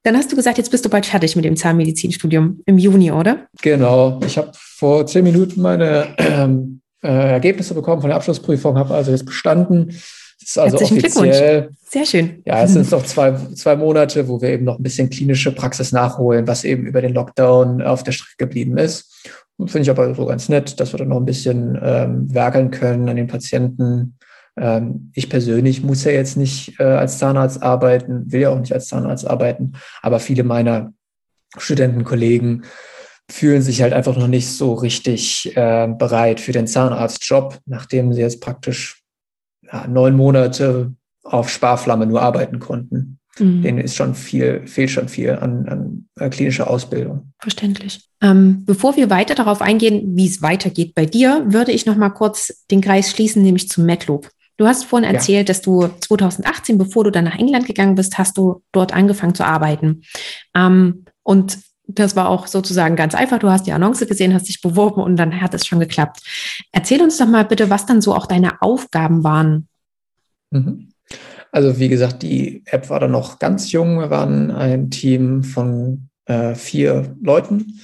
dann 0.03 0.17
hast 0.17 0.31
du 0.31 0.35
gesagt, 0.35 0.57
jetzt 0.57 0.71
bist 0.71 0.83
du 0.83 0.89
bald 0.89 1.05
fertig 1.05 1.35
mit 1.35 1.45
dem 1.45 1.55
Zahnmedizinstudium 1.55 2.61
im 2.65 2.77
Juni, 2.77 3.11
oder? 3.11 3.47
Genau. 3.61 4.19
Ich 4.25 4.37
habe 4.37 4.51
vor 4.53 5.05
zehn 5.05 5.23
Minuten 5.23 5.61
meine 5.61 6.15
ähm, 6.17 6.81
äh, 7.01 7.07
Ergebnisse 7.07 7.73
bekommen 7.73 8.01
von 8.01 8.09
der 8.09 8.17
Abschlussprüfung, 8.17 8.77
habe 8.77 8.93
also 8.93 9.11
jetzt 9.11 9.25
bestanden 9.25 9.95
ist 10.51 10.57
also 10.57 10.79
Herzlichen 10.79 11.05
offiziell. 11.05 11.69
Sehr 11.83 12.05
schön. 12.05 12.41
Ja, 12.45 12.63
es 12.63 12.73
sind 12.73 12.89
noch 12.91 13.03
zwei, 13.03 13.33
zwei 13.55 13.75
Monate, 13.75 14.27
wo 14.27 14.41
wir 14.41 14.49
eben 14.49 14.65
noch 14.65 14.79
ein 14.79 14.83
bisschen 14.83 15.09
klinische 15.09 15.51
Praxis 15.51 15.91
nachholen, 15.91 16.47
was 16.47 16.63
eben 16.63 16.85
über 16.85 17.01
den 17.01 17.13
Lockdown 17.13 17.81
auf 17.81 18.03
der 18.03 18.11
Strecke 18.11 18.47
geblieben 18.47 18.77
ist. 18.77 19.11
Finde 19.57 19.81
ich 19.81 19.89
aber 19.89 20.13
so 20.15 20.25
ganz 20.25 20.49
nett, 20.49 20.79
dass 20.79 20.93
wir 20.93 20.97
dann 20.97 21.09
noch 21.09 21.17
ein 21.17 21.25
bisschen 21.25 21.77
ähm, 21.81 22.33
werkeln 22.33 22.71
können 22.71 23.09
an 23.09 23.15
den 23.15 23.27
Patienten. 23.27 24.17
Ähm, 24.57 25.11
ich 25.13 25.29
persönlich 25.29 25.83
muss 25.83 26.03
ja 26.03 26.11
jetzt 26.11 26.37
nicht 26.37 26.79
äh, 26.79 26.83
als 26.83 27.19
Zahnarzt 27.19 27.61
arbeiten, 27.61 28.31
will 28.31 28.41
ja 28.41 28.49
auch 28.49 28.59
nicht 28.59 28.73
als 28.73 28.87
Zahnarzt 28.87 29.27
arbeiten, 29.27 29.73
aber 30.01 30.19
viele 30.19 30.43
meiner 30.43 30.93
Studentenkollegen 31.57 32.63
fühlen 33.29 33.61
sich 33.61 33.81
halt 33.81 33.93
einfach 33.93 34.17
noch 34.17 34.27
nicht 34.27 34.49
so 34.49 34.73
richtig 34.73 35.55
äh, 35.55 35.87
bereit 35.87 36.39
für 36.39 36.51
den 36.51 36.67
Zahnarztjob, 36.67 37.59
nachdem 37.65 38.13
sie 38.13 38.21
jetzt 38.21 38.41
praktisch 38.41 39.00
neun 39.87 40.15
Monate 40.15 40.93
auf 41.23 41.49
Sparflamme 41.49 42.05
nur 42.05 42.21
arbeiten 42.21 42.59
konnten. 42.59 43.19
Mhm. 43.39 43.61
Denen 43.61 43.77
ist 43.79 43.95
schon 43.95 44.15
viel, 44.15 44.67
fehlt 44.67 44.89
schon 44.89 45.07
viel 45.07 45.31
an, 45.31 45.67
an 45.67 46.05
äh, 46.19 46.29
klinischer 46.29 46.69
Ausbildung. 46.69 47.31
Verständlich. 47.39 48.01
Ähm, 48.21 48.65
bevor 48.65 48.97
wir 48.97 49.09
weiter 49.09 49.35
darauf 49.35 49.61
eingehen, 49.61 50.15
wie 50.15 50.27
es 50.27 50.41
weitergeht 50.41 50.93
bei 50.95 51.05
dir, 51.05 51.45
würde 51.47 51.71
ich 51.71 51.85
noch 51.85 51.95
mal 51.95 52.09
kurz 52.09 52.65
den 52.69 52.81
Kreis 52.81 53.09
schließen, 53.11 53.41
nämlich 53.41 53.69
zum 53.69 53.85
MedLoop. 53.85 54.29
Du 54.57 54.67
hast 54.67 54.83
vorhin 54.83 55.09
erzählt, 55.09 55.47
ja. 55.47 55.53
dass 55.53 55.61
du 55.61 55.89
2018, 56.01 56.77
bevor 56.77 57.03
du 57.03 57.09
dann 57.09 57.23
nach 57.23 57.39
England 57.39 57.65
gegangen 57.65 57.95
bist, 57.95 58.17
hast 58.17 58.37
du 58.37 58.61
dort 58.71 58.93
angefangen 58.93 59.33
zu 59.33 59.45
arbeiten. 59.45 60.03
Ähm, 60.55 61.05
und 61.23 61.57
das 61.95 62.15
war 62.15 62.29
auch 62.29 62.47
sozusagen 62.47 62.95
ganz 62.95 63.15
einfach. 63.15 63.39
Du 63.39 63.49
hast 63.49 63.67
die 63.67 63.71
Annonce 63.71 64.05
gesehen, 64.07 64.33
hast 64.33 64.47
dich 64.47 64.61
beworben 64.61 65.01
und 65.01 65.15
dann 65.15 65.41
hat 65.41 65.53
es 65.53 65.65
schon 65.65 65.79
geklappt. 65.79 66.21
Erzähl 66.71 67.01
uns 67.01 67.17
doch 67.17 67.27
mal 67.27 67.45
bitte, 67.45 67.69
was 67.69 67.85
dann 67.85 68.01
so 68.01 68.15
auch 68.15 68.25
deine 68.25 68.61
Aufgaben 68.61 69.23
waren. 69.23 69.67
Mhm. 70.51 70.89
Also 71.51 71.79
wie 71.79 71.89
gesagt, 71.89 72.23
die 72.23 72.63
App 72.65 72.89
war 72.89 72.99
dann 72.99 73.11
noch 73.11 73.39
ganz 73.39 73.71
jung. 73.71 73.99
Wir 73.99 74.09
waren 74.09 74.51
ein 74.51 74.89
Team 74.89 75.43
von 75.43 76.09
äh, 76.25 76.55
vier 76.55 77.15
Leuten. 77.21 77.79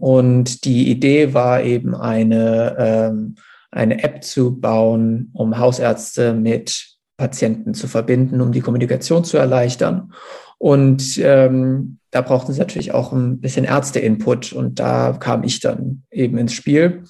Und 0.00 0.64
die 0.64 0.90
Idee 0.90 1.34
war 1.34 1.62
eben 1.62 1.94
eine, 1.94 2.76
ähm, 2.78 3.36
eine 3.70 4.02
App 4.02 4.24
zu 4.24 4.60
bauen, 4.60 5.30
um 5.32 5.58
Hausärzte 5.58 6.34
mit 6.34 6.96
Patienten 7.16 7.74
zu 7.74 7.88
verbinden, 7.88 8.40
um 8.40 8.52
die 8.52 8.60
Kommunikation 8.60 9.24
zu 9.24 9.38
erleichtern. 9.38 10.12
Und 10.58 11.18
ähm, 11.18 11.98
da 12.16 12.22
brauchten 12.22 12.54
sie 12.54 12.58
natürlich 12.58 12.94
auch 12.94 13.12
ein 13.12 13.42
bisschen 13.42 13.66
Ärzte-Input 13.66 14.54
und 14.54 14.80
da 14.80 15.14
kam 15.20 15.44
ich 15.44 15.60
dann 15.60 16.02
eben 16.10 16.38
ins 16.38 16.54
Spiel. 16.54 17.02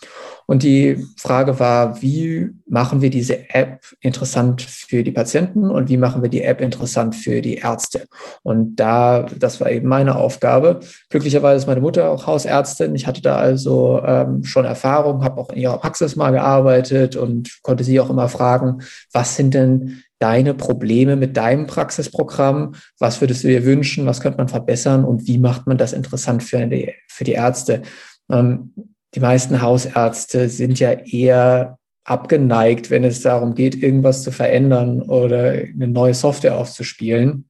Und 0.47 0.65
die 0.65 1.05
Frage 1.17 1.61
war, 1.61 2.03
wie 2.03 2.51
machen 2.69 3.03
wir 3.03 3.11
diese 3.11 3.51
App 3.51 3.83
interessant 4.01 4.63
für 4.63 5.05
die 5.05 5.13
Patienten 5.13 5.71
und 5.71 5.89
wie 5.89 5.97
machen 5.97 6.23
wir 6.23 6.29
die 6.29 6.43
App 6.43 6.61
interessant 6.61 7.15
für 7.15 7.41
die 7.41 7.55
Ärzte? 7.55 8.07
Und 8.43 8.75
da, 8.77 9.23
das 9.39 9.61
war 9.61 9.71
eben 9.71 9.87
meine 9.87 10.17
Aufgabe. 10.17 10.81
Glücklicherweise 11.09 11.59
ist 11.59 11.69
meine 11.69 11.81
Mutter 11.81 12.11
auch 12.11 12.27
Hausärztin. 12.27 12.97
Ich 12.97 13.07
hatte 13.07 13.23
da 13.23 13.37
also 13.37 14.03
ähm, 14.05 14.43
schon 14.43 14.65
Erfahrung, 14.65 15.23
habe 15.23 15.41
auch 15.41 15.51
in 15.51 15.59
ihrer 15.59 15.79
Praxis 15.79 16.17
mal 16.17 16.33
gearbeitet 16.33 17.15
und 17.15 17.63
konnte 17.63 17.85
sie 17.85 18.01
auch 18.01 18.11
immer 18.11 18.29
fragen, 18.29 18.83
was 19.13 19.37
sind 19.37 19.55
denn 19.55 20.03
deine 20.19 20.55
Probleme 20.55 21.17
mit 21.17 21.37
deinem 21.37 21.67
Praxisprogramm? 21.67 22.75
Was 22.99 23.21
würdest 23.21 23.45
du 23.45 23.49
dir 23.49 23.65
wünschen? 23.65 24.07
Was 24.07 24.21
könnte 24.21 24.39
man 24.39 24.49
verbessern? 24.49 25.05
Und 25.05 25.27
wie 25.27 25.39
macht 25.39 25.67
man 25.67 25.79
das 25.79 25.93
interessant 25.93 26.43
für 26.43 26.67
die, 26.67 26.93
für 27.09 27.25
die 27.25 27.33
Ärzte? 27.33 27.83
Ähm, 28.31 28.73
die 29.15 29.21
meisten 29.21 29.63
Hausärzte 29.63 30.49
sind 30.49 30.79
ja 30.79 30.93
eher 30.93 31.79
abgeneigt, 32.05 32.91
wenn 32.91 33.05
es 33.05 33.23
darum 33.23 33.55
geht, 33.55 33.83
irgendwas 33.83 34.23
zu 34.23 34.31
verändern 34.31 35.03
oder 35.03 35.51
eine 35.51 35.89
neue 35.89 36.15
Software 36.15 36.57
aufzuspielen. 36.57 37.49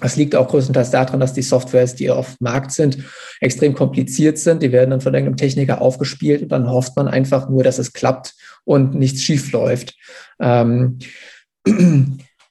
Das 0.00 0.16
liegt 0.16 0.34
auch 0.34 0.48
größtenteils 0.48 0.90
daran, 0.90 1.20
dass 1.20 1.34
die 1.34 1.42
Softwares, 1.42 1.94
die 1.94 2.10
auf 2.10 2.36
dem 2.36 2.44
Markt 2.44 2.70
sind, 2.70 2.98
extrem 3.40 3.74
kompliziert 3.74 4.38
sind. 4.38 4.62
Die 4.62 4.72
werden 4.72 4.90
dann 4.90 5.00
von 5.00 5.12
irgendeinem 5.12 5.36
Techniker 5.36 5.82
aufgespielt 5.82 6.42
und 6.42 6.48
dann 6.52 6.70
hofft 6.70 6.96
man 6.96 7.08
einfach 7.08 7.48
nur, 7.48 7.62
dass 7.62 7.78
es 7.78 7.92
klappt 7.92 8.34
und 8.64 8.94
nichts 8.94 9.22
schief 9.22 9.52
läuft. 9.52 9.96
Ähm, 10.40 10.98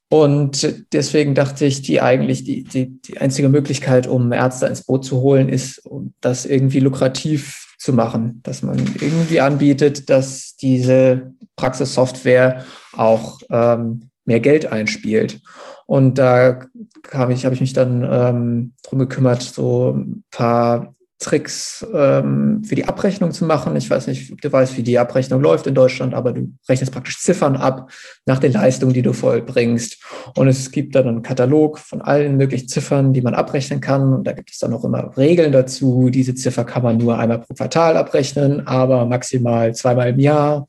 Und 0.10 0.76
deswegen 0.92 1.36
dachte 1.36 1.66
ich, 1.66 1.84
die 1.84 2.02
eigentlich 2.02 2.44
die, 2.44 2.64
die, 2.64 3.00
die 3.00 3.20
einzige 3.20 3.48
Möglichkeit, 3.48 4.08
um 4.08 4.32
Ärzte 4.32 4.66
ins 4.66 4.84
Boot 4.84 5.06
zu 5.06 5.22
holen, 5.22 5.50
ist, 5.50 5.88
das 6.20 6.46
irgendwie 6.46 6.80
lukrativ 6.80 7.76
zu 7.78 7.94
machen, 7.94 8.42
dass 8.44 8.64
man 8.64 8.78
irgendwie 9.00 9.40
anbietet, 9.40 10.10
dass 10.10 10.56
diese 10.56 11.34
Praxissoftware 11.56 12.66
auch 12.94 13.40
ähm, 13.52 14.10
mehr 14.26 14.40
Geld 14.40 14.72
einspielt. 14.72 15.42
Und 15.86 16.18
da 16.18 16.66
kam 17.04 17.32
ich, 17.32 17.46
habe 17.46 17.56
ich 17.56 17.62
mich 17.62 17.74
dann 17.74 18.04
ähm, 18.04 18.74
drum 18.84 19.00
gekümmert, 19.00 19.44
so 19.44 19.92
ein 19.92 20.24
paar 20.32 20.96
Tricks 21.20 21.86
ähm, 21.94 22.64
für 22.64 22.76
die 22.76 22.86
Abrechnung 22.86 23.32
zu 23.32 23.44
machen. 23.44 23.76
Ich 23.76 23.90
weiß 23.90 24.08
nicht, 24.08 24.32
ob 24.32 24.40
du 24.40 24.52
weißt, 24.52 24.78
wie 24.78 24.84
die 24.84 24.98
Abrechnung 24.98 25.42
läuft 25.42 25.68
in 25.68 25.76
Deutschland, 25.76 26.14
aber 26.14 26.32
du 26.32 26.54
rechnest 26.70 26.94
praktisch 26.94 27.20
Ziffern 27.20 27.58
ab 27.58 27.92
nach 28.26 28.40
den 28.40 28.54
Leistungen, 28.54 28.94
die 28.94 29.02
du 29.02 29.12
vollbringst. 29.12 30.02
Und 30.38 30.48
es 30.48 30.72
gibt 30.72 30.96
dann 30.96 31.08
einen 31.08 31.22
Katalog 31.22 31.78
von 31.78 32.02
allen 32.02 32.38
möglichen 32.38 32.70
Ziffern, 32.70 33.12
die 33.12 33.22
man 33.22 33.36
abrechnen 33.36 33.82
kann. 33.82 34.14
Und 34.14 34.24
da 34.26 34.32
gibt 34.32 34.50
es 34.52 34.60
dann 34.60 34.74
auch 34.74 34.86
immer 34.86 35.16
Regeln 35.18 35.52
dazu. 35.52 36.10
Diese 36.10 36.36
Ziffer 36.36 36.64
kann 36.64 36.84
man 36.84 36.98
nur 36.98 37.20
einmal 37.20 37.40
pro 37.40 37.54
Quartal 37.54 37.98
abrechnen, 37.98 38.66
aber 38.66 39.06
maximal 39.06 39.76
zweimal 39.76 40.10
im 40.10 40.20
Jahr 40.20 40.68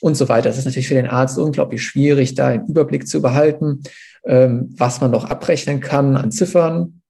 und 0.00 0.16
so 0.16 0.28
weiter. 0.30 0.48
Es 0.48 0.56
ist 0.56 0.64
natürlich 0.64 0.88
für 0.88 0.94
den 0.94 1.06
Arzt 1.06 1.36
unglaublich 1.36 1.84
schwierig, 1.84 2.34
da 2.34 2.48
einen 2.48 2.66
Überblick 2.66 3.06
zu 3.06 3.20
behalten, 3.20 3.82
ähm, 4.24 4.74
was 4.74 5.02
man 5.02 5.10
noch 5.10 5.26
abrechnen 5.26 5.80
kann 5.80 6.16
an 6.16 6.32
Ziffern 6.32 7.01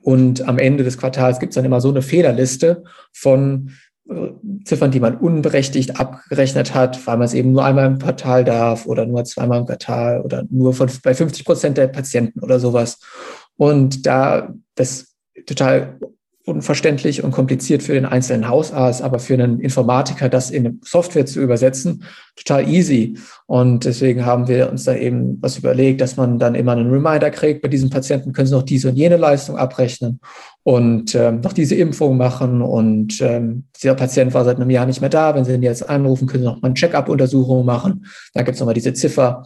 und 0.00 0.46
am 0.48 0.58
Ende 0.58 0.84
des 0.84 0.98
Quartals 0.98 1.38
gibt 1.38 1.50
es 1.50 1.54
dann 1.54 1.64
immer 1.64 1.80
so 1.80 1.90
eine 1.90 2.02
Fehlerliste 2.02 2.84
von 3.12 3.70
äh, 4.08 4.30
Ziffern, 4.64 4.90
die 4.90 5.00
man 5.00 5.16
unberechtigt 5.16 5.98
abgerechnet 5.98 6.74
hat, 6.74 7.06
weil 7.06 7.16
man 7.16 7.26
es 7.26 7.34
eben 7.34 7.52
nur 7.52 7.64
einmal 7.64 7.86
im 7.86 7.98
Quartal 7.98 8.44
darf 8.44 8.86
oder 8.86 9.06
nur 9.06 9.24
zweimal 9.24 9.60
im 9.60 9.66
Quartal 9.66 10.22
oder 10.22 10.44
nur 10.50 10.74
von, 10.74 10.90
bei 11.02 11.14
50 11.14 11.44
Prozent 11.44 11.76
der 11.78 11.88
Patienten 11.88 12.40
oder 12.40 12.60
sowas. 12.60 12.98
Und 13.56 14.06
da 14.06 14.54
das 14.74 15.14
total 15.46 15.98
unverständlich 16.46 17.24
und 17.24 17.30
kompliziert 17.30 17.82
für 17.82 17.94
den 17.94 18.04
einzelnen 18.04 18.48
Hausarzt, 18.48 19.00
aber 19.00 19.18
für 19.18 19.34
einen 19.34 19.60
Informatiker 19.60 20.28
das 20.28 20.50
in 20.50 20.80
Software 20.84 21.24
zu 21.24 21.40
übersetzen, 21.40 22.04
total 22.36 22.68
easy. 22.68 23.16
Und 23.46 23.84
deswegen 23.84 24.26
haben 24.26 24.46
wir 24.46 24.70
uns 24.70 24.84
da 24.84 24.94
eben 24.94 25.38
was 25.40 25.58
überlegt, 25.58 26.02
dass 26.02 26.16
man 26.16 26.38
dann 26.38 26.54
immer 26.54 26.72
einen 26.72 26.90
Reminder 26.90 27.30
kriegt, 27.30 27.62
bei 27.62 27.68
diesen 27.68 27.88
Patienten 27.88 28.32
können 28.32 28.46
sie 28.46 28.54
noch 28.54 28.62
diese 28.62 28.90
und 28.90 28.96
jene 28.96 29.16
Leistung 29.16 29.56
abrechnen 29.56 30.20
und 30.64 31.14
ähm, 31.14 31.40
noch 31.40 31.52
diese 31.52 31.76
Impfung 31.76 32.16
machen. 32.16 32.60
Und 32.62 33.20
ähm, 33.20 33.64
dieser 33.80 33.94
Patient 33.94 34.34
war 34.34 34.44
seit 34.44 34.56
einem 34.56 34.70
Jahr 34.70 34.86
nicht 34.86 35.00
mehr 35.00 35.10
da. 35.10 35.34
Wenn 35.34 35.44
Sie 35.44 35.54
ihn 35.54 35.62
jetzt 35.62 35.88
anrufen, 35.88 36.26
können 36.26 36.42
Sie 36.42 36.48
noch 36.48 36.60
mal 36.60 36.68
eine 36.68 36.74
Check-up-Untersuchung 36.74 37.64
machen. 37.64 38.06
Dann 38.32 38.44
gibt 38.44 38.54
es 38.54 38.60
nochmal 38.60 38.74
diese 38.74 38.94
Ziffer. 38.94 39.44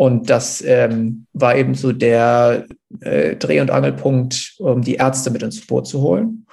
Und 0.00 0.30
das 0.30 0.64
ähm, 0.66 1.26
war 1.34 1.56
eben 1.56 1.74
so 1.74 1.92
der 1.92 2.64
äh, 3.02 3.36
Dreh- 3.36 3.60
und 3.60 3.70
Angelpunkt, 3.70 4.54
um 4.58 4.80
die 4.80 4.94
Ärzte 4.94 5.30
mit 5.30 5.42
ins 5.42 5.66
Boot 5.66 5.86
zu 5.86 6.00
holen. 6.00 6.46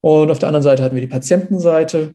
Und 0.00 0.28
auf 0.28 0.40
der 0.40 0.48
anderen 0.48 0.64
Seite 0.64 0.82
hatten 0.82 0.96
wir 0.96 1.00
die 1.00 1.06
Patientenseite. 1.06 2.14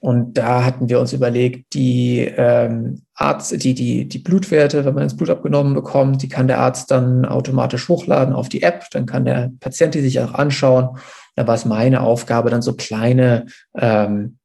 Und 0.00 0.34
da 0.34 0.64
hatten 0.64 0.88
wir 0.88 0.98
uns 0.98 1.12
überlegt, 1.12 1.72
die 1.74 2.22
ähm, 2.36 3.02
Arzt, 3.14 3.62
die, 3.62 3.74
die, 3.74 4.08
die 4.08 4.18
Blutwerte, 4.18 4.84
wenn 4.84 4.94
man 4.94 5.04
ins 5.04 5.16
Blut 5.16 5.30
abgenommen 5.30 5.74
bekommt, 5.74 6.20
die 6.20 6.28
kann 6.28 6.48
der 6.48 6.58
Arzt 6.58 6.90
dann 6.90 7.24
automatisch 7.24 7.88
hochladen 7.88 8.34
auf 8.34 8.48
die 8.48 8.64
App. 8.64 8.86
Dann 8.90 9.06
kann 9.06 9.24
der 9.24 9.52
Patient 9.60 9.94
die 9.94 10.00
sich 10.00 10.18
auch 10.18 10.34
anschauen. 10.34 10.98
Da 11.36 11.46
war 11.46 11.54
es 11.54 11.64
meine 11.64 12.00
Aufgabe, 12.00 12.50
dann 12.50 12.60
so 12.60 12.74
kleine 12.74 13.46
ähm, 13.78 14.38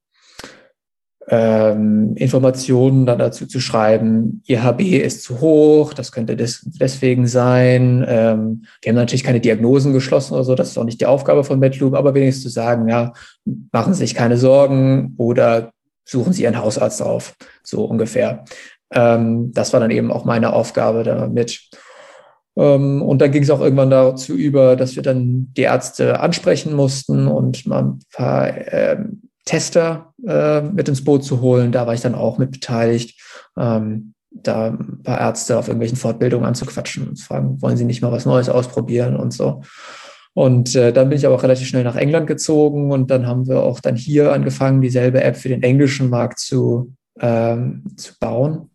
ähm, 1.28 2.14
Informationen 2.16 3.06
dann 3.06 3.18
dazu 3.18 3.46
zu 3.46 3.60
schreiben, 3.60 4.42
Ihr 4.46 4.62
HB 4.62 4.80
ist 4.80 5.22
zu 5.22 5.40
hoch, 5.40 5.94
das 5.94 6.10
könnte 6.10 6.36
des, 6.36 6.62
deswegen 6.64 7.26
sein. 7.26 8.04
Ähm, 8.08 8.64
wir 8.82 8.90
haben 8.90 8.96
natürlich 8.96 9.24
keine 9.24 9.40
Diagnosen 9.40 9.92
geschlossen 9.92 10.34
oder 10.34 10.44
so, 10.44 10.54
das 10.54 10.70
ist 10.70 10.78
auch 10.78 10.84
nicht 10.84 11.00
die 11.00 11.06
Aufgabe 11.06 11.44
von 11.44 11.58
MedLoop, 11.58 11.94
aber 11.94 12.14
wenigstens 12.14 12.44
zu 12.44 12.48
sagen, 12.50 12.88
ja, 12.88 13.12
machen 13.72 13.94
Sie 13.94 14.00
sich 14.00 14.14
keine 14.14 14.36
Sorgen 14.36 15.14
oder 15.16 15.72
suchen 16.04 16.32
Sie 16.32 16.42
Ihren 16.42 16.58
Hausarzt 16.58 17.02
auf, 17.02 17.34
so 17.62 17.84
ungefähr. 17.84 18.44
Ähm, 18.92 19.52
das 19.52 19.72
war 19.72 19.80
dann 19.80 19.90
eben 19.90 20.10
auch 20.10 20.24
meine 20.24 20.52
Aufgabe 20.52 21.04
damit. 21.04 21.70
Ähm, 22.56 23.00
und 23.00 23.20
dann 23.22 23.30
ging 23.30 23.42
es 23.42 23.50
auch 23.50 23.60
irgendwann 23.60 23.90
dazu 23.90 24.34
über, 24.34 24.76
dass 24.76 24.96
wir 24.96 25.02
dann 25.02 25.52
die 25.56 25.62
Ärzte 25.62 26.20
ansprechen 26.20 26.74
mussten 26.74 27.26
und 27.26 27.66
mal 27.66 27.82
ein 27.82 28.00
paar 28.12 28.72
ähm, 28.72 29.22
Tester 29.44 30.12
äh, 30.26 30.60
mit 30.60 30.88
ins 30.88 31.04
Boot 31.04 31.24
zu 31.24 31.40
holen. 31.40 31.72
Da 31.72 31.86
war 31.86 31.94
ich 31.94 32.00
dann 32.00 32.14
auch 32.14 32.38
mit 32.38 32.50
beteiligt, 32.50 33.20
ähm, 33.58 34.14
da 34.30 34.68
ein 34.68 35.02
paar 35.02 35.20
Ärzte 35.20 35.58
auf 35.58 35.68
irgendwelchen 35.68 35.98
Fortbildungen 35.98 36.46
anzuquatschen 36.46 37.08
und 37.08 37.16
zu 37.16 37.26
fragen, 37.26 37.60
wollen 37.60 37.76
sie 37.76 37.84
nicht 37.84 38.02
mal 38.02 38.12
was 38.12 38.24
Neues 38.24 38.48
ausprobieren 38.48 39.16
und 39.16 39.32
so. 39.32 39.62
Und 40.34 40.74
äh, 40.74 40.92
dann 40.92 41.10
bin 41.10 41.18
ich 41.18 41.26
aber 41.26 41.34
auch 41.34 41.42
relativ 41.42 41.68
schnell 41.68 41.84
nach 41.84 41.96
England 41.96 42.26
gezogen 42.26 42.90
und 42.90 43.10
dann 43.10 43.26
haben 43.26 43.46
wir 43.46 43.62
auch 43.62 43.80
dann 43.80 43.96
hier 43.96 44.32
angefangen, 44.32 44.80
dieselbe 44.80 45.22
App 45.22 45.36
für 45.36 45.50
den 45.50 45.62
englischen 45.62 46.08
Markt 46.08 46.38
zu, 46.38 46.94
ähm, 47.20 47.84
zu 47.96 48.14
bauen, 48.18 48.70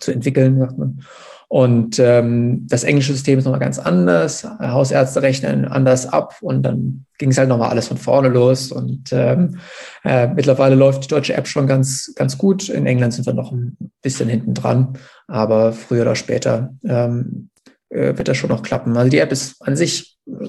zu 0.00 0.12
entwickeln, 0.12 0.58
sagt 0.58 0.78
man. 0.78 1.02
Und 1.48 1.98
ähm, 1.98 2.66
das 2.68 2.84
englische 2.84 3.12
System 3.12 3.38
ist 3.38 3.46
nochmal 3.46 3.60
ganz 3.60 3.78
anders. 3.78 4.46
Hausärzte 4.60 5.22
rechnen 5.22 5.64
anders 5.64 6.06
ab 6.06 6.36
und 6.42 6.62
dann 6.62 7.06
ging 7.16 7.30
es 7.30 7.38
halt 7.38 7.48
nochmal 7.48 7.70
alles 7.70 7.88
von 7.88 7.96
vorne 7.96 8.28
los. 8.28 8.70
Und 8.70 9.08
ähm, 9.12 9.58
äh, 10.04 10.26
mittlerweile 10.28 10.74
läuft 10.74 11.04
die 11.04 11.08
deutsche 11.08 11.32
App 11.32 11.48
schon 11.48 11.66
ganz, 11.66 12.12
ganz 12.16 12.36
gut. 12.36 12.68
In 12.68 12.86
England 12.86 13.14
sind 13.14 13.24
wir 13.24 13.32
noch 13.32 13.50
ein 13.50 13.78
bisschen 14.02 14.28
hinten 14.28 14.52
dran, 14.52 14.98
aber 15.26 15.72
früher 15.72 16.02
oder 16.02 16.16
später 16.16 16.74
ähm, 16.84 17.48
äh, 17.88 18.16
wird 18.16 18.28
das 18.28 18.36
schon 18.36 18.50
noch 18.50 18.62
klappen. 18.62 18.94
Also 18.98 19.10
die 19.10 19.18
App 19.18 19.32
ist 19.32 19.62
an 19.62 19.74
sich 19.74 20.18
äh, 20.26 20.48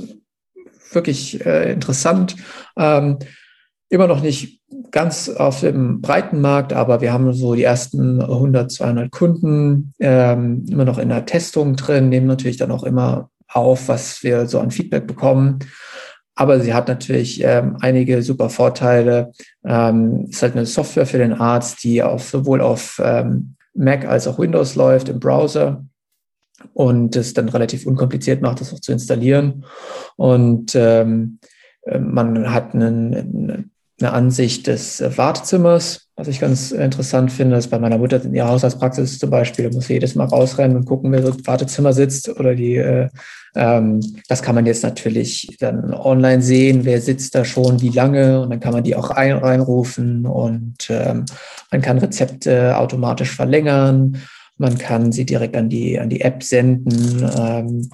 wirklich 0.92 1.46
äh, 1.46 1.72
interessant. 1.72 2.36
Ähm, 2.78 3.20
immer 3.90 4.08
noch 4.08 4.22
nicht 4.22 4.62
ganz 4.92 5.30
auf 5.30 5.62
dem 5.62 6.02
breiten 6.02 6.42
Markt, 6.42 6.74
aber 6.74 7.02
wir 7.02 7.12
haben 7.12 7.34
so 7.34 7.56
die 7.56 7.64
ersten 7.64 8.22
100, 8.22 8.72
200 8.72 9.12
Kunden 9.12 9.94
ähm, 10.00 10.66
immer 10.70 10.86
noch 10.86 10.98
in 10.98 11.10
der 11.10 11.26
Testung 11.26 11.76
drin, 11.76 12.10
nehmen 12.10 12.28
natürlich 12.28 12.58
dann 12.58 12.72
auch 12.72 12.84
immer 12.84 13.30
auf, 13.48 13.88
was 13.88 14.24
wir 14.24 14.48
so 14.48 14.60
an 14.60 14.72
Feedback 14.72 15.08
bekommen. 15.08 15.60
Aber 16.36 16.60
sie 16.62 16.74
hat 16.74 16.88
natürlich 16.88 17.44
ähm, 17.44 17.78
einige 17.82 18.22
super 18.22 18.50
Vorteile. 18.50 19.34
Ähm, 19.66 20.28
ist 20.30 20.42
halt 20.42 20.56
eine 20.56 20.66
Software 20.66 21.06
für 21.06 21.18
den 21.18 21.34
Arzt, 21.34 21.84
die 21.84 22.02
auf, 22.02 22.30
sowohl 22.30 22.62
auf 22.62 23.02
ähm, 23.04 23.56
Mac 23.74 24.06
als 24.06 24.28
auch 24.28 24.40
Windows 24.40 24.76
läuft 24.76 25.10
im 25.10 25.20
Browser 25.20 25.86
und 26.74 27.16
es 27.16 27.34
dann 27.34 27.50
relativ 27.50 27.86
unkompliziert 27.86 28.42
macht, 28.42 28.62
das 28.62 28.74
auch 28.74 28.80
zu 28.80 28.92
installieren. 28.92 29.66
Und 30.16 30.76
ähm, 30.76 31.40
äh, 31.84 32.00
man 32.00 32.54
hat 32.54 32.74
einen, 32.74 33.72
eine 34.02 34.14
Ansicht 34.14 34.68
des 34.68 35.02
äh, 35.02 35.18
Wartezimmers, 35.18 36.08
was 36.16 36.28
ich 36.28 36.40
ganz 36.40 36.72
interessant 36.72 37.32
finde, 37.32 37.56
ist 37.56 37.70
bei 37.70 37.80
meiner 37.80 37.98
Mutter 37.98 38.24
in 38.24 38.34
ihrer 38.34 38.50
Haushaltspraxis 38.50 39.20
zum 39.20 39.30
Beispiel, 39.30 39.70
da 39.70 39.76
muss 39.76 39.88
sie 39.88 39.94
jedes 39.94 40.16
Mal 40.16 40.26
rausrennen 40.26 40.76
und 40.76 40.86
gucken, 40.86 41.12
wer 41.12 41.22
so 41.22 41.30
im 41.30 41.48
Wartezimmer 41.48 41.94
sitzt 41.94 42.30
oder 42.30 42.56
die, 42.56 42.76
äh, 42.76 43.08
ähm, 43.56 44.02
das 44.28 44.42
kann 44.42 44.56
man 44.56 44.66
jetzt 44.66 44.84
natürlich 44.84 45.56
dann 45.60 45.94
online 45.94 46.42
sehen, 46.42 46.84
wer 46.84 47.02
sitzt 47.02 47.36
da 47.36 47.46
schon, 47.46 47.82
wie 47.82 47.90
lange 47.90 48.42
und 48.42 48.50
dann 48.50 48.60
kann 48.60 48.74
man 48.74 48.84
die 48.84 48.96
auch 48.96 49.12
ein, 49.12 49.38
reinrufen 49.38 50.26
und 50.26 50.90
ähm, 50.90 51.26
man 51.72 51.82
kann 51.82 52.00
Rezepte 52.00 52.78
automatisch 52.78 53.34
verlängern, 53.36 54.18
man 54.58 54.78
kann 54.78 55.14
sie 55.14 55.26
direkt 55.26 55.56
an 55.56 55.70
die, 55.70 56.00
an 56.00 56.10
die 56.10 56.22
App 56.22 56.44
senden. 56.44 57.30
Ähm, 57.38 57.90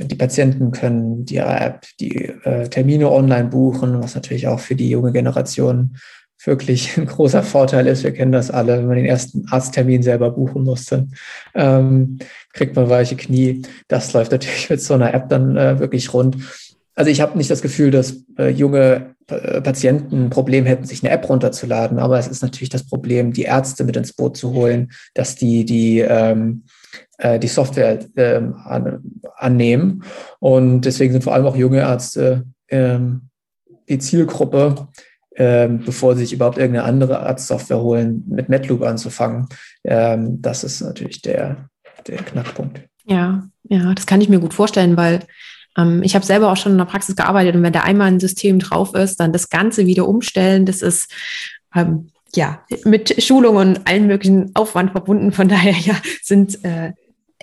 die 0.00 0.14
Patienten 0.14 0.70
können 0.70 1.24
die 1.24 1.36
App 1.36 1.86
die 2.00 2.26
äh, 2.44 2.68
Termine 2.68 3.10
online 3.10 3.48
buchen, 3.48 4.02
was 4.02 4.14
natürlich 4.14 4.48
auch 4.48 4.60
für 4.60 4.74
die 4.74 4.90
junge 4.90 5.12
Generation 5.12 5.96
wirklich 6.44 6.96
ein 6.96 7.06
großer 7.06 7.42
Vorteil 7.42 7.86
ist. 7.86 8.02
Wir 8.02 8.12
kennen 8.12 8.32
das 8.32 8.50
alle, 8.50 8.78
wenn 8.78 8.86
man 8.86 8.96
den 8.96 9.06
ersten 9.06 9.46
Arzttermin 9.50 10.02
selber 10.02 10.30
buchen 10.30 10.64
musste, 10.64 11.08
ähm, 11.54 12.18
kriegt 12.52 12.74
man 12.76 12.88
weiche 12.88 13.16
Knie. 13.16 13.62
Das 13.88 14.12
läuft 14.12 14.32
natürlich 14.32 14.70
mit 14.70 14.80
so 14.80 14.94
einer 14.94 15.14
App 15.14 15.28
dann 15.28 15.56
äh, 15.56 15.78
wirklich 15.78 16.12
rund. 16.12 16.36
Also 16.94 17.10
ich 17.10 17.20
habe 17.20 17.38
nicht 17.38 17.50
das 17.50 17.62
Gefühl, 17.62 17.90
dass 17.90 18.24
äh, 18.38 18.48
junge 18.48 19.14
äh, 19.28 19.60
Patienten 19.60 20.24
ein 20.24 20.30
Problem 20.30 20.66
hätten, 20.66 20.84
sich 20.84 21.02
eine 21.02 21.12
App 21.12 21.28
runterzuladen, 21.28 21.98
aber 21.98 22.18
es 22.18 22.28
ist 22.28 22.42
natürlich 22.42 22.68
das 22.68 22.86
Problem, 22.86 23.32
die 23.32 23.42
Ärzte 23.42 23.84
mit 23.84 23.96
ins 23.96 24.12
Boot 24.12 24.36
zu 24.36 24.52
holen, 24.52 24.92
dass 25.14 25.36
die 25.36 25.64
die 25.64 26.00
ähm, 26.00 26.64
äh, 27.22 27.38
die 27.38 27.48
Software 27.48 28.00
ähm, 28.16 28.56
an, 28.64 29.00
annehmen. 29.36 30.02
Und 30.40 30.82
deswegen 30.82 31.12
sind 31.12 31.22
vor 31.22 31.34
allem 31.34 31.46
auch 31.46 31.56
junge 31.56 31.78
Ärzte 31.78 32.44
ähm, 32.68 33.28
die 33.88 33.98
Zielgruppe, 33.98 34.88
ähm, 35.36 35.82
bevor 35.84 36.14
sie 36.14 36.22
sich 36.22 36.32
überhaupt 36.32 36.58
irgendeine 36.58 36.86
andere 36.86 37.20
Arztsoftware 37.20 37.80
holen, 37.80 38.24
mit 38.28 38.48
MedLoop 38.48 38.82
anzufangen. 38.82 39.46
Ähm, 39.84 40.42
das 40.42 40.64
ist 40.64 40.80
natürlich 40.80 41.22
der, 41.22 41.68
der 42.08 42.18
Knackpunkt. 42.18 42.82
Ja, 43.04 43.44
ja, 43.68 43.94
das 43.94 44.06
kann 44.06 44.20
ich 44.20 44.28
mir 44.28 44.40
gut 44.40 44.54
vorstellen, 44.54 44.96
weil 44.96 45.20
ähm, 45.78 46.02
ich 46.02 46.16
habe 46.16 46.26
selber 46.26 46.50
auch 46.50 46.56
schon 46.56 46.72
in 46.72 46.78
der 46.78 46.86
Praxis 46.86 47.14
gearbeitet 47.14 47.54
und 47.54 47.62
wenn 47.62 47.72
da 47.72 47.82
einmal 47.82 48.08
ein 48.08 48.20
System 48.20 48.58
drauf 48.58 48.94
ist, 48.94 49.20
dann 49.20 49.32
das 49.32 49.48
Ganze 49.48 49.86
wieder 49.86 50.08
umstellen, 50.08 50.66
das 50.66 50.82
ist 50.82 51.12
ähm, 51.74 52.08
ja 52.34 52.64
mit 52.84 53.22
Schulung 53.22 53.56
und 53.56 53.86
allen 53.86 54.08
möglichen 54.08 54.50
Aufwand 54.54 54.90
verbunden. 54.90 55.30
Von 55.32 55.48
daher 55.48 55.72
ja 55.72 55.94
sind 56.22 56.64
äh, 56.64 56.92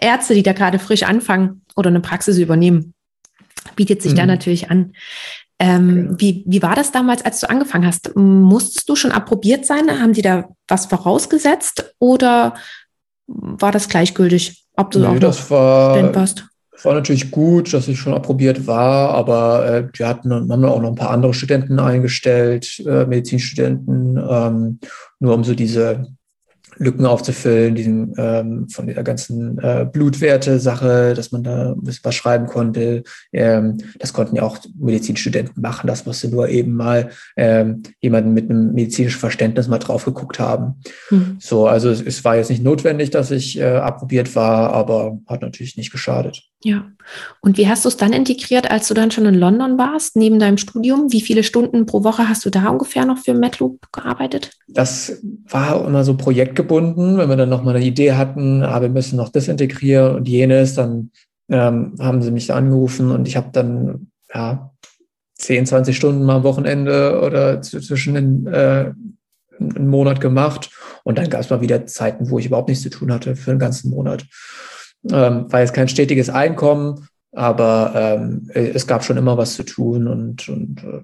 Ärzte, 0.01 0.33
die 0.33 0.43
da 0.43 0.53
gerade 0.53 0.79
frisch 0.79 1.03
anfangen 1.03 1.61
oder 1.75 1.89
eine 1.89 2.01
Praxis 2.01 2.37
übernehmen, 2.37 2.93
bietet 3.75 4.01
sich 4.01 4.13
mhm. 4.13 4.17
da 4.17 4.25
natürlich 4.25 4.69
an. 4.69 4.93
Ähm, 5.61 6.11
okay. 6.13 6.15
wie, 6.19 6.43
wie 6.47 6.61
war 6.61 6.75
das 6.75 6.91
damals, 6.91 7.23
als 7.23 7.41
du 7.41 7.49
angefangen 7.49 7.85
hast? 7.85 8.15
Musstest 8.15 8.87
du 8.87 8.95
schon 8.95 9.11
approbiert 9.11 9.65
sein? 9.65 9.89
Haben 9.99 10.13
die 10.13 10.21
da 10.21 10.49
was 10.67 10.85
vorausgesetzt 10.85 11.93
oder 11.99 12.55
war 13.27 13.71
das 13.71 13.89
gleichgültig, 13.89 14.65
ob 14.77 14.91
du 14.91 14.99
nee, 14.99 15.05
auch 15.05 15.19
das 15.19 15.51
war, 15.51 16.15
warst? 16.15 16.45
war 16.83 16.93
natürlich 16.93 17.31
gut, 17.31 17.73
dass 17.73 17.87
ich 17.87 17.99
schon 17.99 18.13
approbiert 18.13 18.67
war, 18.67 19.09
aber 19.09 19.65
äh, 19.67 19.87
wir 19.93 20.07
hatten 20.07 20.31
haben 20.31 20.65
auch 20.65 20.81
noch 20.81 20.89
ein 20.89 20.95
paar 20.95 21.11
andere 21.11 21.33
Studenten 21.33 21.79
eingestellt, 21.79 22.81
äh, 22.85 23.05
Medizinstudenten, 23.05 24.17
ähm, 24.17 24.79
nur 25.19 25.33
um 25.33 25.43
so 25.43 25.53
diese 25.55 26.07
Lücken 26.79 27.05
aufzufüllen, 27.05 27.75
diesen, 27.75 28.13
ähm, 28.17 28.69
von 28.69 28.87
dieser 28.87 29.03
ganzen 29.03 29.57
äh, 29.59 29.85
Blutwerte-Sache, 29.91 31.13
dass 31.13 31.31
man 31.31 31.43
da 31.43 31.73
ein 31.73 31.83
bisschen 31.83 32.05
was 32.05 32.15
schreiben 32.15 32.47
konnte. 32.47 33.03
Ähm, 33.33 33.77
das 33.99 34.13
konnten 34.13 34.37
ja 34.37 34.43
auch 34.43 34.57
Medizinstudenten 34.79 35.61
machen. 35.61 35.87
Das 35.87 36.05
musste 36.05 36.29
nur 36.29 36.47
eben 36.49 36.73
mal 36.73 37.09
ähm, 37.35 37.83
jemanden 37.99 38.33
mit 38.33 38.49
einem 38.49 38.73
medizinischen 38.73 39.19
Verständnis 39.19 39.67
mal 39.67 39.79
drauf 39.79 40.05
geguckt 40.05 40.39
haben. 40.39 40.75
Mhm. 41.09 41.37
So, 41.39 41.67
also 41.67 41.89
es, 41.89 42.01
es, 42.01 42.23
war 42.23 42.37
jetzt 42.37 42.49
nicht 42.49 42.63
notwendig, 42.63 43.11
dass 43.11 43.29
ich 43.29 43.59
äh, 43.59 43.65
approbiert 43.65 44.35
war, 44.35 44.71
aber 44.71 45.19
hat 45.27 45.41
natürlich 45.41 45.77
nicht 45.77 45.91
geschadet. 45.91 46.48
Ja. 46.61 46.91
Und 47.39 47.57
wie 47.57 47.69
hast 47.69 47.85
du 47.85 47.89
es 47.89 47.95
dann 47.95 48.11
integriert, 48.11 48.69
als 48.69 48.89
du 48.89 48.93
dann 48.93 49.11
schon 49.11 49.25
in 49.25 49.35
London 49.35 49.77
warst, 49.77 50.17
neben 50.17 50.39
deinem 50.39 50.57
Studium? 50.57 51.11
Wie 51.11 51.21
viele 51.21 51.43
Stunden 51.43 51.85
pro 51.85 52.03
Woche 52.03 52.27
hast 52.27 52.45
du 52.45 52.49
da 52.49 52.67
ungefähr 52.67 53.05
noch 53.05 53.17
für 53.17 53.33
MedLoop 53.33 53.91
gearbeitet? 53.93 54.51
Das 54.67 55.21
war 55.47 55.85
immer 55.85 56.03
so 56.03 56.17
projektgebunden. 56.17 57.17
Wenn 57.17 57.29
wir 57.29 57.37
dann 57.37 57.49
nochmal 57.49 57.77
eine 57.77 57.85
Idee 57.85 58.13
hatten, 58.13 58.63
ah, 58.63 58.81
wir 58.81 58.89
müssen 58.89 59.15
noch 59.15 59.29
das 59.29 59.47
integrieren 59.47 60.15
und 60.15 60.27
jenes, 60.27 60.75
dann 60.75 61.11
ähm, 61.47 61.95
haben 61.99 62.21
sie 62.21 62.31
mich 62.31 62.51
angerufen 62.51 63.09
und 63.11 63.27
ich 63.27 63.37
habe 63.37 63.49
dann 63.53 64.11
ja 64.33 64.71
10, 65.35 65.65
20 65.65 65.95
Stunden 65.95 66.25
mal 66.25 66.37
am 66.37 66.43
Wochenende 66.43 67.21
oder 67.21 67.61
zwischen 67.61 68.13
den, 68.15 68.47
äh, 68.47 68.91
einen 69.59 69.87
Monat 69.87 70.19
gemacht. 70.19 70.69
Und 71.03 71.17
dann 71.17 71.29
gab 71.29 71.39
es 71.39 71.49
mal 71.49 71.61
wieder 71.61 71.85
Zeiten, 71.85 72.29
wo 72.29 72.37
ich 72.37 72.45
überhaupt 72.47 72.67
nichts 72.67 72.83
zu 72.83 72.89
tun 72.89 73.11
hatte 73.11 73.37
für 73.37 73.51
einen 73.51 73.59
ganzen 73.59 73.89
Monat 73.89 74.25
ähm, 75.03 75.51
war 75.51 75.61
jetzt 75.61 75.73
kein 75.73 75.87
stetiges 75.87 76.29
Einkommen, 76.29 77.07
aber 77.31 77.93
ähm, 77.95 78.49
es 78.53 78.87
gab 78.87 79.03
schon 79.03 79.17
immer 79.17 79.37
was 79.37 79.53
zu 79.53 79.63
tun 79.63 80.07
und, 80.07 80.49
und 80.49 80.83
äh, 80.83 81.01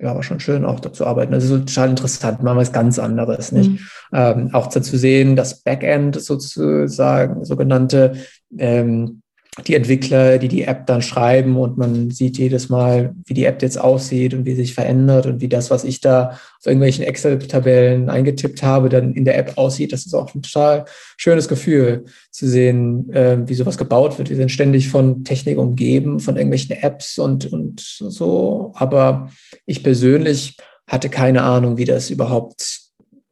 ja, 0.00 0.14
war 0.14 0.22
schon 0.22 0.40
schön 0.40 0.64
auch 0.64 0.80
da 0.80 0.92
zu 0.92 1.06
arbeiten. 1.06 1.32
Das 1.32 1.44
ist 1.44 1.50
total 1.50 1.90
interessant, 1.90 2.42
mal 2.42 2.56
was 2.56 2.72
ganz 2.72 2.98
anderes, 2.98 3.52
nicht? 3.52 3.70
Mhm. 3.70 3.78
Ähm, 4.12 4.50
auch 4.52 4.68
zu 4.68 4.80
sehen, 4.96 5.36
das 5.36 5.62
Backend 5.62 6.20
sozusagen, 6.20 7.44
sogenannte, 7.44 8.14
ähm, 8.56 9.22
die 9.66 9.74
Entwickler, 9.74 10.38
die 10.38 10.48
die 10.48 10.64
App 10.64 10.86
dann 10.86 11.02
schreiben 11.02 11.56
und 11.56 11.78
man 11.78 12.10
sieht 12.10 12.38
jedes 12.38 12.68
Mal, 12.68 13.14
wie 13.26 13.34
die 13.34 13.44
App 13.44 13.60
jetzt 13.62 13.80
aussieht 13.80 14.34
und 14.34 14.44
wie 14.44 14.54
sich 14.54 14.74
verändert 14.74 15.26
und 15.26 15.40
wie 15.40 15.48
das, 15.48 15.70
was 15.70 15.84
ich 15.84 16.00
da 16.00 16.30
auf 16.30 16.66
irgendwelchen 16.66 17.04
Excel-Tabellen 17.04 18.08
eingetippt 18.08 18.62
habe, 18.62 18.88
dann 18.88 19.14
in 19.14 19.24
der 19.24 19.36
App 19.38 19.56
aussieht. 19.56 19.92
Das 19.92 20.06
ist 20.06 20.14
auch 20.14 20.34
ein 20.34 20.42
total 20.42 20.84
schönes 21.16 21.48
Gefühl 21.48 22.04
zu 22.30 22.46
sehen, 22.46 23.10
äh, 23.12 23.38
wie 23.46 23.54
sowas 23.54 23.78
gebaut 23.78 24.18
wird. 24.18 24.30
Wir 24.30 24.36
sind 24.36 24.50
ständig 24.50 24.88
von 24.88 25.24
Technik 25.24 25.58
umgeben, 25.58 26.20
von 26.20 26.36
irgendwelchen 26.36 26.76
Apps 26.76 27.18
und, 27.18 27.52
und 27.52 27.80
so. 27.80 28.72
Aber 28.74 29.30
ich 29.66 29.82
persönlich 29.82 30.56
hatte 30.86 31.08
keine 31.08 31.42
Ahnung, 31.42 31.76
wie 31.76 31.84
das 31.84 32.10
überhaupt 32.10 32.80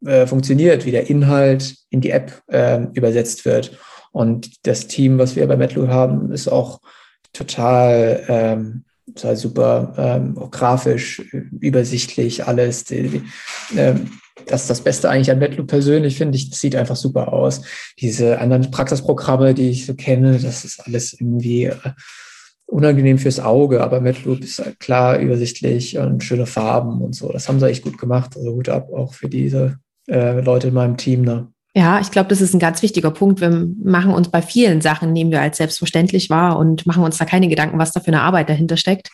äh, 0.05 0.27
funktioniert, 0.27 0.85
wie 0.85 0.91
der 0.91 1.09
Inhalt 1.09 1.75
in 1.91 2.01
die 2.01 2.11
App 2.11 2.43
äh, 2.49 2.83
übersetzt 2.93 3.45
wird. 3.45 3.79
Und 4.17 4.67
das 4.67 4.87
Team, 4.87 5.19
was 5.19 5.37
wir 5.37 5.47
bei 5.47 5.59
MetLu 5.59 5.89
haben, 5.89 6.33
ist 6.33 6.49
auch 6.49 6.81
total, 7.35 8.25
ähm, 8.29 8.85
super, 9.35 9.93
ähm, 9.99 10.35
grafisch, 10.51 11.21
übersichtlich, 11.61 12.47
alles. 12.47 12.85
Die, 12.85 13.09
die, 13.09 13.23
ähm, 13.77 14.13
das 14.47 14.63
ist 14.63 14.71
das 14.71 14.81
Beste 14.81 15.11
eigentlich 15.11 15.31
an 15.31 15.39
MetLu 15.39 15.67
persönlich, 15.67 16.17
finde 16.17 16.37
ich. 16.37 16.49
Das 16.49 16.61
sieht 16.61 16.77
einfach 16.77 16.97
super 16.97 17.31
aus. 17.31 17.61
Diese 18.01 18.39
anderen 18.39 18.71
Praxisprogramme, 18.71 19.53
die 19.53 19.69
ich 19.69 19.85
so 19.85 19.93
kenne, 19.93 20.39
das 20.39 20.65
ist 20.65 20.81
alles 20.87 21.13
irgendwie 21.13 21.65
äh, 21.65 21.77
unangenehm 22.65 23.19
fürs 23.19 23.39
Auge, 23.39 23.83
aber 23.83 24.01
MetLoop 24.01 24.41
ist 24.41 24.61
halt 24.61 24.81
klar, 24.81 25.19
übersichtlich 25.19 25.99
und 25.99 26.25
schöne 26.25 26.47
Farben 26.47 27.03
und 27.03 27.15
so. 27.15 27.31
Das 27.31 27.51
haben 27.51 27.61
sie 27.61 27.69
echt 27.69 27.85
gut 27.85 27.99
gemacht. 27.99 28.35
Also 28.35 28.55
gut 28.55 28.71
ab 28.71 28.89
auch 28.95 29.13
für 29.13 29.29
diese 29.29 29.77
äh, 30.09 30.41
Leute 30.41 30.69
in 30.69 30.75
meinem 30.75 30.97
Team. 30.97 31.21
Ne? 31.21 31.49
Ja, 31.77 32.01
ich 32.01 32.11
glaube, 32.11 32.31
das 32.31 32.41
ist 32.41 32.55
ein 32.55 32.59
ganz 32.59 32.81
wichtiger 32.81 33.11
Punkt. 33.11 33.43
Wir 33.43 33.51
machen 33.51 34.15
uns 34.15 34.31
bei 34.31 34.41
vielen 34.41 34.81
Sachen, 34.81 35.13
nehmen 35.13 35.31
wir 35.31 35.43
als 35.43 35.59
selbstverständlich 35.59 36.31
wahr 36.31 36.59
und 36.59 36.87
machen 36.87 37.05
uns 37.05 37.19
da 37.19 37.27
keine 37.27 37.49
Gedanken, 37.49 37.79
was 37.79 37.93
da 37.93 38.01
für 38.01 38.07
eine 38.07 38.23
Arbeit 38.23 38.49
dahinter 38.49 38.79
steckt. 38.79 39.11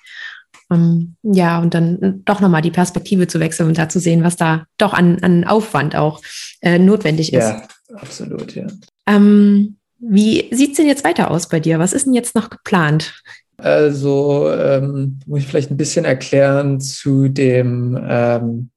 Ähm, 0.70 1.16
ja, 1.24 1.58
und 1.58 1.74
dann 1.74 2.22
doch 2.24 2.38
nochmal 2.38 2.62
die 2.62 2.70
Perspektive 2.70 3.26
zu 3.26 3.40
wechseln 3.40 3.68
und 3.68 3.78
da 3.78 3.88
zu 3.88 3.98
sehen, 3.98 4.22
was 4.22 4.36
da 4.36 4.64
doch 4.78 4.92
an, 4.92 5.18
an 5.22 5.42
Aufwand 5.42 5.96
auch 5.96 6.22
äh, 6.60 6.78
notwendig 6.78 7.32
ist. 7.32 7.42
Ja, 7.42 7.66
absolut, 7.96 8.54
ja. 8.54 8.68
Ähm, 9.08 9.78
wie 9.98 10.48
sieht 10.54 10.70
es 10.70 10.76
denn 10.76 10.86
jetzt 10.86 11.02
weiter 11.02 11.32
aus 11.32 11.48
bei 11.48 11.58
dir? 11.58 11.80
Was 11.80 11.92
ist 11.92 12.06
denn 12.06 12.14
jetzt 12.14 12.36
noch 12.36 12.48
geplant? 12.48 13.22
Also 13.56 14.48
ähm, 14.52 15.18
muss 15.26 15.40
ich 15.40 15.48
vielleicht 15.48 15.72
ein 15.72 15.76
bisschen 15.76 16.04
erklären 16.04 16.80
zu 16.80 17.26
dem 17.26 17.98
ähm, 18.00 18.70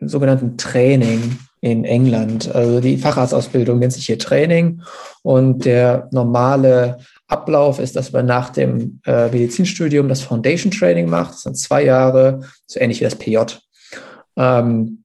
sogenannten 0.00 0.58
Training 0.58 1.38
in 1.60 1.84
England. 1.84 2.54
Also 2.54 2.80
die 2.80 2.98
Facharztausbildung 2.98 3.78
nennt 3.78 3.92
sich 3.92 4.06
hier 4.06 4.18
Training 4.18 4.82
und 5.22 5.64
der 5.64 6.08
normale 6.12 6.98
Ablauf 7.26 7.78
ist, 7.78 7.96
dass 7.96 8.12
man 8.12 8.26
nach 8.26 8.50
dem 8.50 9.00
äh, 9.06 9.28
Medizinstudium 9.28 10.08
das 10.08 10.22
Foundation 10.22 10.70
Training 10.70 11.08
macht. 11.08 11.34
Das 11.34 11.42
sind 11.42 11.58
zwei 11.58 11.84
Jahre, 11.84 12.40
so 12.66 12.80
ähnlich 12.80 13.00
wie 13.00 13.04
das 13.04 13.16
PJ. 13.16 13.38
Ähm, 14.36 15.04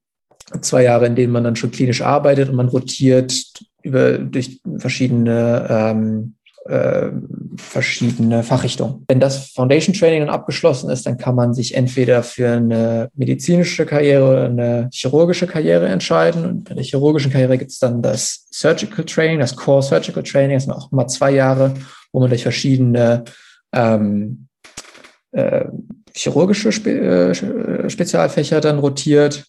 zwei 0.62 0.84
Jahre, 0.84 1.08
in 1.08 1.16
denen 1.16 1.34
man 1.34 1.43
dann 1.43 1.56
schon 1.56 1.72
klinisch 1.72 2.01
arbeitet 2.01 2.49
und 2.49 2.56
man 2.56 2.70
rotiert 2.70 3.34
über 3.82 4.18
durch 4.18 4.62
verschiedene 4.78 5.68
ähm, 5.70 6.36
äh, 6.66 7.09
verschiedene 7.57 8.43
Fachrichtungen. 8.43 9.03
Wenn 9.07 9.20
das 9.20 9.51
Foundation 9.51 9.93
Training 9.93 10.22
dann 10.22 10.30
abgeschlossen 10.30 10.89
ist, 10.89 11.05
dann 11.05 11.18
kann 11.18 11.36
man 11.36 11.53
sich 11.53 11.76
entweder 11.76 12.24
für 12.24 12.51
eine 12.51 13.09
medizinische 13.16 13.86
Karriere 13.86 14.30
oder 14.30 14.45
eine 14.45 14.89
chirurgische 14.93 15.47
Karriere 15.47 15.88
entscheiden. 15.88 16.45
Und 16.45 16.64
bei 16.64 16.76
der 16.76 16.84
chirurgischen 16.84 17.32
Karriere 17.32 17.57
gibt 17.57 17.72
es 17.72 17.80
dann 17.80 18.01
das 18.01 18.47
Surgical 18.51 19.05
Training, 19.05 19.39
das 19.39 19.55
Core 19.55 19.84
Surgical 19.84 20.24
Training, 20.24 20.55
das 20.55 20.64
sind 20.64 20.74
auch 20.74 20.91
mal 20.91 21.07
zwei 21.07 21.32
Jahre, 21.32 21.74
wo 22.11 22.20
man 22.20 22.30
durch 22.30 22.43
verschiedene 22.43 23.24
ähm, 23.74 24.47
äh, 25.32 25.66
chirurgische 26.16 26.72
Spe 26.72 26.91
äh, 27.32 27.89
Spezialfächer 27.89 28.61
dann 28.61 28.80
rotiert. 28.80 29.45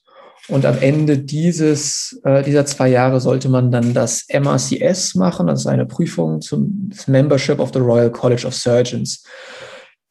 Und 0.48 0.66
am 0.66 0.78
Ende 0.78 1.18
dieses, 1.18 2.20
äh, 2.24 2.42
dieser 2.42 2.66
zwei 2.66 2.88
Jahre 2.88 3.20
sollte 3.20 3.48
man 3.48 3.70
dann 3.70 3.94
das 3.94 4.26
MRCS 4.28 5.14
machen, 5.14 5.46
das 5.46 5.60
ist 5.60 5.66
eine 5.66 5.86
Prüfung 5.86 6.42
zum 6.42 6.90
Membership 7.06 7.58
of 7.58 7.70
the 7.72 7.78
Royal 7.78 8.10
College 8.10 8.46
of 8.46 8.54
Surgeons. 8.54 9.24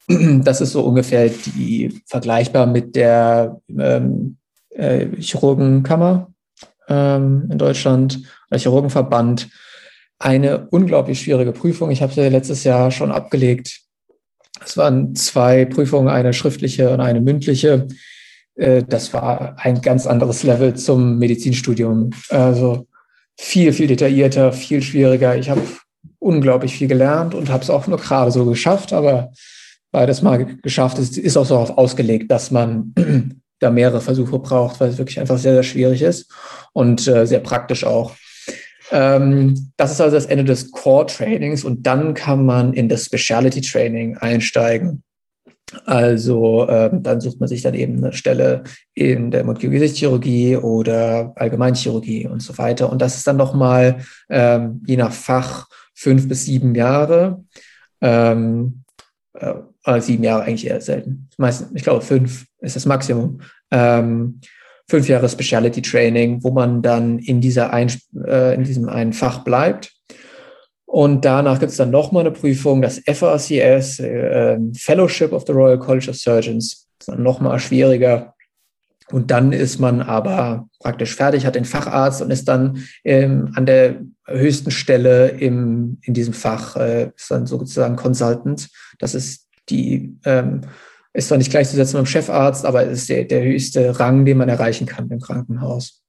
Das 0.07 0.59
ist 0.59 0.73
so 0.73 0.81
ungefähr 0.83 1.29
die 1.29 2.01
vergleichbar 2.07 2.65
mit 2.65 2.95
der 2.95 3.61
ähm, 3.69 4.37
äh, 4.71 5.07
Chirurgenkammer 5.17 6.33
ähm, 6.89 7.47
in 7.49 7.57
Deutschland, 7.57 8.19
der 8.51 8.59
Chirurgenverband. 8.59 9.49
Eine 10.19 10.67
unglaublich 10.71 11.21
schwierige 11.21 11.53
Prüfung. 11.53 11.91
Ich 11.91 12.01
habe 12.01 12.13
sie 12.13 12.27
letztes 12.27 12.63
Jahr 12.63 12.91
schon 12.91 13.11
abgelegt. 13.11 13.81
Es 14.63 14.77
waren 14.77 15.15
zwei 15.15 15.65
Prüfungen, 15.65 16.09
eine 16.09 16.33
schriftliche 16.33 16.89
und 16.89 17.01
eine 17.01 17.21
mündliche. 17.21 17.87
Äh, 18.55 18.83
das 18.83 19.13
war 19.13 19.55
ein 19.57 19.81
ganz 19.81 20.07
anderes 20.07 20.43
Level 20.43 20.75
zum 20.75 21.19
Medizinstudium. 21.19 22.11
Also 22.29 22.87
viel, 23.37 23.73
viel 23.73 23.87
detaillierter, 23.87 24.53
viel 24.53 24.81
schwieriger. 24.81 25.35
Ich 25.37 25.49
habe 25.49 25.61
unglaublich 26.19 26.75
viel 26.75 26.87
gelernt 26.87 27.35
und 27.35 27.49
habe 27.49 27.63
es 27.63 27.69
auch 27.69 27.87
nur 27.87 27.99
gerade 27.99 28.31
so 28.31 28.45
geschafft, 28.45 28.93
aber 28.93 29.31
beides 29.91 30.21
mal 30.21 30.45
geschafft 30.61 30.97
ist, 30.97 31.17
ist 31.17 31.37
auch 31.37 31.45
so 31.45 31.55
darauf 31.55 31.77
ausgelegt, 31.77 32.31
dass 32.31 32.51
man 32.51 32.93
da 33.59 33.69
mehrere 33.69 34.01
Versuche 34.01 34.39
braucht, 34.39 34.79
weil 34.79 34.89
es 34.89 34.97
wirklich 34.97 35.19
einfach 35.19 35.37
sehr, 35.37 35.53
sehr 35.53 35.63
schwierig 35.63 36.01
ist 36.01 36.31
und 36.73 37.07
äh, 37.07 37.25
sehr 37.25 37.39
praktisch 37.39 37.83
auch. 37.83 38.15
Ähm, 38.91 39.71
das 39.77 39.91
ist 39.91 40.01
also 40.01 40.15
das 40.15 40.25
Ende 40.25 40.43
des 40.43 40.71
Core-Trainings 40.71 41.63
und 41.63 41.85
dann 41.85 42.13
kann 42.13 42.45
man 42.45 42.73
in 42.73 42.89
das 42.89 43.05
Speciality-Training 43.05 44.17
einsteigen. 44.17 45.03
Also 45.85 46.67
äh, 46.67 46.89
dann 46.93 47.21
sucht 47.21 47.39
man 47.39 47.49
sich 47.49 47.61
dann 47.61 47.73
eben 47.73 47.97
eine 47.97 48.13
Stelle 48.13 48.63
in 48.93 49.31
der 49.31 49.43
Mund-Gesichtschirurgie 49.43 50.57
oder 50.57 51.33
Allgemeinchirurgie 51.35 52.27
und 52.27 52.41
so 52.41 52.57
weiter. 52.57 52.91
Und 52.91 53.01
das 53.01 53.15
ist 53.15 53.27
dann 53.27 53.37
nochmal 53.37 53.97
ähm, 54.29 54.83
je 54.85 54.97
nach 54.97 55.11
Fach 55.11 55.67
fünf 55.95 56.27
bis 56.27 56.45
sieben 56.45 56.75
Jahre. 56.75 57.43
Ähm, 58.01 58.83
äh, 59.33 60.01
sieben 60.01 60.23
Jahre 60.23 60.43
eigentlich 60.43 60.67
eher 60.67 60.81
selten. 60.81 61.29
Meistens, 61.37 61.71
ich 61.73 61.83
glaube, 61.83 62.01
fünf 62.01 62.45
ist 62.59 62.75
das 62.75 62.85
Maximum. 62.85 63.41
Ähm, 63.71 64.39
fünf 64.87 65.07
Jahre 65.07 65.29
Speciality 65.29 65.81
Training, 65.81 66.43
wo 66.43 66.51
man 66.51 66.81
dann 66.81 67.19
in 67.19 67.41
dieser 67.41 67.73
ein, 67.73 67.91
äh, 68.25 68.53
in 68.53 68.63
diesem 68.63 68.89
einen 68.89 69.13
Fach 69.13 69.43
bleibt 69.43 69.91
Und 70.93 71.25
danach 71.25 71.59
gibt 71.59 71.71
es 71.71 71.77
dann 71.77 71.89
nochmal 71.89 72.21
eine 72.21 72.29
Prüfung, 72.29 72.83
das 72.83 72.99
FRCS, 72.99 73.99
äh, 73.99 74.59
Fellowship 74.75 75.33
of 75.33 75.43
the 75.47 75.51
Royal 75.51 75.79
College 75.79 76.11
of 76.11 76.15
Surgeons. 76.15 76.87
Ist 76.99 77.07
dann 77.07 77.23
nochmal 77.23 77.57
schwieriger. 77.57 78.35
Und 79.09 79.31
dann 79.31 79.53
ist 79.53 79.79
man 79.79 80.03
aber 80.03 80.67
praktisch 80.79 81.15
fertig, 81.15 81.47
hat 81.47 81.55
den 81.55 81.65
Facharzt 81.65 82.21
und 82.21 82.29
ist 82.29 82.47
dann 82.47 82.83
ähm, 83.03 83.53
an 83.55 83.65
der 83.65 84.01
höchsten 84.27 84.69
Stelle 84.69 85.29
im, 85.29 85.97
in 86.03 86.13
diesem 86.13 86.35
Fach, 86.35 86.75
äh, 86.75 87.09
ist 87.15 87.31
dann 87.31 87.47
sozusagen 87.47 87.95
Consultant. 87.95 88.69
Das 88.99 89.15
ist 89.15 89.47
die, 89.69 90.15
ähm, 90.25 90.61
ist 91.13 91.29
zwar 91.29 91.39
nicht 91.39 91.49
gleichzusetzen 91.49 91.99
mit 91.99 92.05
dem 92.05 92.11
Chefarzt, 92.11 92.67
aber 92.67 92.83
ist 92.83 93.09
der, 93.09 93.23
der 93.23 93.41
höchste 93.41 93.99
Rang, 93.99 94.25
den 94.25 94.37
man 94.37 94.47
erreichen 94.47 94.85
kann 94.85 95.09
im 95.09 95.19
Krankenhaus. 95.19 96.02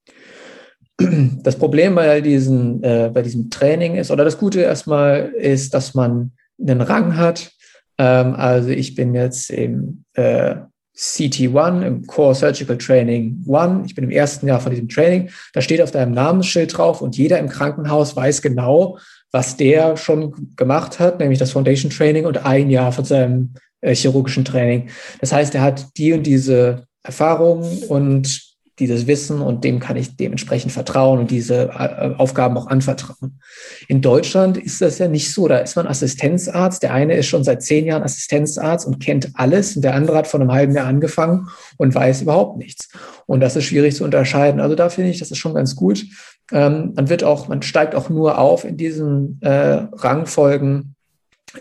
Das 0.97 1.57
Problem 1.57 1.97
bei, 1.97 2.21
diesen, 2.21 2.83
äh, 2.83 3.11
bei 3.13 3.23
diesem 3.23 3.51
Training 3.51 3.97
ist, 3.97 4.11
oder 4.11 4.25
das 4.25 4.39
Gute 4.39 4.61
erstmal 4.61 5.33
ist, 5.37 5.75
dass 5.75 5.95
man 5.95 6.33
einen 6.61 6.81
Rang 6.81 7.17
hat. 7.17 7.51
Ähm, 7.99 8.35
also 8.35 8.69
ich 8.69 8.95
bin 8.95 9.15
jetzt 9.15 9.51
im 9.51 10.05
äh, 10.15 10.57
CT1, 10.97 11.83
im 11.85 12.07
Core 12.07 12.35
Surgical 12.35 12.79
Training 12.79 13.45
1. 13.53 13.87
Ich 13.87 13.95
bin 13.95 14.05
im 14.05 14.11
ersten 14.11 14.47
Jahr 14.47 14.61
von 14.61 14.71
diesem 14.71 14.89
Training. 14.89 15.31
Da 15.53 15.61
steht 15.61 15.83
auf 15.83 15.91
deinem 15.91 16.13
Namensschild 16.13 16.77
drauf 16.77 17.03
und 17.03 17.17
jeder 17.17 17.39
im 17.39 17.49
Krankenhaus 17.49 18.15
weiß 18.15 18.43
genau, 18.43 18.99
was 19.33 19.57
der 19.57 19.97
schon 19.97 20.55
gemacht 20.55 21.01
hat, 21.01 21.19
nämlich 21.19 21.41
das 21.41 21.51
Foundation 21.51 21.91
Training 21.91 22.25
und 22.27 22.47
ein 22.47 22.71
Jahr 22.71 22.93
von 22.93 23.05
seinem 23.05 23.55
äh, 23.81 23.95
chirurgischen 23.95 24.45
Training. 24.45 24.91
Das 25.21 25.33
heißt, 25.33 25.57
er 25.57 25.63
hat 25.63 25.87
die 25.97 26.13
und 26.13 26.23
diese 26.23 26.85
Erfahrungen 27.03 27.83
und 27.89 28.54
dieses 28.79 29.07
Wissen 29.07 29.41
und 29.41 29.63
dem 29.63 29.79
kann 29.79 29.97
ich 29.97 30.17
dementsprechend 30.17 30.73
vertrauen 30.73 31.21
und 31.21 31.31
diese 31.31 31.71
äh, 31.71 32.15
Aufgaben 32.17 32.57
auch 32.57 32.67
anvertrauen. 32.67 33.41
In 33.87 34.01
Deutschland 34.01 34.57
ist 34.57 34.81
das 34.81 34.99
ja 34.99 35.07
nicht 35.07 35.33
so. 35.33 35.47
Da 35.47 35.59
ist 35.59 35.77
man 35.77 35.87
Assistenzarzt. 35.87 36.83
Der 36.83 36.93
eine 36.93 37.15
ist 37.15 37.27
schon 37.27 37.45
seit 37.45 37.63
zehn 37.63 37.87
Jahren 37.87 38.03
Assistenzarzt 38.03 38.87
und 38.87 38.99
kennt 38.99 39.31
alles. 39.35 39.77
Und 39.77 39.83
der 39.83 39.95
andere 39.95 40.17
hat 40.17 40.27
vor 40.27 40.41
einem 40.41 40.53
halben 40.53 40.75
Jahr 40.75 40.87
angefangen 40.87 41.49
und 41.77 41.95
weiß 41.95 42.23
überhaupt 42.23 42.59
nichts. 42.59 42.89
Und 43.27 43.41
das 43.41 43.55
ist 43.55 43.65
schwierig 43.65 43.95
zu 43.95 44.05
unterscheiden. 44.05 44.61
Also 44.61 44.75
da 44.75 44.89
finde 44.89 45.11
ich, 45.11 45.21
das 45.21 45.31
ist 45.31 45.39
schon 45.39 45.55
ganz 45.55 45.77
gut. 45.77 46.05
Ähm, 46.51 46.93
man 46.97 47.09
wird 47.09 47.23
auch, 47.23 47.47
man 47.47 47.63
steigt 47.63 47.95
auch 47.95 48.11
nur 48.11 48.39
auf 48.39 48.65
in 48.65 48.77
diesen 48.77 49.39
äh, 49.41 49.87
Rangfolgen 49.93 50.97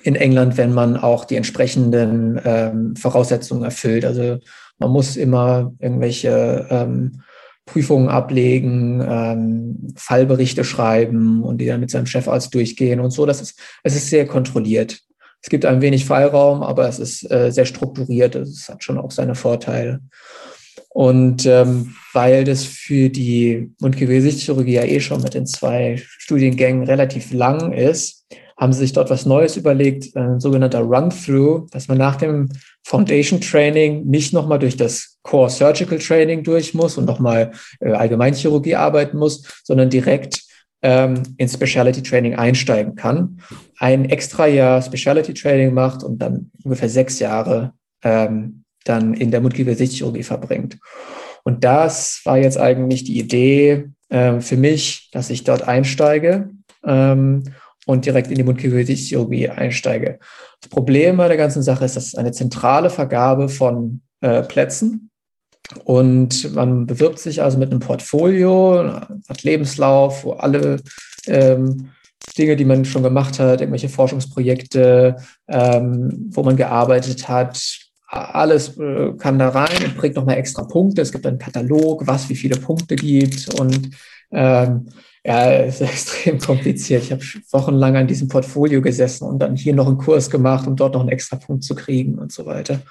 in 0.01 0.15
England, 0.15 0.57
wenn 0.57 0.73
man 0.73 0.97
auch 0.97 1.25
die 1.25 1.35
entsprechenden 1.35 2.41
ähm, 2.43 2.95
Voraussetzungen 2.95 3.63
erfüllt. 3.63 4.03
Also 4.05 4.39
man 4.83 4.91
muss 4.91 5.15
immer 5.15 5.73
irgendwelche 5.79 6.67
ähm, 6.69 7.21
Prüfungen 7.65 8.09
ablegen, 8.09 9.01
ähm, 9.07 9.93
Fallberichte 9.95 10.65
schreiben 10.65 11.41
und 11.43 11.59
die 11.59 11.65
dann 11.65 11.79
mit 11.79 11.89
seinem 11.89 12.05
Chefarzt 12.05 12.53
durchgehen 12.53 12.99
und 12.99 13.11
so. 13.11 13.25
Das 13.25 13.41
ist, 13.41 13.57
es 13.83 13.95
ist 13.95 14.09
sehr 14.09 14.27
kontrolliert. 14.27 14.99
Es 15.41 15.49
gibt 15.49 15.65
ein 15.65 15.81
wenig 15.81 16.05
Freiraum, 16.05 16.63
aber 16.63 16.87
es 16.87 16.99
ist 16.99 17.29
äh, 17.31 17.51
sehr 17.51 17.65
strukturiert. 17.65 18.35
Es 18.35 18.67
hat 18.67 18.83
schon 18.83 18.97
auch 18.97 19.11
seine 19.11 19.35
Vorteile. 19.35 20.01
Und 20.89 21.45
ähm, 21.45 21.95
weil 22.11 22.43
das 22.43 22.65
für 22.65 23.09
die 23.09 23.71
Mundgewebsichtchirurgie 23.79 24.73
ja 24.73 24.83
eh 24.83 24.99
schon 24.99 25.21
mit 25.21 25.33
den 25.33 25.45
zwei 25.45 26.01
Studiengängen 26.19 26.83
relativ 26.83 27.31
lang 27.31 27.71
ist, 27.71 28.25
haben 28.57 28.73
sie 28.73 28.79
sich 28.79 28.93
dort 28.93 29.09
was 29.09 29.25
Neues 29.25 29.57
überlegt, 29.57 30.15
ein 30.15 30.39
sogenannter 30.39 30.81
Run-Through, 30.81 31.67
dass 31.71 31.87
man 31.87 31.97
nach 31.97 32.15
dem 32.15 32.49
Foundation 32.83 33.41
Training 33.41 34.05
nicht 34.05 34.33
nochmal 34.33 34.59
durch 34.59 34.77
das 34.77 35.17
Core 35.23 35.49
Surgical 35.49 35.99
Training 35.99 36.43
durch 36.43 36.73
muss 36.73 36.97
und 36.97 37.05
nochmal 37.05 37.51
äh, 37.79 37.91
Allgemeinchirurgie 37.91 38.75
arbeiten 38.75 39.17
muss, 39.17 39.61
sondern 39.63 39.89
direkt 39.89 40.41
ähm, 40.81 41.23
in 41.37 41.47
Specialty 41.47 42.03
Training 42.03 42.35
einsteigen 42.35 42.95
kann, 42.95 43.39
ein 43.79 44.05
extra 44.05 44.47
Jahr 44.47 44.81
Specialty 44.81 45.33
Training 45.33 45.73
macht 45.73 46.03
und 46.03 46.19
dann 46.19 46.51
ungefähr 46.63 46.89
sechs 46.89 47.19
Jahre 47.19 47.73
ähm, 48.03 48.63
dann 48.83 49.13
in 49.13 49.31
der 49.31 49.41
Mundgewebsichtchirurgie 49.41 50.23
verbringt. 50.23 50.77
Und 51.43 51.63
das 51.63 52.21
war 52.25 52.37
jetzt 52.37 52.57
eigentlich 52.57 53.03
die 53.05 53.17
Idee 53.17 53.89
äh, 54.09 54.39
für 54.39 54.57
mich, 54.57 55.09
dass 55.11 55.29
ich 55.29 55.43
dort 55.43 55.67
einsteige 55.67 56.49
ähm, 56.85 57.43
und 57.85 58.05
direkt 58.05 58.29
in 58.29 58.35
die 58.35 58.43
Mundgewebsichtchirurgie 58.43 59.49
einsteige. 59.49 60.19
Das 60.61 60.69
Problem 60.69 61.17
bei 61.17 61.27
der 61.27 61.37
ganzen 61.37 61.63
Sache 61.63 61.85
ist, 61.85 61.95
dass 61.95 62.07
es 62.07 62.15
eine 62.15 62.31
zentrale 62.31 62.89
Vergabe 62.89 63.49
von 63.49 64.01
äh, 64.21 64.43
Plätzen 64.43 65.09
und 65.83 66.53
man 66.53 66.85
bewirbt 66.85 67.19
sich 67.19 67.41
also 67.41 67.57
mit 67.57 67.71
einem 67.71 67.79
Portfolio, 67.79 69.01
hat 69.27 69.43
Lebenslauf, 69.43 70.23
wo 70.23 70.33
alle 70.33 70.81
ähm, 71.27 71.89
Dinge, 72.37 72.55
die 72.55 72.65
man 72.65 72.85
schon 72.85 73.03
gemacht 73.03 73.39
hat, 73.39 73.61
irgendwelche 73.61 73.89
Forschungsprojekte, 73.89 75.17
ähm, 75.47 76.29
wo 76.31 76.43
man 76.43 76.55
gearbeitet 76.55 77.27
hat, 77.27 77.59
alles 78.07 78.77
äh, 78.77 79.13
kann 79.17 79.39
da 79.39 79.49
rein 79.49 79.83
und 79.83 79.97
bringt 79.97 80.15
nochmal 80.15 80.37
extra 80.37 80.63
Punkte. 80.63 81.01
Es 81.01 81.11
gibt 81.11 81.25
einen 81.25 81.39
Katalog, 81.39 82.05
was 82.05 82.29
wie 82.29 82.35
viele 82.35 82.57
Punkte 82.57 82.95
gibt 82.95 83.59
und 83.59 83.89
ähm, 84.31 84.89
ja, 85.25 85.51
es 85.51 85.81
ist 85.81 85.81
extrem 85.89 86.39
kompliziert. 86.39 87.03
Ich 87.03 87.11
habe 87.11 87.23
wochenlang 87.51 87.95
an 87.95 88.07
diesem 88.07 88.27
Portfolio 88.27 88.81
gesessen 88.81 89.25
und 89.25 89.39
dann 89.39 89.55
hier 89.55 89.73
noch 89.73 89.87
einen 89.87 89.97
Kurs 89.97 90.29
gemacht, 90.29 90.67
um 90.67 90.75
dort 90.75 90.93
noch 90.93 91.01
einen 91.01 91.09
extra 91.09 91.37
Punkt 91.37 91.63
zu 91.63 91.75
kriegen 91.75 92.15
und 92.19 92.31
so 92.31 92.45
weiter. 92.45 92.81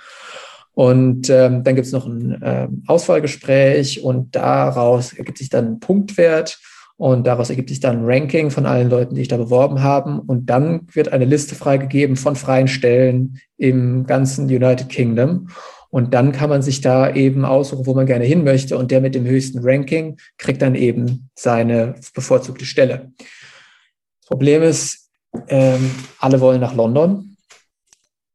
Und 0.74 1.28
ähm, 1.28 1.64
dann 1.64 1.74
gibt 1.74 1.86
es 1.86 1.92
noch 1.92 2.06
ein 2.06 2.40
ähm, 2.42 2.84
Auswahlgespräch 2.86 4.02
und 4.02 4.34
daraus 4.34 5.12
ergibt 5.12 5.38
sich 5.38 5.50
dann 5.50 5.72
ein 5.72 5.80
Punktwert 5.80 6.58
und 6.96 7.26
daraus 7.26 7.50
ergibt 7.50 7.68
sich 7.68 7.80
dann 7.80 7.98
ein 7.98 8.04
Ranking 8.06 8.50
von 8.50 8.64
allen 8.64 8.88
Leuten, 8.88 9.14
die 9.14 9.22
sich 9.22 9.28
da 9.28 9.36
beworben 9.36 9.82
haben. 9.82 10.20
Und 10.20 10.46
dann 10.46 10.86
wird 10.92 11.12
eine 11.12 11.24
Liste 11.24 11.54
freigegeben 11.54 12.16
von 12.16 12.36
freien 12.36 12.68
Stellen 12.68 13.38
im 13.58 14.06
ganzen 14.06 14.46
United 14.46 14.88
Kingdom. 14.88 15.48
Und 15.92 16.14
dann 16.14 16.32
kann 16.32 16.48
man 16.48 16.62
sich 16.62 16.80
da 16.80 17.14
eben 17.14 17.44
aussuchen, 17.44 17.84
wo 17.84 17.92
man 17.92 18.06
gerne 18.06 18.24
hin 18.24 18.44
möchte. 18.44 18.78
Und 18.78 18.90
der 18.90 19.02
mit 19.02 19.14
dem 19.14 19.26
höchsten 19.26 19.58
Ranking 19.62 20.16
kriegt 20.38 20.62
dann 20.62 20.74
eben 20.74 21.28
seine 21.34 21.96
bevorzugte 22.14 22.64
Stelle. 22.64 23.12
Das 23.18 24.28
Problem 24.28 24.62
ist, 24.62 25.10
ähm, 25.48 25.90
alle 26.18 26.40
wollen 26.40 26.62
nach 26.62 26.74
London. 26.74 27.36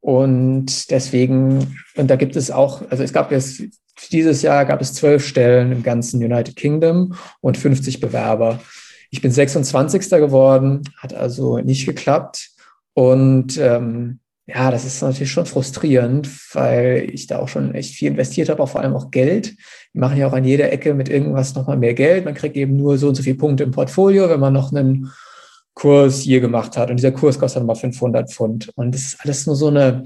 Und 0.01 0.91
deswegen, 0.91 1.76
und 1.95 2.12
da 2.12 2.16
gibt 2.16 2.36
es 2.36 2.51
auch, 2.51 2.84
also 2.91 3.01
es 3.01 3.12
gab 3.12 3.32
jetzt, 3.32 3.64
dieses 4.12 4.43
Jahr 4.43 4.64
gab 4.66 4.80
es 4.80 4.93
zwölf 4.93 5.26
Stellen 5.26 5.72
im 5.72 5.82
ganzen 5.82 6.24
United 6.24 6.55
Kingdom 6.55 7.16
und 7.41 7.58
50 7.58 7.99
Bewerber. 7.99 8.60
Ich 9.10 9.24
bin 9.24 9.32
26. 9.32 10.12
geworden, 10.12 10.84
hat 10.97 11.16
also 11.16 11.58
nicht 11.58 11.88
geklappt. 11.88 12.51
Und 12.93 13.58
ähm, 13.58 14.20
ja, 14.48 14.72
das 14.72 14.86
ist 14.86 15.02
natürlich 15.02 15.32
schon 15.32 15.45
frustrierend, 15.45 16.30
weil 16.54 17.10
ich 17.12 17.28
da 17.28 17.39
auch 17.39 17.50
schon 17.50 17.76
echt 17.76 17.93
viel 17.93 18.08
investiert 18.12 18.48
habe, 18.48 18.64
auch 18.64 18.70
vor 18.70 18.80
allem 18.80 18.95
auch 18.95 19.12
Geld. 19.12 19.58
Wir 19.91 20.00
machen 20.00 20.18
ja 20.18 20.26
auch 20.28 20.34
an 20.34 20.45
jeder 20.45 20.72
Ecke 20.72 20.93
mit 20.93 21.10
irgendwas 21.10 21.54
nochmal 21.54 21.76
mehr 21.76 21.93
Geld. 21.93 22.24
Man 22.24 22.34
kriegt 22.34 22.56
eben 22.56 22.78
nur 22.78 22.98
so 22.98 23.10
und 23.10 23.16
so 23.16 23.24
viele 23.24 23.36
Punkte 23.36 23.66
im 23.66 23.72
Portfolio, 23.72 24.30
wenn 24.30 24.39
man 24.39 24.54
noch 24.54 24.72
einen 24.72 25.12
Kurs 25.74 26.20
hier 26.22 26.39
gemacht 26.39 26.78
hat. 26.78 26.89
Und 26.89 26.95
dieser 26.95 27.12
Kurs 27.12 27.38
kostet 27.38 27.60
dann 27.60 27.68
mal 27.68 27.76
500 27.76 28.32
Pfund. 28.32 28.72
Und 28.76 28.95
das 28.95 29.02
ist 29.02 29.18
alles 29.20 29.45
nur 29.48 29.58
so 29.58 29.68
eine, 29.68 30.06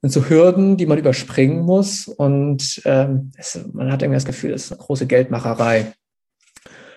sind 0.00 0.10
so 0.10 0.30
Hürden, 0.30 0.78
die 0.78 0.86
man 0.86 0.98
überspringen 0.98 1.60
muss. 1.60 2.08
Und 2.08 2.80
ähm, 2.86 3.32
es, 3.36 3.60
man 3.70 3.92
hat 3.92 4.00
irgendwie 4.00 4.16
das 4.16 4.24
Gefühl, 4.24 4.52
das 4.52 4.64
ist 4.64 4.72
eine 4.72 4.80
große 4.80 5.06
Geldmacherei. 5.06 5.92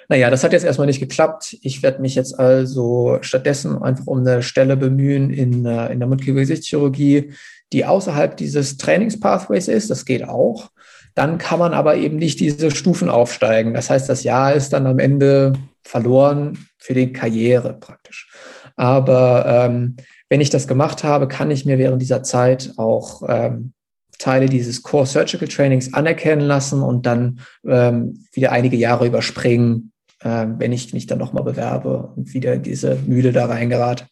Naja, 0.09 0.29
das 0.29 0.43
hat 0.43 0.53
jetzt 0.53 0.63
erstmal 0.63 0.87
nicht 0.87 0.99
geklappt. 0.99 1.57
Ich 1.61 1.83
werde 1.83 2.01
mich 2.01 2.15
jetzt 2.15 2.39
also 2.39 3.17
stattdessen 3.21 3.81
einfach 3.81 4.07
um 4.07 4.19
eine 4.19 4.41
Stelle 4.41 4.77
bemühen 4.77 5.31
in, 5.31 5.65
äh, 5.65 5.91
in 5.91 5.99
der 5.99 6.07
Mundgelenk-Gesichtschirurgie, 6.07 7.33
die 7.73 7.85
außerhalb 7.85 8.37
dieses 8.37 8.77
Trainingspathways 8.77 9.67
ist. 9.67 9.89
Das 9.89 10.05
geht 10.05 10.23
auch. 10.23 10.69
Dann 11.13 11.37
kann 11.37 11.59
man 11.59 11.73
aber 11.73 11.95
eben 11.97 12.17
nicht 12.17 12.39
diese 12.39 12.71
Stufen 12.71 13.09
aufsteigen. 13.09 13.73
Das 13.73 13.89
heißt, 13.89 14.07
das 14.07 14.23
Jahr 14.23 14.53
ist 14.53 14.71
dann 14.71 14.87
am 14.87 14.99
Ende 14.99 15.53
verloren 15.83 16.67
für 16.77 16.93
die 16.93 17.11
Karriere 17.11 17.73
praktisch. 17.73 18.29
Aber 18.75 19.45
ähm, 19.47 19.97
wenn 20.29 20.41
ich 20.41 20.49
das 20.49 20.67
gemacht 20.67 21.03
habe, 21.03 21.27
kann 21.27 21.51
ich 21.51 21.65
mir 21.65 21.77
während 21.77 22.01
dieser 22.01 22.23
Zeit 22.23 22.73
auch 22.77 23.23
ähm, 23.27 23.73
Teile 24.19 24.47
dieses 24.47 24.83
Core 24.83 25.05
Surgical 25.05 25.47
Trainings 25.47 25.93
anerkennen 25.93 26.41
lassen 26.41 26.81
und 26.81 27.05
dann 27.05 27.39
ähm, 27.65 28.25
wieder 28.31 28.51
einige 28.51 28.77
Jahre 28.77 29.07
überspringen, 29.07 29.91
äh, 30.28 30.47
wenn 30.57 30.73
ich 30.73 30.93
mich 30.93 31.07
dann 31.07 31.19
nochmal 31.19 31.43
bewerbe 31.43 32.11
und 32.15 32.34
wieder 32.34 32.57
diese 32.57 32.97
Mühle 33.07 33.32
da 33.32 33.45
reingerate. 33.45 34.05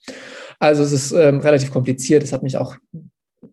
Also 0.59 0.83
es 0.83 0.93
ist 0.93 1.11
ähm, 1.11 1.39
relativ 1.39 1.71
kompliziert. 1.71 2.23
Es 2.23 2.31
hat 2.31 2.43
mich 2.43 2.57
auch 2.57 2.77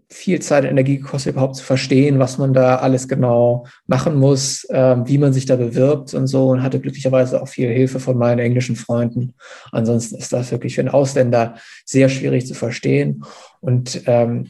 viel 0.09 0.41
Zeit 0.41 0.65
und 0.65 0.71
Energie 0.71 0.99
gekostet, 0.99 1.33
überhaupt 1.33 1.57
zu 1.57 1.65
verstehen, 1.65 2.19
was 2.19 2.39
man 2.39 2.53
da 2.53 2.77
alles 2.77 3.09
genau 3.09 3.67
machen 3.87 4.17
muss, 4.17 4.65
äh, 4.65 4.97
wie 5.05 5.19
man 5.19 5.33
sich 5.33 5.47
da 5.47 5.57
bewirbt 5.57 6.15
und 6.15 6.27
so 6.27 6.49
und 6.49 6.63
hatte 6.63 6.81
glücklicherweise 6.81 7.43
auch 7.43 7.49
viel 7.49 7.69
Hilfe 7.69 7.99
von 7.99 8.17
meinen 8.19 8.39
englischen 8.39 8.77
Freunden. 8.77 9.35
Ansonsten 9.73 10.17
ist 10.17 10.33
das 10.33 10.53
wirklich 10.53 10.75
für 10.75 10.83
einen 10.83 10.91
Ausländer 10.91 11.57
sehr 11.85 12.09
schwierig 12.09 12.47
zu 12.47 12.55
verstehen. 12.55 13.25
Und 13.61 14.03
ähm, 14.07 14.49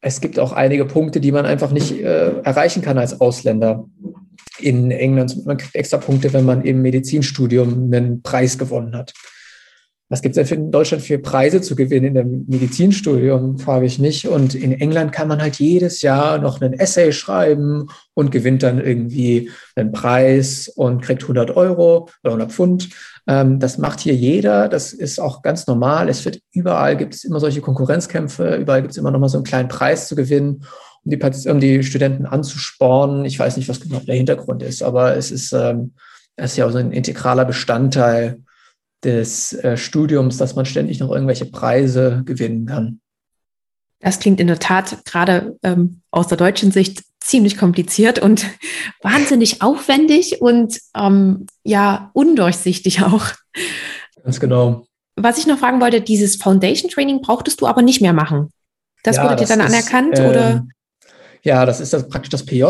es 0.00 0.20
gibt 0.20 0.38
auch 0.38 0.52
einige 0.52 0.84
Punkte, 0.84 1.20
die 1.20 1.32
man 1.32 1.46
einfach 1.46 1.72
nicht 1.72 1.92
äh, 2.00 2.40
erreichen 2.42 2.82
kann 2.82 2.98
als 2.98 3.20
Ausländer 3.20 3.84
in 4.62 4.90
England. 4.90 5.44
Man 5.46 5.56
kriegt 5.56 5.74
extra 5.74 5.98
Punkte, 5.98 6.32
wenn 6.32 6.44
man 6.44 6.62
im 6.62 6.82
Medizinstudium 6.82 7.92
einen 7.92 8.22
Preis 8.22 8.58
gewonnen 8.58 8.96
hat. 8.96 9.12
was 10.08 10.20
gibt 10.20 10.36
es 10.36 10.48
denn 10.48 10.64
in 10.64 10.70
Deutschland 10.70 11.02
für 11.02 11.18
Preise 11.18 11.62
zu 11.62 11.74
gewinnen 11.74 12.06
in 12.06 12.14
dem 12.14 12.44
Medizinstudium, 12.46 13.58
frage 13.58 13.86
ich 13.86 13.98
mich. 13.98 14.28
Und 14.28 14.54
in 14.54 14.72
England 14.72 15.12
kann 15.12 15.28
man 15.28 15.40
halt 15.40 15.56
jedes 15.56 16.02
Jahr 16.02 16.38
noch 16.38 16.60
einen 16.60 16.74
Essay 16.74 17.12
schreiben 17.12 17.88
und 18.14 18.30
gewinnt 18.30 18.62
dann 18.62 18.78
irgendwie 18.78 19.50
einen 19.74 19.92
Preis 19.92 20.68
und 20.68 21.00
kriegt 21.00 21.22
100 21.22 21.56
Euro 21.56 22.08
oder 22.22 22.34
100 22.34 22.52
Pfund. 22.52 22.90
Ähm, 23.26 23.58
das 23.58 23.78
macht 23.78 24.00
hier 24.00 24.14
jeder. 24.14 24.68
Das 24.68 24.92
ist 24.92 25.18
auch 25.18 25.42
ganz 25.42 25.66
normal. 25.66 26.08
Es 26.08 26.24
wird 26.24 26.40
überall 26.52 26.96
gibt 26.96 27.14
es 27.14 27.24
immer 27.24 27.40
solche 27.40 27.60
Konkurrenzkämpfe. 27.60 28.56
Überall 28.56 28.82
gibt 28.82 28.92
es 28.92 28.98
immer 28.98 29.10
noch 29.10 29.20
mal 29.20 29.28
so 29.28 29.38
einen 29.38 29.44
kleinen 29.44 29.68
Preis 29.68 30.08
zu 30.08 30.16
gewinnen 30.16 30.64
um 31.04 31.10
die, 31.10 31.48
um 31.48 31.60
die 31.60 31.82
Studenten 31.82 32.26
anzuspornen. 32.26 33.24
Ich 33.24 33.38
weiß 33.38 33.56
nicht, 33.56 33.68
was 33.68 33.80
genau 33.80 34.00
der 34.00 34.14
Hintergrund 34.14 34.62
ist, 34.62 34.82
aber 34.82 35.16
es 35.16 35.30
ist, 35.30 35.52
ähm, 35.52 35.94
es 36.36 36.52
ist 36.52 36.56
ja 36.56 36.66
auch 36.66 36.70
so 36.70 36.78
ein 36.78 36.92
integraler 36.92 37.44
Bestandteil 37.44 38.40
des 39.04 39.52
äh, 39.52 39.76
Studiums, 39.76 40.36
dass 40.36 40.54
man 40.54 40.64
ständig 40.64 41.00
noch 41.00 41.10
irgendwelche 41.10 41.46
Preise 41.46 42.22
gewinnen 42.24 42.66
kann. 42.66 43.00
Das 44.00 44.18
klingt 44.18 44.40
in 44.40 44.48
der 44.48 44.58
Tat 44.58 45.04
gerade 45.04 45.56
ähm, 45.62 46.02
aus 46.10 46.26
der 46.26 46.36
deutschen 46.36 46.72
Sicht 46.72 47.02
ziemlich 47.20 47.56
kompliziert 47.56 48.18
und 48.18 48.46
wahnsinnig 49.02 49.62
aufwendig 49.62 50.40
und 50.40 50.78
ähm, 50.96 51.46
ja 51.64 52.10
undurchsichtig 52.12 53.02
auch. 53.02 53.26
Ganz 54.22 54.40
genau. 54.40 54.86
Was 55.16 55.38
ich 55.38 55.46
noch 55.46 55.58
fragen 55.58 55.80
wollte, 55.80 56.00
dieses 56.00 56.36
Foundation 56.36 56.90
Training 56.90 57.20
brauchtest 57.20 57.60
du 57.60 57.66
aber 57.66 57.82
nicht 57.82 58.00
mehr 58.00 58.12
machen. 58.12 58.50
Das 59.02 59.16
ja, 59.16 59.24
wurde 59.24 59.36
dir 59.36 59.46
dann 59.46 59.60
ist, 59.60 59.66
anerkannt 59.66 60.18
äh, 60.18 60.28
oder? 60.28 60.66
Ja, 61.42 61.66
das 61.66 61.80
ist 61.80 61.92
das, 61.92 62.08
praktisch 62.08 62.30
das 62.30 62.46
PJ. 62.46 62.64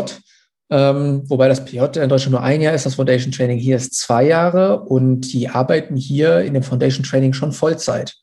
Ähm, 0.71 1.23
wobei 1.29 1.49
das 1.49 1.65
PJ 1.65 1.99
in 1.99 2.09
Deutschland 2.09 2.31
nur 2.33 2.43
ein 2.43 2.63
Jahr 2.63 2.73
ist, 2.73 2.87
das 2.87 2.95
Foundation 2.95 3.31
Training 3.31 3.59
hier 3.59 3.77
ist 3.77 3.95
zwei 3.95 4.25
Jahre 4.25 4.81
und 4.81 5.33
die 5.33 5.49
arbeiten 5.49 5.97
hier 5.97 6.41
in 6.41 6.55
dem 6.55 6.63
Foundation 6.63 7.05
Training 7.05 7.35
schon 7.35 7.53
Vollzeit. 7.53 8.15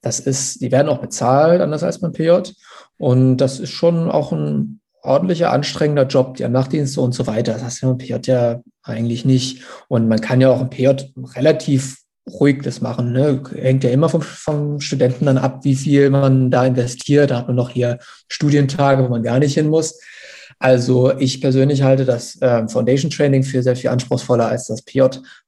Das 0.00 0.20
ist, 0.20 0.62
die 0.62 0.72
werden 0.72 0.88
auch 0.88 0.98
bezahlt, 0.98 1.60
anders 1.60 1.82
als 1.82 2.00
beim 2.00 2.12
PJ. 2.12 2.52
Und 2.96 3.36
das 3.38 3.60
ist 3.60 3.70
schon 3.70 4.10
auch 4.10 4.32
ein 4.32 4.80
ordentlicher, 5.02 5.52
anstrengender 5.52 6.06
Job, 6.06 6.36
die 6.36 6.48
Nachtdienste 6.48 7.00
und 7.00 7.12
so 7.12 7.26
weiter. 7.26 7.52
Das 7.52 7.62
hast 7.62 7.82
du 7.82 7.88
beim 7.88 7.98
PJ 7.98 8.14
ja 8.30 8.60
eigentlich 8.82 9.24
nicht. 9.24 9.62
Und 9.88 10.08
man 10.08 10.20
kann 10.20 10.40
ja 10.40 10.50
auch 10.50 10.60
im 10.60 10.70
PJ 10.70 10.88
relativ 11.34 11.98
ruhig 12.28 12.62
das 12.62 12.80
machen. 12.80 13.12
Ne? 13.12 13.42
Hängt 13.54 13.84
ja 13.84 13.90
immer 13.90 14.08
vom, 14.08 14.22
vom 14.22 14.80
Studenten 14.80 15.26
dann 15.26 15.38
ab, 15.38 15.60
wie 15.64 15.74
viel 15.74 16.10
man 16.10 16.50
da 16.50 16.64
investiert. 16.64 17.30
Da 17.30 17.38
hat 17.38 17.46
man 17.46 17.56
noch 17.56 17.70
hier 17.70 17.98
Studientage, 18.28 19.04
wo 19.04 19.08
man 19.08 19.22
gar 19.22 19.38
nicht 19.38 19.54
hin 19.54 19.68
muss. 19.68 19.98
Also 20.58 21.16
ich 21.18 21.40
persönlich 21.40 21.82
halte 21.82 22.04
das 22.04 22.40
äh, 22.42 22.66
Foundation 22.68 23.10
Training 23.10 23.44
für 23.44 23.62
sehr 23.62 23.76
viel 23.76 23.90
anspruchsvoller 23.90 24.48
als 24.48 24.66
das 24.66 24.82
PJ. 24.82 25.02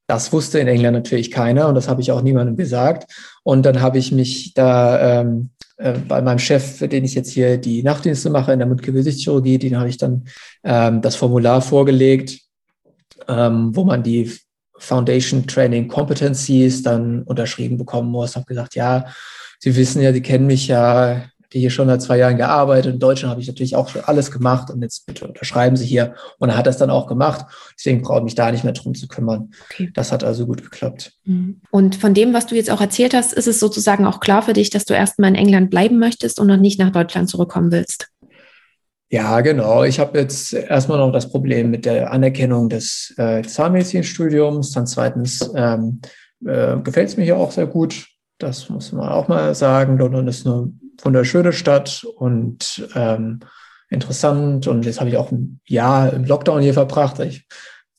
Das 0.07 0.33
wusste 0.33 0.61
in 0.61 0.69
England 0.69 0.97
natürlich 0.97 1.31
keiner 1.31 1.69
und 1.69 1.75
das 1.75 1.89
habe 1.89 2.01
ich 2.01 2.13
auch 2.13 2.23
niemandem 2.23 2.57
gesagt. 2.57 3.13
Und 3.43 3.67
dann 3.67 3.81
habe 3.81 3.99
ich 3.99 4.13
mich 4.13 4.55
da 4.55 5.21
ähm, 5.21 5.51
äh, 5.79 5.95
bei 6.07 6.23
meinem 6.23 6.39
Chef, 6.39 6.77
für 6.77 6.89
den 6.89 7.05
ich 7.05 7.15
jetzt 7.15 7.31
hier 7.31 7.59
die 7.59 7.83
Nachtdienste 7.83 8.31
mache 8.31 8.53
in 8.53 8.61
der 8.61 8.69
Mundgewichtschirurgie, 8.69 9.59
den 9.59 9.79
habe 9.79 9.89
ich 9.89 9.99
dann 9.99 10.27
ähm, 10.63 11.01
das 11.01 11.17
Formular 11.17 11.61
vorgelegt, 11.61 12.39
ähm, 13.29 13.75
wo 13.75 13.85
man 13.85 14.03
die 14.03 14.31
Foundation 14.81 15.47
Training 15.47 15.89
Competencies 15.89 16.83
dann 16.83 17.23
unterschrieben 17.23 17.79
bekommen 17.79 18.11
muss. 18.11 18.35
Habe 18.35 18.47
gesagt, 18.47 18.75
ja, 18.75 19.07
Sie 19.59 19.77
wissen 19.77 20.03
ja, 20.03 20.13
Sie 20.13 20.23
kennen 20.23 20.47
mich 20.47 20.69
ja, 20.69 21.23
die 21.53 21.61
hier 21.61 21.71
schon 21.71 21.89
seit 21.89 22.01
zwei 22.01 22.19
Jahren 22.19 22.37
gearbeitet. 22.37 22.95
In 22.95 23.01
Deutschland 23.01 23.31
habe 23.31 23.41
ich 23.41 23.49
natürlich 23.49 23.77
auch 23.77 23.89
schon 23.89 24.03
alles 24.05 24.31
gemacht 24.31 24.71
und 24.71 24.83
jetzt 24.83 25.05
bitte 25.07 25.27
unterschreiben 25.27 25.77
Sie 25.77 25.85
hier. 25.85 26.15
Und 26.39 26.49
er 26.49 26.57
hat 26.57 26.67
das 26.67 26.79
dann 26.79 26.91
auch 26.91 27.07
gemacht. 27.07 27.45
Deswegen 27.77 28.03
brauche 28.03 28.19
ich 28.19 28.25
mich 28.25 28.35
da 28.35 28.51
nicht 28.51 28.65
mehr 28.65 28.73
drum 28.73 28.95
zu 28.95 29.09
kümmern. 29.09 29.51
Okay. 29.71 29.91
Das 29.93 30.13
hat 30.13 30.25
also 30.25 30.47
gut 30.47 30.63
geklappt. 30.63 31.13
Mhm. 31.25 31.61
Und 31.71 31.97
von 31.97 32.15
dem, 32.15 32.33
was 32.33 32.47
du 32.47 32.55
jetzt 32.55 32.71
auch 32.71 32.81
erzählt 32.81 33.15
hast, 33.15 33.33
ist 33.33 33.49
es 33.49 33.61
sozusagen 33.61 34.07
auch 34.07 34.21
klar 34.21 34.43
für 34.43 34.53
dich, 34.53 34.71
dass 34.71 34.85
du 34.85 34.95
erstmal 34.95 35.31
in 35.31 35.37
England 35.37 35.71
bleiben 35.71 35.99
möchtest 35.99 36.39
und 36.39 36.47
noch 36.47 36.57
nicht 36.57 36.79
nach 36.79 36.91
Deutschland 36.91 37.29
zurückkommen 37.29 37.73
willst. 37.73 38.09
Ja, 39.13 39.41
genau. 39.41 39.83
Ich 39.83 39.99
habe 39.99 40.19
jetzt 40.19 40.53
erstmal 40.53 40.99
noch 40.99 41.11
das 41.11 41.29
Problem 41.29 41.71
mit 41.71 41.85
der 41.85 42.13
Anerkennung 42.13 42.69
des 42.69 43.13
äh, 43.17 43.43
Zahnmedizinstudiums. 43.43 44.71
Dann 44.71 44.87
zweitens 44.87 45.51
ähm, 45.57 46.01
äh, 46.47 46.77
gefällt 46.79 47.09
es 47.09 47.17
mir 47.17 47.25
hier 47.25 47.37
auch 47.37 47.51
sehr 47.51 47.67
gut. 47.67 48.07
Das 48.39 48.69
muss 48.69 48.93
man 48.93 49.09
auch 49.09 49.27
mal 49.27 49.53
sagen. 49.57 49.99
London 49.99 50.29
ist 50.29 50.47
eine 50.47 50.73
wunderschöne 51.03 51.53
Stadt 51.53 52.07
und 52.17 52.89
ähm, 52.95 53.41
interessant. 53.89 54.69
Und 54.69 54.87
jetzt 54.87 55.01
habe 55.01 55.11
ich 55.11 55.17
auch 55.17 55.33
ein 55.33 55.61
Jahr 55.67 56.13
im 56.13 56.25
Lockdown 56.25 56.63
hier 56.63 56.75
verbracht. 56.75 57.19
Ich 57.19 57.49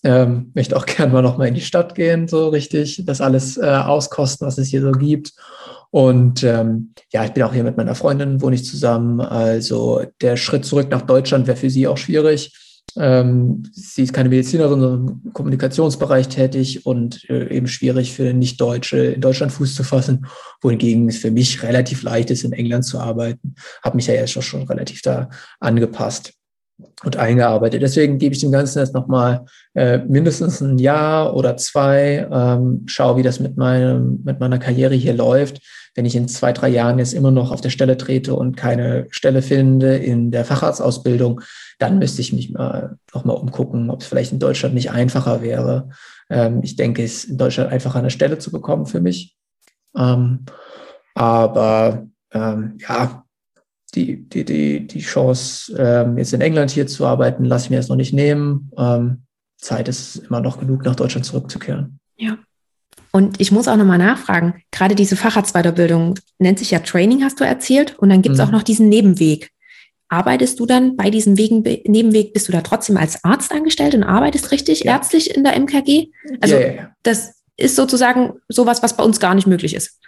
ähm, 0.05 0.51
möchte 0.53 0.77
auch 0.77 0.85
gerne 0.87 1.11
mal 1.11 1.21
noch 1.21 1.37
mal 1.37 1.47
in 1.47 1.55
die 1.55 1.61
Stadt 1.61 1.93
gehen, 1.93 2.29
so 2.29 2.47
richtig, 2.47 3.03
das 3.05 3.19
alles 3.19 3.57
äh, 3.57 3.65
auskosten, 3.65 4.47
was 4.47 4.57
es 4.57 4.69
hier 4.69 4.81
so 4.81 4.93
gibt. 4.93 5.33
Und 5.91 6.43
ähm, 6.43 6.93
ja, 7.11 7.25
ich 7.25 7.31
bin 7.31 7.43
auch 7.43 7.53
hier 7.53 7.63
mit 7.63 7.77
meiner 7.77 7.95
Freundin, 7.95 8.41
wohne 8.41 8.55
ich 8.55 8.65
zusammen. 8.65 9.19
Also 9.19 10.03
der 10.21 10.37
Schritt 10.37 10.65
zurück 10.65 10.89
nach 10.89 11.01
Deutschland 11.01 11.47
wäre 11.47 11.57
für 11.57 11.69
sie 11.69 11.87
auch 11.87 11.97
schwierig. 11.97 12.53
Ähm, 12.97 13.63
sie 13.71 14.03
ist 14.03 14.13
keine 14.13 14.29
Medizinerin, 14.29 14.81
sondern 14.81 15.21
im 15.23 15.33
Kommunikationsbereich 15.33 16.27
tätig 16.27 16.85
und 16.85 17.29
äh, 17.29 17.53
eben 17.55 17.67
schwierig 17.67 18.13
für 18.13 18.33
Nicht-Deutsche 18.33 18.97
in 18.97 19.21
Deutschland 19.21 19.51
Fuß 19.51 19.75
zu 19.75 19.83
fassen, 19.83 20.25
wohingegen 20.61 21.07
es 21.07 21.17
für 21.17 21.31
mich 21.31 21.63
relativ 21.63 22.03
leicht 22.03 22.31
ist, 22.31 22.43
in 22.43 22.53
England 22.53 22.85
zu 22.85 22.99
arbeiten. 22.99 23.55
Habe 23.83 23.95
mich 23.95 24.07
ja 24.07 24.13
jetzt 24.13 24.31
schon, 24.31 24.41
schon 24.41 24.63
relativ 24.63 25.01
da 25.01 25.29
angepasst 25.59 26.33
und 27.03 27.17
eingearbeitet. 27.17 27.81
Deswegen 27.81 28.17
gebe 28.17 28.33
ich 28.33 28.41
dem 28.41 28.51
Ganzen 28.51 28.79
jetzt 28.79 28.93
nochmal 28.93 29.45
äh, 29.73 29.99
mindestens 29.99 30.61
ein 30.61 30.77
Jahr 30.77 31.35
oder 31.35 31.57
zwei, 31.57 32.27
ähm, 32.31 32.83
schaue, 32.87 33.17
wie 33.17 33.23
das 33.23 33.39
mit, 33.39 33.57
meinem, 33.57 34.21
mit 34.23 34.39
meiner 34.39 34.59
Karriere 34.59 34.95
hier 34.95 35.13
läuft. 35.13 35.61
Wenn 35.93 36.05
ich 36.05 36.15
in 36.15 36.27
zwei, 36.27 36.53
drei 36.53 36.69
Jahren 36.69 36.99
jetzt 36.99 37.13
immer 37.13 37.31
noch 37.31 37.51
auf 37.51 37.61
der 37.61 37.69
Stelle 37.69 37.97
trete 37.97 38.33
und 38.33 38.55
keine 38.55 39.07
Stelle 39.11 39.41
finde 39.41 39.97
in 39.97 40.31
der 40.31 40.45
Facharztausbildung, 40.45 41.41
dann 41.79 41.99
müsste 41.99 42.21
ich 42.21 42.31
mich 42.31 42.51
mal 42.51 42.97
nochmal 43.13 43.35
umgucken, 43.35 43.89
ob 43.89 44.01
es 44.01 44.07
vielleicht 44.07 44.31
in 44.31 44.39
Deutschland 44.39 44.73
nicht 44.73 44.91
einfacher 44.91 45.41
wäre. 45.41 45.89
Ähm, 46.29 46.61
ich 46.63 46.75
denke, 46.77 47.03
es 47.03 47.23
ist 47.23 47.31
in 47.31 47.37
Deutschland 47.37 47.71
einfacher 47.71 47.99
eine 47.99 48.09
Stelle 48.09 48.37
zu 48.37 48.51
bekommen 48.51 48.85
für 48.85 49.01
mich. 49.01 49.35
Ähm, 49.97 50.45
aber 51.13 52.07
ähm, 52.31 52.77
ja, 52.79 53.25
die, 53.93 54.29
die, 54.29 54.45
die, 54.45 54.87
die 54.87 55.01
Chance, 55.01 55.73
jetzt 56.15 56.31
in 56.31 56.39
England 56.39 56.71
hier 56.71 56.87
zu 56.87 57.05
arbeiten, 57.05 57.43
lasse 57.43 57.65
ich 57.65 57.69
mir 57.71 57.75
jetzt 57.75 57.89
noch 57.89 57.97
nicht 57.97 58.13
nehmen. 58.13 58.71
Zeit 59.57 59.87
ist 59.87 60.15
immer 60.15 60.39
noch 60.39 60.59
genug, 60.59 60.85
nach 60.85 60.95
Deutschland 60.95 61.25
zurückzukehren. 61.25 61.99
Ja. 62.17 62.37
Und 63.11 63.41
ich 63.41 63.51
muss 63.51 63.67
auch 63.67 63.75
nochmal 63.75 63.97
nachfragen, 63.97 64.63
gerade 64.71 64.95
diese 64.95 65.17
Facharztweiterbildung 65.17 66.17
nennt 66.39 66.59
sich 66.59 66.71
ja 66.71 66.79
Training, 66.79 67.23
hast 67.23 67.39
du 67.39 67.43
erzählt, 67.43 67.97
und 67.99 68.09
dann 68.09 68.21
gibt 68.21 68.35
es 68.35 68.41
mhm. 68.41 68.47
auch 68.47 68.51
noch 68.51 68.63
diesen 68.63 68.87
Nebenweg. 68.89 69.51
Arbeitest 70.07 70.59
du 70.59 70.65
dann 70.65 70.97
bei 70.97 71.09
diesem 71.09 71.37
Wegen, 71.37 71.61
Nebenweg, 71.61 72.33
bist 72.33 72.47
du 72.47 72.51
da 72.51 72.61
trotzdem 72.61 72.97
als 72.97 73.23
Arzt 73.23 73.51
angestellt 73.51 73.95
und 73.95 74.03
arbeitest 74.03 74.51
richtig 74.51 74.83
ja. 74.83 74.93
ärztlich 74.93 75.35
in 75.35 75.43
der 75.43 75.57
MKG? 75.57 76.07
Also 76.41 76.55
ja, 76.55 76.91
das 77.03 77.41
ist 77.57 77.75
sozusagen 77.75 78.33
sowas, 78.49 78.83
was 78.83 78.95
bei 78.95 79.03
uns 79.03 79.19
gar 79.19 79.35
nicht 79.35 79.47
möglich 79.47 79.73
ist. 79.73 79.99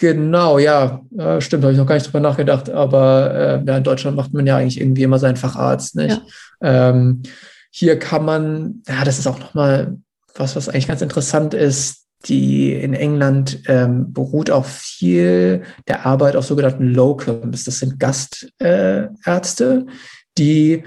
Genau, 0.00 0.58
ja, 0.58 1.02
stimmt, 1.38 1.64
habe 1.64 1.72
ich 1.72 1.78
noch 1.78 1.86
gar 1.86 1.96
nicht 1.96 2.06
drüber 2.06 2.20
nachgedacht, 2.20 2.70
aber 2.70 3.34
äh, 3.34 3.64
ja, 3.66 3.76
in 3.76 3.84
Deutschland 3.84 4.16
macht 4.16 4.32
man 4.32 4.46
ja 4.46 4.56
eigentlich 4.56 4.80
irgendwie 4.80 5.02
immer 5.02 5.18
seinen 5.18 5.36
Facharzt, 5.36 5.96
nicht? 5.96 6.20
Ja. 6.62 6.90
Ähm, 6.90 7.22
hier 7.70 7.98
kann 7.98 8.24
man, 8.24 8.82
ja, 8.88 9.04
das 9.04 9.18
ist 9.18 9.26
auch 9.26 9.38
nochmal 9.38 9.98
was, 10.34 10.56
was 10.56 10.68
eigentlich 10.68 10.88
ganz 10.88 11.02
interessant 11.02 11.52
ist, 11.52 12.01
die 12.24 12.72
in 12.72 12.94
England 12.94 13.60
ähm, 13.66 14.12
beruht 14.12 14.50
auch 14.50 14.64
viel 14.64 15.62
der 15.88 16.06
Arbeit 16.06 16.36
auf 16.36 16.44
sogenannten 16.44 16.86
Locums. 16.86 17.64
Das 17.64 17.78
sind 17.78 17.98
Gastärzte, 17.98 19.86
äh, 19.86 19.92
die 20.38 20.84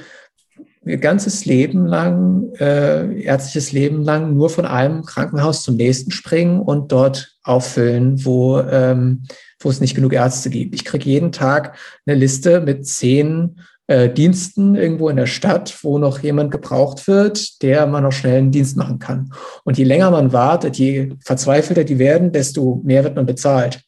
ihr 0.86 0.98
ganzes 0.98 1.46
Leben 1.46 1.86
lang, 1.86 2.54
äh, 2.60 3.22
ärztliches 3.22 3.72
Leben 3.72 4.04
lang 4.04 4.36
nur 4.36 4.50
von 4.50 4.66
einem 4.66 5.04
Krankenhaus 5.04 5.64
zum 5.64 5.76
nächsten 5.76 6.12
springen 6.12 6.60
und 6.60 6.92
dort 6.92 7.36
auffüllen, 7.44 8.24
wo, 8.24 8.60
ähm, 8.60 9.24
wo 9.60 9.70
es 9.70 9.82
nicht 9.82 9.96
genug 9.96 10.14
Ärzte 10.14 10.50
gibt. 10.50 10.76
Ich 10.76 10.86
kriege 10.86 11.10
jeden 11.10 11.32
Tag 11.32 11.76
eine 12.06 12.16
Liste 12.16 12.62
mit 12.62 12.86
zehn 12.86 13.60
äh, 13.88 14.10
Diensten 14.10 14.76
irgendwo 14.76 15.10
in 15.10 15.16
der 15.16 15.28
Stadt, 15.28 15.78
wo 15.84 15.98
noch 15.98 16.20
jemand 16.20 16.52
gebraucht 16.52 17.08
wird, 17.08 17.62
der 17.62 17.86
mal 17.86 18.02
noch 18.02 18.12
schnell 18.12 18.40
einen 18.40 18.52
Dienst 18.52 18.78
machen 18.78 19.00
kann. 19.00 19.32
Und 19.64 19.78
je 19.78 19.84
länger 19.84 20.12
man 20.12 20.34
wartet, 20.34 20.78
je 20.78 21.14
verzweifelter 21.24 21.84
die 21.84 22.00
werden, 22.00 22.32
desto 22.32 22.82
mehr 22.84 23.04
wird 23.04 23.16
man 23.16 23.26
bezahlt. 23.26 23.82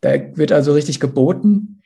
Da 0.00 0.10
wird 0.34 0.52
also 0.52 0.72
richtig 0.72 1.00
geboten. 1.00 1.82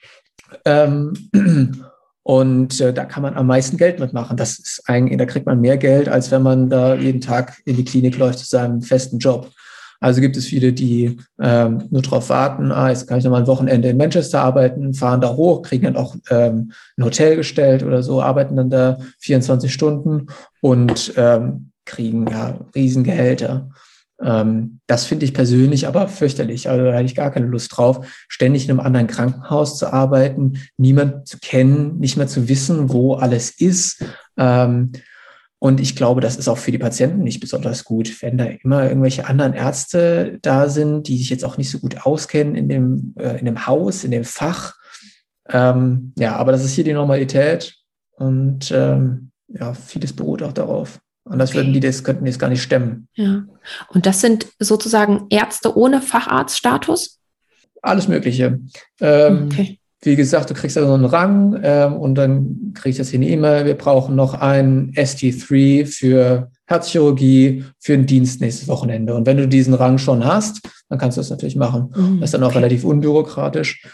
Ähm, 0.64 1.14
und 2.22 2.80
äh, 2.80 2.92
da 2.92 3.04
kann 3.04 3.22
man 3.22 3.34
am 3.34 3.46
meisten 3.46 3.78
Geld 3.78 3.98
mitmachen. 3.98 4.36
Das 4.36 4.58
ist 4.58 4.82
eigentlich, 4.86 5.16
da 5.16 5.24
kriegt 5.24 5.46
man 5.46 5.60
mehr 5.60 5.78
Geld, 5.78 6.08
als 6.08 6.30
wenn 6.30 6.42
man 6.42 6.68
da 6.68 6.94
jeden 6.94 7.20
Tag 7.20 7.58
in 7.64 7.76
die 7.76 7.84
Klinik 7.84 8.18
läuft 8.18 8.40
zu 8.40 8.46
seinem 8.46 8.82
festen 8.82 9.18
Job. 9.18 9.50
Also 10.00 10.20
gibt 10.20 10.36
es 10.36 10.46
viele, 10.46 10.72
die 10.72 11.16
ähm, 11.40 11.84
nur 11.90 12.02
darauf 12.02 12.28
warten, 12.28 12.70
ah, 12.70 12.88
jetzt 12.88 13.08
kann 13.08 13.18
ich 13.18 13.24
noch 13.24 13.32
mal 13.32 13.40
ein 13.40 13.46
Wochenende 13.46 13.88
in 13.88 13.96
Manchester 13.96 14.40
arbeiten, 14.40 14.94
fahren 14.94 15.20
da 15.20 15.34
hoch, 15.34 15.62
kriegen 15.62 15.84
dann 15.84 15.96
auch 15.96 16.14
ähm, 16.30 16.72
ein 16.96 17.04
Hotel 17.04 17.36
gestellt 17.36 17.82
oder 17.82 18.02
so, 18.02 18.22
arbeiten 18.22 18.56
dann 18.56 18.70
da 18.70 18.98
24 19.18 19.72
Stunden 19.72 20.26
und 20.60 21.12
ähm, 21.16 21.72
kriegen 21.84 22.26
ja 22.28 22.58
Riesengehälter. 22.74 23.70
Ähm, 24.22 24.80
das 24.86 25.04
finde 25.04 25.24
ich 25.24 25.34
persönlich 25.34 25.86
aber 25.86 26.08
fürchterlich. 26.08 26.68
Also 26.68 26.84
da 26.84 26.92
hätte 26.92 27.04
ich 27.04 27.14
gar 27.14 27.30
keine 27.30 27.46
Lust 27.46 27.76
drauf, 27.76 28.06
ständig 28.28 28.64
in 28.64 28.70
einem 28.70 28.80
anderen 28.80 29.06
Krankenhaus 29.06 29.78
zu 29.78 29.92
arbeiten, 29.92 30.60
niemand 30.76 31.26
zu 31.26 31.38
kennen, 31.38 31.98
nicht 31.98 32.16
mehr 32.16 32.26
zu 32.26 32.48
wissen, 32.48 32.90
wo 32.92 33.14
alles 33.14 33.50
ist. 33.50 34.04
Ähm, 34.36 34.92
und 35.60 35.80
ich 35.80 35.96
glaube, 35.96 36.20
das 36.20 36.36
ist 36.36 36.48
auch 36.48 36.58
für 36.58 36.70
die 36.70 36.78
Patienten 36.78 37.24
nicht 37.24 37.40
besonders 37.40 37.84
gut, 37.84 38.22
wenn 38.22 38.38
da 38.38 38.44
immer 38.44 38.88
irgendwelche 38.88 39.26
anderen 39.26 39.54
Ärzte 39.54 40.38
da 40.42 40.68
sind, 40.68 41.08
die 41.08 41.18
sich 41.18 41.30
jetzt 41.30 41.44
auch 41.44 41.58
nicht 41.58 41.70
so 41.70 41.78
gut 41.80 42.06
auskennen 42.06 42.54
in 42.54 42.68
dem, 42.68 43.14
äh, 43.18 43.38
in 43.38 43.44
dem 43.44 43.66
Haus, 43.66 44.04
in 44.04 44.12
dem 44.12 44.24
Fach. 44.24 44.74
Ähm, 45.48 46.12
ja, 46.16 46.36
aber 46.36 46.52
das 46.52 46.64
ist 46.64 46.74
hier 46.74 46.84
die 46.84 46.92
Normalität 46.92 47.74
und 48.12 48.70
ähm, 48.70 49.30
ja, 49.48 49.74
vieles 49.74 50.12
beruht 50.12 50.42
auch 50.42 50.52
darauf. 50.52 51.00
Anders 51.24 51.54
würden 51.54 51.72
die 51.72 51.80
das, 51.80 52.04
könnten 52.04 52.24
die 52.24 52.30
es 52.30 52.38
gar 52.38 52.48
nicht 52.48 52.62
stemmen. 52.62 53.08
Ja. 53.14 53.44
Und 53.88 54.06
das 54.06 54.20
sind 54.20 54.46
sozusagen 54.58 55.26
Ärzte 55.28 55.76
ohne 55.76 56.00
Facharztstatus? 56.00 57.20
Alles 57.82 58.08
Mögliche. 58.08 58.60
Ähm, 59.00 59.46
okay. 59.46 59.78
Wie 60.02 60.14
gesagt, 60.14 60.48
du 60.50 60.54
kriegst 60.54 60.76
da 60.76 60.86
so 60.86 60.94
einen 60.94 61.04
Rang 61.04 61.58
ähm, 61.62 61.94
und 61.94 62.14
dann 62.14 62.72
kriegst 62.74 62.98
du 62.98 63.02
jetzt 63.02 63.10
hier 63.10 63.18
eine 63.18 63.28
E-Mail. 63.28 63.66
Wir 63.66 63.76
brauchen 63.76 64.14
noch 64.14 64.34
einen 64.34 64.92
ST3 64.92 65.86
für 65.86 66.50
Herzchirurgie 66.66 67.64
für 67.80 67.94
einen 67.94 68.06
Dienst 68.06 68.40
nächstes 68.40 68.68
Wochenende. 68.68 69.14
Und 69.14 69.26
wenn 69.26 69.38
du 69.38 69.48
diesen 69.48 69.74
Rang 69.74 69.98
schon 69.98 70.24
hast, 70.24 70.60
dann 70.88 70.98
kannst 70.98 71.16
du 71.16 71.20
das 71.20 71.30
natürlich 71.30 71.56
machen. 71.56 71.92
Mhm. 71.96 72.20
Das 72.20 72.28
ist 72.28 72.34
dann 72.34 72.44
auch 72.44 72.48
okay. 72.48 72.58
relativ 72.58 72.84
unbürokratisch. 72.84 73.84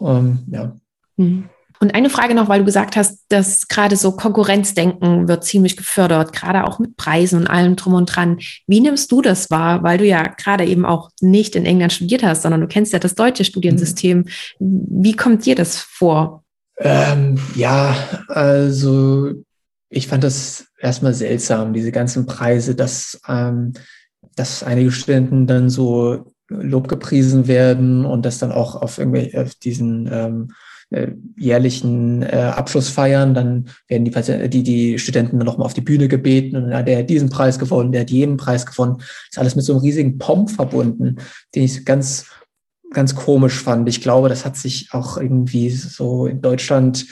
Ähm, 0.00 0.38
ja. 0.50 0.76
Mhm. 1.16 1.44
Und 1.82 1.96
eine 1.96 2.10
Frage 2.10 2.36
noch, 2.36 2.48
weil 2.48 2.60
du 2.60 2.64
gesagt 2.64 2.94
hast, 2.94 3.24
dass 3.28 3.66
gerade 3.66 3.96
so 3.96 4.12
Konkurrenzdenken 4.12 5.26
wird 5.26 5.42
ziemlich 5.42 5.76
gefördert, 5.76 6.32
gerade 6.32 6.62
auch 6.62 6.78
mit 6.78 6.96
Preisen 6.96 7.40
und 7.40 7.48
allem 7.48 7.74
drum 7.74 7.94
und 7.94 8.06
dran. 8.06 8.38
Wie 8.68 8.78
nimmst 8.78 9.10
du 9.10 9.20
das 9.20 9.50
wahr, 9.50 9.82
weil 9.82 9.98
du 9.98 10.06
ja 10.06 10.22
gerade 10.22 10.64
eben 10.64 10.86
auch 10.86 11.10
nicht 11.20 11.56
in 11.56 11.66
England 11.66 11.92
studiert 11.92 12.22
hast, 12.22 12.42
sondern 12.42 12.60
du 12.60 12.68
kennst 12.68 12.92
ja 12.92 13.00
das 13.00 13.16
deutsche 13.16 13.44
Studiensystem. 13.44 14.26
Wie 14.60 15.16
kommt 15.16 15.44
dir 15.44 15.56
das 15.56 15.78
vor? 15.78 16.44
Ähm, 16.78 17.40
ja, 17.56 17.96
also 18.28 19.32
ich 19.88 20.06
fand 20.06 20.22
das 20.22 20.68
erstmal 20.78 21.14
seltsam, 21.14 21.72
diese 21.72 21.90
ganzen 21.90 22.26
Preise, 22.26 22.76
dass, 22.76 23.20
ähm, 23.26 23.72
dass 24.36 24.62
einige 24.62 24.92
Studenten 24.92 25.48
dann 25.48 25.68
so 25.68 26.32
Lob 26.48 26.86
gepriesen 26.86 27.48
werden 27.48 28.04
und 28.04 28.24
das 28.24 28.38
dann 28.38 28.52
auch 28.52 28.76
auf 28.76 28.98
irgendwelche 28.98 29.42
auf 29.42 29.56
diesen 29.56 30.08
ähm, 30.12 30.48
äh, 30.50 30.54
jährlichen 31.36 32.22
äh, 32.22 32.52
Abschlussfeiern, 32.54 33.34
dann 33.34 33.68
werden 33.88 34.04
die, 34.04 34.10
Patienten, 34.10 34.50
die, 34.50 34.62
die 34.62 34.98
Studenten 34.98 35.38
dann 35.38 35.46
nochmal 35.46 35.66
auf 35.66 35.74
die 35.74 35.80
Bühne 35.80 36.08
gebeten 36.08 36.56
und 36.56 36.70
der 36.70 36.98
hat 36.98 37.10
diesen 37.10 37.30
Preis 37.30 37.58
gewonnen, 37.58 37.92
der 37.92 38.02
hat 38.02 38.10
jenen 38.10 38.36
Preis 38.36 38.66
gewonnen. 38.66 38.98
Ist 39.30 39.38
alles 39.38 39.56
mit 39.56 39.64
so 39.64 39.72
einem 39.72 39.82
riesigen 39.82 40.18
Pomp 40.18 40.50
verbunden, 40.50 41.16
den 41.54 41.64
ich 41.64 41.84
ganz, 41.84 42.26
ganz 42.92 43.14
komisch 43.14 43.58
fand. 43.60 43.88
Ich 43.88 44.00
glaube, 44.00 44.28
das 44.28 44.44
hat 44.44 44.56
sich 44.56 44.88
auch 44.92 45.16
irgendwie 45.16 45.70
so 45.70 46.26
in 46.26 46.40
Deutschland 46.42 47.06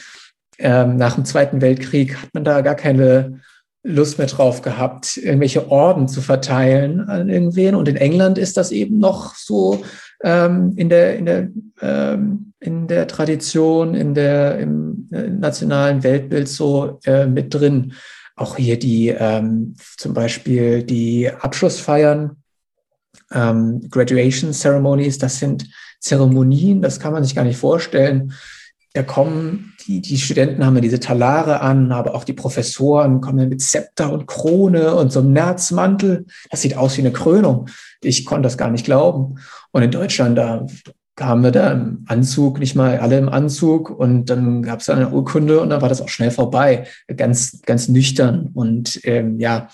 ähm, 0.59 0.97
nach 0.97 1.14
dem 1.14 1.24
Zweiten 1.24 1.61
Weltkrieg 1.61 2.16
hat 2.16 2.35
man 2.35 2.45
da 2.45 2.61
gar 2.61 2.74
keine 2.74 3.41
Lust 3.83 4.18
mehr 4.18 4.26
drauf 4.26 4.61
gehabt, 4.61 5.16
irgendwelche 5.16 5.70
Orden 5.70 6.07
zu 6.07 6.20
verteilen 6.20 7.01
an 7.01 7.31
irgendwen. 7.31 7.74
Und 7.74 7.89
in 7.89 7.97
England 7.97 8.37
ist 8.37 8.59
das 8.59 8.72
eben 8.72 8.99
noch 8.99 9.35
so 9.35 9.83
ähm, 10.22 10.74
in 10.76 10.91
der, 10.91 11.16
in 11.16 11.24
der, 11.24 11.49
ähm, 11.81 12.50
in 12.61 12.87
der 12.87 13.09
Tradition, 13.09 13.95
in 13.95 14.15
der, 14.15 14.59
im, 14.59 15.09
im 15.11 15.41
nationalen 15.41 16.03
Weltbild 16.03 16.49
so 16.49 17.01
äh, 17.05 17.27
mit 17.27 17.55
drin. 17.55 17.95
Auch 18.37 18.57
hier 18.57 18.79
die, 18.79 19.09
ähm, 19.09 19.75
zum 19.97 20.15
Beispiel 20.15 20.83
die 20.83 21.31
Abschlussfeiern, 21.31 22.37
ähm, 23.33 23.89
Graduation 23.91 24.53
Ceremonies, 24.53 25.19
das 25.19 25.39
sind 25.39 25.67
Zeremonien, 26.01 26.83
das 26.83 27.01
kann 27.01 27.13
man 27.13 27.25
sich 27.25 27.35
gar 27.35 27.45
nicht 27.45 27.59
vorstellen. 27.59 28.33
Da 28.93 29.03
kommen 29.03 29.75
die, 29.87 30.01
die 30.01 30.19
Studenten 30.19 30.65
haben 30.67 30.75
ja 30.75 30.81
diese 30.81 31.01
Talare 31.01 31.61
an, 31.61 31.93
aber 31.93 32.15
auch 32.15 32.25
die 32.25 32.33
Professoren 32.33 33.21
kommen 33.21 33.49
mit 33.49 33.63
Zepter 33.63 34.13
und 34.13 34.27
Krone 34.27 34.95
und 34.95 35.13
so 35.13 35.21
einem 35.21 35.33
Nerzmantel. 35.33 36.27
Das 36.51 36.63
sieht 36.63 36.77
aus 36.77 36.97
wie 36.97 37.03
eine 37.03 37.13
Krönung. 37.13 37.69
Ich 38.03 38.25
konnte 38.25 38.43
das 38.43 38.59
gar 38.59 38.71
nicht 38.71 38.85
glauben. 38.85 39.39
Und 39.71 39.83
in 39.83 39.91
Deutschland, 39.91 40.37
da 40.37 40.67
kamen 41.17 41.43
wir 41.43 41.51
da 41.51 41.73
im 41.73 42.05
Anzug, 42.07 42.59
nicht 42.59 42.75
mal 42.75 42.99
alle 42.99 43.19
im 43.19 43.29
Anzug. 43.29 43.91
Und 43.91 44.27
dann 44.27 44.63
gab 44.63 44.81
es 44.81 44.89
eine 44.89 45.11
Urkunde 45.11 45.61
und 45.61 45.71
dann 45.71 45.83
war 45.83 45.89
das 45.89 46.01
auch 46.01 46.09
schnell 46.09 46.31
vorbei. 46.31 46.87
Ganz, 47.17 47.61
ganz 47.63 47.89
nüchtern. 47.89 48.51
Und 48.55 49.01
ähm, 49.05 49.39
ja, 49.39 49.69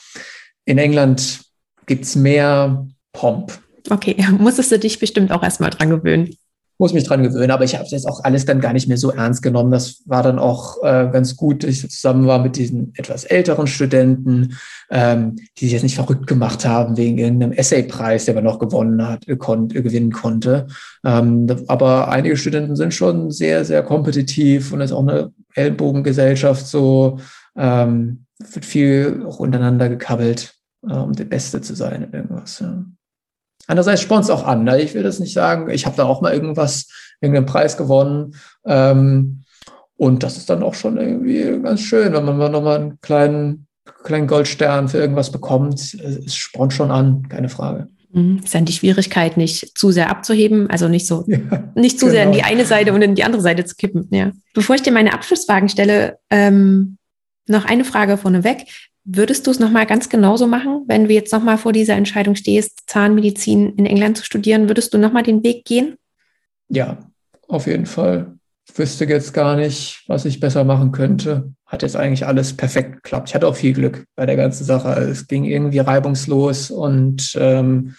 in 0.65 0.79
England 0.79 1.43
gibt's 1.87 2.17
mehr 2.17 2.87
Pomp. 3.13 3.59
Okay, 3.91 4.17
musstest 4.39 4.73
du 4.73 4.79
dich 4.79 4.99
bestimmt 4.99 5.33
auch 5.33 5.43
erstmal 5.43 5.71
dran 5.71 5.91
gewöhnen 5.91 6.37
muss 6.79 6.93
mich 6.93 7.05
dran 7.05 7.23
gewöhnen, 7.23 7.51
aber 7.51 7.65
ich 7.65 7.75
habe 7.75 7.87
jetzt 7.87 8.07
auch 8.07 8.23
alles 8.23 8.45
dann 8.45 8.61
gar 8.61 8.73
nicht 8.73 8.89
mehr 8.89 8.99
so 8.99 9.11
ernst 9.11 9.43
genommen. 9.43 9.71
Das 9.71 10.03
war 10.05 10.23
dann 10.23 10.39
auch 10.39 10.83
äh, 10.83 11.09
ganz 11.11 11.37
gut, 11.37 11.63
dass 11.63 11.71
ich 11.71 11.91
zusammen 11.91 12.27
war 12.27 12.39
mit 12.43 12.57
diesen 12.57 12.93
etwas 12.97 13.25
älteren 13.25 13.67
Studenten, 13.67 14.57
ähm, 14.91 15.37
die 15.59 15.65
sich 15.65 15.73
jetzt 15.73 15.83
nicht 15.83 15.95
verrückt 15.95 16.27
gemacht 16.27 16.67
haben 16.67 16.97
wegen 16.97 17.19
irgendeinem 17.19 17.53
Essaypreis, 17.53 18.27
der 18.27 18.35
man 18.35 18.45
noch 18.45 18.59
gewonnen 18.59 19.07
hat, 19.07 19.27
äh, 19.27 19.37
kon 19.37 19.71
äh, 19.71 19.83
gewinnen 19.83 20.13
konnte. 20.13 20.67
Ähm, 21.05 21.47
aber 21.67 22.09
einige 22.09 22.37
Studenten 22.37 22.77
sind 22.77 22.93
schon 22.93 23.31
sehr, 23.31 23.65
sehr 23.65 23.83
kompetitiv 23.83 24.73
und 24.73 24.81
ist 24.81 24.93
auch 24.93 25.01
eine 25.01 25.33
Ellenbogengesellschaft 25.55 26.67
so, 26.67 27.19
ähm, 27.57 28.27
wird 28.39 28.67
viel 28.67 29.25
auch 29.27 29.39
untereinander 29.39 29.89
gekabbelt, 29.89 30.55
äh, 30.87 30.93
um 30.93 31.15
der 31.15 31.25
Beste 31.25 31.63
zu 31.63 31.75
sein 31.75 32.03
in 32.03 32.13
irgendwas. 32.13 32.61
Ja. 32.61 32.85
Andererseits 33.67 34.03
spornt 34.03 34.25
es 34.25 34.31
auch 34.31 34.47
an. 34.47 34.65
Ne? 34.65 34.81
Ich 34.81 34.95
will 34.95 35.03
das 35.03 35.19
nicht 35.19 35.33
sagen. 35.33 35.71
Ich 35.71 35.87
habe 35.87 35.97
da 35.97 36.05
auch 36.05 36.21
mal 36.21 36.33
irgendwas, 36.33 36.89
irgendeinen 37.21 37.47
Preis 37.47 37.77
gewonnen. 37.77 38.35
Ähm, 38.65 39.45
und 39.97 40.23
das 40.23 40.37
ist 40.37 40.51
dann 40.51 40.63
auch 40.63 40.75
schon 40.75 40.99
irgendwie 40.99 41.63
ganz 41.63 41.81
schön, 41.81 42.13
wenn 42.13 42.25
man 42.25 42.37
mal 42.37 42.51
nochmal 42.51 42.81
einen 42.81 43.01
kleinen, 43.01 43.67
kleinen 44.05 44.27
Goldstern 44.27 44.89
für 44.89 44.99
irgendwas 44.99 45.33
bekommt. 45.33 45.95
Es 45.95 46.37
spornt 46.37 46.73
schon 46.73 46.91
an, 46.91 47.29
keine 47.29 47.49
Frage. 47.49 47.89
Mhm. 48.13 48.41
Ist 48.45 48.55
dann 48.55 48.65
die 48.65 48.73
Schwierigkeit, 48.73 49.37
nicht 49.37 49.77
zu 49.77 49.91
sehr 49.91 50.11
abzuheben, 50.11 50.71
also 50.71 50.89
nicht 50.89 51.07
so, 51.07 51.25
ja, 51.29 51.39
nicht 51.75 51.99
zu 51.99 52.07
genau. 52.07 52.15
sehr 52.15 52.25
in 52.25 52.33
die 52.33 52.39
genau. 52.39 52.51
eine 52.51 52.65
Seite 52.65 52.93
und 52.93 53.03
in 53.03 53.15
die 53.15 53.25
andere 53.25 53.43
Seite 53.43 53.65
zu 53.65 53.75
kippen. 53.75 54.09
Ja. 54.11 54.33
Bevor 54.55 54.77
ich 54.77 54.83
dir 54.83 54.93
meine 54.93 55.13
Abschlussfragen 55.13 55.69
stelle, 55.69 56.19
ähm, 56.31 56.99
noch 57.47 57.65
eine 57.65 57.85
Frage 57.85 58.17
vorneweg. 58.17 58.67
Würdest 59.09 59.47
du 59.47 59.53
es 59.53 59.61
nochmal 59.61 59.87
ganz 59.87 60.09
genauso 60.09 60.49
machen, 60.49 60.83
wenn 60.89 61.05
du 61.05 61.15
jetzt 61.15 61.33
nochmal 61.33 61.59
vor 61.59 61.73
dieser 61.73 61.95
Entscheidung 61.95 62.35
stehst, 62.35 62.81
Zahnmedizin 62.89 63.77
in 63.77 63.87
England 63.87 64.19
zu 64.19 64.25
studieren? 64.25 64.69
Würdest 64.69 64.93
du 64.93 64.99
nochmal 64.99 65.23
den 65.23 65.45
Weg 65.45 65.65
gehen? 65.65 65.95
Ja, 66.69 66.99
auf 67.47 67.69
jeden 67.69 67.87
Fall. 67.87 68.37
Ich 68.69 68.77
wüsste 68.77 69.05
jetzt 69.05 69.33
gar 69.33 69.55
nicht, 69.55 70.03
was 70.09 70.25
ich 70.25 70.41
besser 70.41 70.65
machen 70.65 70.91
könnte. 70.91 71.53
Hat 71.67 71.83
jetzt 71.83 71.95
eigentlich 71.95 72.27
alles 72.27 72.57
perfekt 72.57 72.95
geklappt. 72.95 73.29
Ich 73.29 73.37
hatte 73.37 73.47
auch 73.47 73.55
viel 73.55 73.75
Glück 73.75 74.07
bei 74.17 74.27
der 74.27 74.35
ganzen 74.35 74.65
Sache. 74.65 74.89
Es 75.01 75.29
ging 75.29 75.45
irgendwie 75.45 75.79
reibungslos 75.79 76.73
und 76.73 77.39
ähm, 77.39 77.95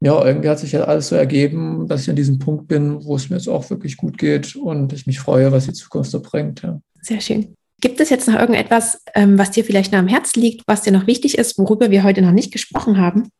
ja, 0.00 0.24
irgendwie 0.24 0.48
hat 0.48 0.58
sich 0.58 0.72
ja 0.72 0.82
alles 0.82 1.08
so 1.08 1.14
ergeben, 1.14 1.86
dass 1.86 2.02
ich 2.02 2.10
an 2.10 2.16
diesem 2.16 2.40
Punkt 2.40 2.66
bin, 2.66 3.04
wo 3.04 3.14
es 3.14 3.30
mir 3.30 3.36
jetzt 3.36 3.48
auch 3.48 3.70
wirklich 3.70 3.96
gut 3.96 4.18
geht 4.18 4.56
und 4.56 4.92
ich 4.92 5.06
mich 5.06 5.20
freue, 5.20 5.52
was 5.52 5.66
die 5.66 5.72
Zukunft 5.72 6.10
so 6.10 6.20
bringt. 6.20 6.62
Ja. 6.62 6.80
Sehr 7.02 7.20
schön. 7.20 7.54
Gibt 7.80 8.00
es 8.00 8.10
jetzt 8.10 8.26
noch 8.26 8.34
irgendetwas, 8.34 9.02
ähm, 9.14 9.38
was 9.38 9.52
dir 9.52 9.64
vielleicht 9.64 9.92
noch 9.92 10.00
am 10.00 10.08
Herzen 10.08 10.40
liegt, 10.40 10.62
was 10.66 10.82
dir 10.82 10.92
noch 10.92 11.06
wichtig 11.06 11.38
ist, 11.38 11.58
worüber 11.58 11.90
wir 11.90 12.02
heute 12.02 12.22
noch 12.22 12.32
nicht 12.32 12.52
gesprochen 12.52 12.98
haben? 12.98 13.30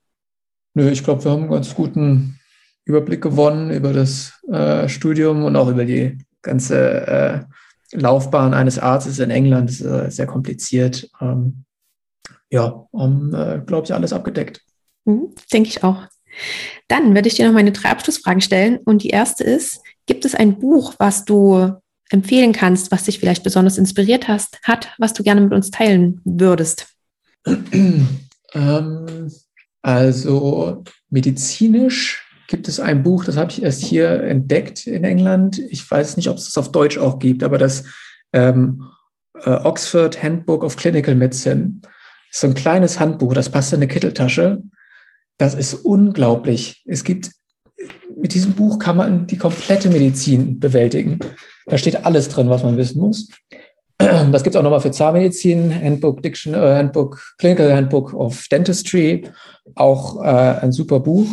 Nö, 0.74 0.89
ich 0.91 1.03
glaube, 1.03 1.24
wir 1.24 1.32
haben 1.32 1.43
einen 1.43 1.51
ganz 1.51 1.74
guten 1.74 2.39
Überblick 2.84 3.20
gewonnen 3.20 3.70
über 3.70 3.93
das 3.93 4.32
äh, 4.49 4.89
Studium 4.89 5.45
und 5.45 5.57
auch 5.57 5.68
über 5.68 5.84
die 5.84 6.18
ganze 6.43 7.07
äh, 7.07 7.41
Laufbahn 7.93 8.55
eines 8.55 8.78
Arztes 8.78 9.18
in 9.18 9.30
England. 9.30 9.70
Das 9.70 9.80
ist 9.80 9.86
äh, 9.86 10.11
sehr 10.11 10.26
kompliziert. 10.26 11.11
Ähm, 11.20 11.64
ja, 12.51 12.86
haben, 12.97 13.34
äh, 13.34 13.61
glaube 13.66 13.86
ich, 13.86 13.95
alles 13.95 14.12
abgedeckt. 14.12 14.62
Mhm, 15.05 15.34
Denke 15.53 15.68
ich 15.68 15.82
auch. 15.82 16.07
Dann 16.86 17.14
werde 17.14 17.28
ich 17.28 17.34
dir 17.34 17.47
noch 17.47 17.55
meine 17.55 17.72
drei 17.72 17.91
Abschlussfragen 17.91 18.41
stellen. 18.41 18.78
Und 18.78 19.03
die 19.03 19.11
erste 19.11 19.43
ist, 19.45 19.80
gibt 20.07 20.24
es 20.24 20.34
ein 20.34 20.59
Buch, 20.59 20.95
was 20.99 21.24
du 21.24 21.72
empfehlen 22.11 22.53
kannst, 22.53 22.91
was 22.91 23.05
dich 23.05 23.19
vielleicht 23.19 23.43
besonders 23.43 23.79
inspiriert 23.79 24.29
hast, 24.29 24.59
hat, 24.63 24.89
was 24.99 25.13
du 25.13 25.23
gerne 25.23 25.41
mit 25.41 25.53
uns 25.53 25.71
teilen 25.71 26.21
würdest? 26.25 26.87
Ähm, 28.55 29.31
also 29.83 30.85
medizinisch 31.11 32.27
gibt 32.47 32.67
es 32.67 32.81
ein 32.81 33.03
Buch, 33.03 33.25
das 33.25 33.37
habe 33.37 33.51
ich 33.51 33.63
erst 33.63 33.83
hier 33.83 34.23
entdeckt 34.23 34.87
in 34.87 35.05
England. 35.05 35.59
Ich 35.59 35.89
weiß 35.89 36.17
nicht, 36.17 36.29
ob 36.29 36.39
es 36.39 36.47
das 36.47 36.57
auf 36.57 36.73
Deutsch 36.73 36.97
auch 36.97 37.19
gibt, 37.19 37.43
aber 37.43 37.59
das 37.59 37.85
ähm, 38.33 38.85
äh, 39.45 39.51
Oxford 39.51 40.23
Handbook 40.23 40.65
of 40.65 40.77
Clinical 40.77 41.15
Medicine. 41.15 41.81
ist 42.31 42.41
so 42.41 42.47
ein 42.47 42.55
kleines 42.55 42.99
Handbuch, 42.99 43.35
das 43.35 43.51
passt 43.51 43.73
in 43.73 43.79
eine 43.79 43.89
Kitteltasche. 43.89 44.63
Das 45.37 45.55
ist 45.55 45.75
unglaublich. 45.75 46.83
Es 46.87 47.05
gibt 47.05 47.31
mit 48.21 48.35
diesem 48.35 48.53
Buch 48.53 48.79
kann 48.79 48.97
man 48.97 49.27
die 49.27 49.39
komplette 49.39 49.89
Medizin 49.89 50.59
bewältigen. 50.59 51.19
Da 51.66 51.79
steht 51.79 52.05
alles 52.05 52.29
drin, 52.29 52.51
was 52.51 52.62
man 52.62 52.77
wissen 52.77 53.01
muss. 53.01 53.29
Das 54.31 54.45
gibt 54.45 54.55
es 54.55 54.57
auch 54.57 54.62
nochmal 54.62 54.81
für 54.81 54.93
Zahnmedizin, 54.93 55.75
Handbook, 55.75 56.23
Diction, 56.23 56.55
äh, 56.55 56.77
Handbook, 56.77 57.21
Clinical 57.37 57.75
Handbook 57.75 58.14
of 58.14 58.47
Dentistry, 58.49 59.29
auch 59.75 60.23
äh, 60.23 60.61
ein 60.61 60.71
super 60.71 61.01
Buch. 61.01 61.27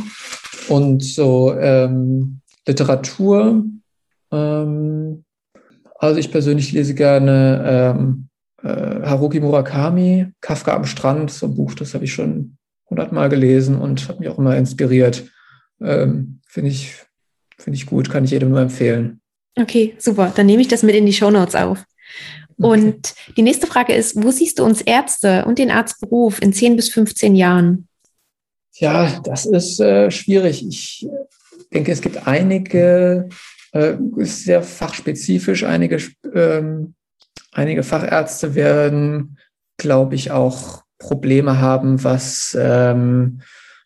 Und 0.67 1.03
so 1.03 1.53
ähm, 1.53 2.41
Literatur, 2.65 3.63
ähm, 4.31 5.23
also 5.99 6.19
ich 6.19 6.31
persönlich 6.31 6.71
lese 6.71 6.95
gerne 6.95 7.95
ähm, 7.95 8.29
äh, 8.63 9.05
Haruki 9.07 9.39
Murakami, 9.39 10.33
Kafka 10.41 10.75
am 10.75 10.85
Strand, 10.85 11.29
so 11.29 11.45
ein 11.45 11.55
Buch, 11.55 11.75
das 11.75 11.93
habe 11.93 12.05
ich 12.05 12.13
schon 12.13 12.57
hundertmal 12.89 13.29
gelesen 13.29 13.77
und 13.77 14.07
hat 14.09 14.19
mich 14.19 14.29
auch 14.29 14.39
immer 14.39 14.57
inspiriert. 14.57 15.25
Ähm, 15.81 16.41
Finde 16.55 16.71
ich, 16.71 16.95
find 17.57 17.75
ich 17.75 17.85
gut, 17.85 18.09
kann 18.09 18.23
ich 18.23 18.31
jedem 18.31 18.51
nur 18.51 18.61
empfehlen. 18.61 19.19
Okay, 19.59 19.93
super. 19.97 20.31
Dann 20.33 20.45
nehme 20.45 20.61
ich 20.61 20.69
das 20.69 20.83
mit 20.83 20.95
in 20.95 21.05
die 21.05 21.11
Show 21.11 21.29
Notes 21.29 21.53
auf. 21.53 21.83
Und 22.55 22.95
okay. 23.13 23.33
die 23.35 23.41
nächste 23.41 23.67
Frage 23.67 23.93
ist, 23.93 24.23
wo 24.23 24.31
siehst 24.31 24.59
du 24.59 24.63
uns 24.63 24.79
Ärzte 24.79 25.43
und 25.43 25.59
den 25.59 25.69
Arztberuf 25.69 26.41
in 26.41 26.53
10 26.53 26.77
bis 26.77 26.87
15 26.87 27.35
Jahren? 27.35 27.89
Ja, 28.75 29.19
das 29.25 29.45
ist 29.45 29.81
äh, 29.81 30.09
schwierig. 30.11 30.65
Ich 30.65 31.05
denke, 31.73 31.91
es 31.91 31.99
gibt 31.99 32.25
einige, 32.25 33.27
äh, 33.73 33.95
sehr 34.19 34.63
fachspezifisch, 34.63 35.65
einige, 35.65 36.01
ähm, 36.33 36.95
einige 37.51 37.83
Fachärzte 37.83 38.55
werden, 38.55 39.39
glaube 39.75 40.15
ich, 40.15 40.31
auch 40.31 40.83
Probleme 40.99 41.59
haben, 41.59 42.01
was, 42.01 42.57
ähm, 42.57 43.41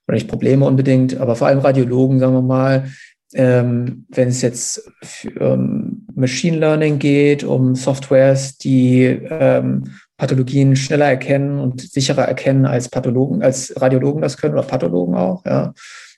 oder 0.10 0.16
nicht 0.16 0.28
Probleme 0.28 0.66
unbedingt, 0.66 1.18
aber 1.18 1.36
vor 1.36 1.48
allem 1.48 1.60
Radiologen, 1.60 2.20
sagen 2.20 2.34
wir 2.34 2.42
mal, 2.42 2.90
ähm, 3.36 4.06
wenn 4.10 4.30
es 4.30 4.42
jetzt 4.42 4.92
für, 5.04 5.54
um 5.54 6.08
Machine 6.16 6.58
Learning 6.58 6.98
geht, 6.98 7.44
um 7.44 7.76
Softwares, 7.76 8.58
die 8.58 9.04
ähm, 9.04 9.84
Pathologien 10.18 10.76
schneller 10.76 11.06
erkennen 11.06 11.60
und 11.60 11.82
sicherer 11.82 12.24
erkennen 12.24 12.66
als 12.66 12.90
Pathologen, 12.90 13.44
als 13.44 13.80
Radiologen 13.80 14.24
das 14.24 14.38
können 14.38 14.56
oder 14.56 14.64
Pathologen 14.64 15.16
auch, 15.16 15.46
ja. 15.46 15.74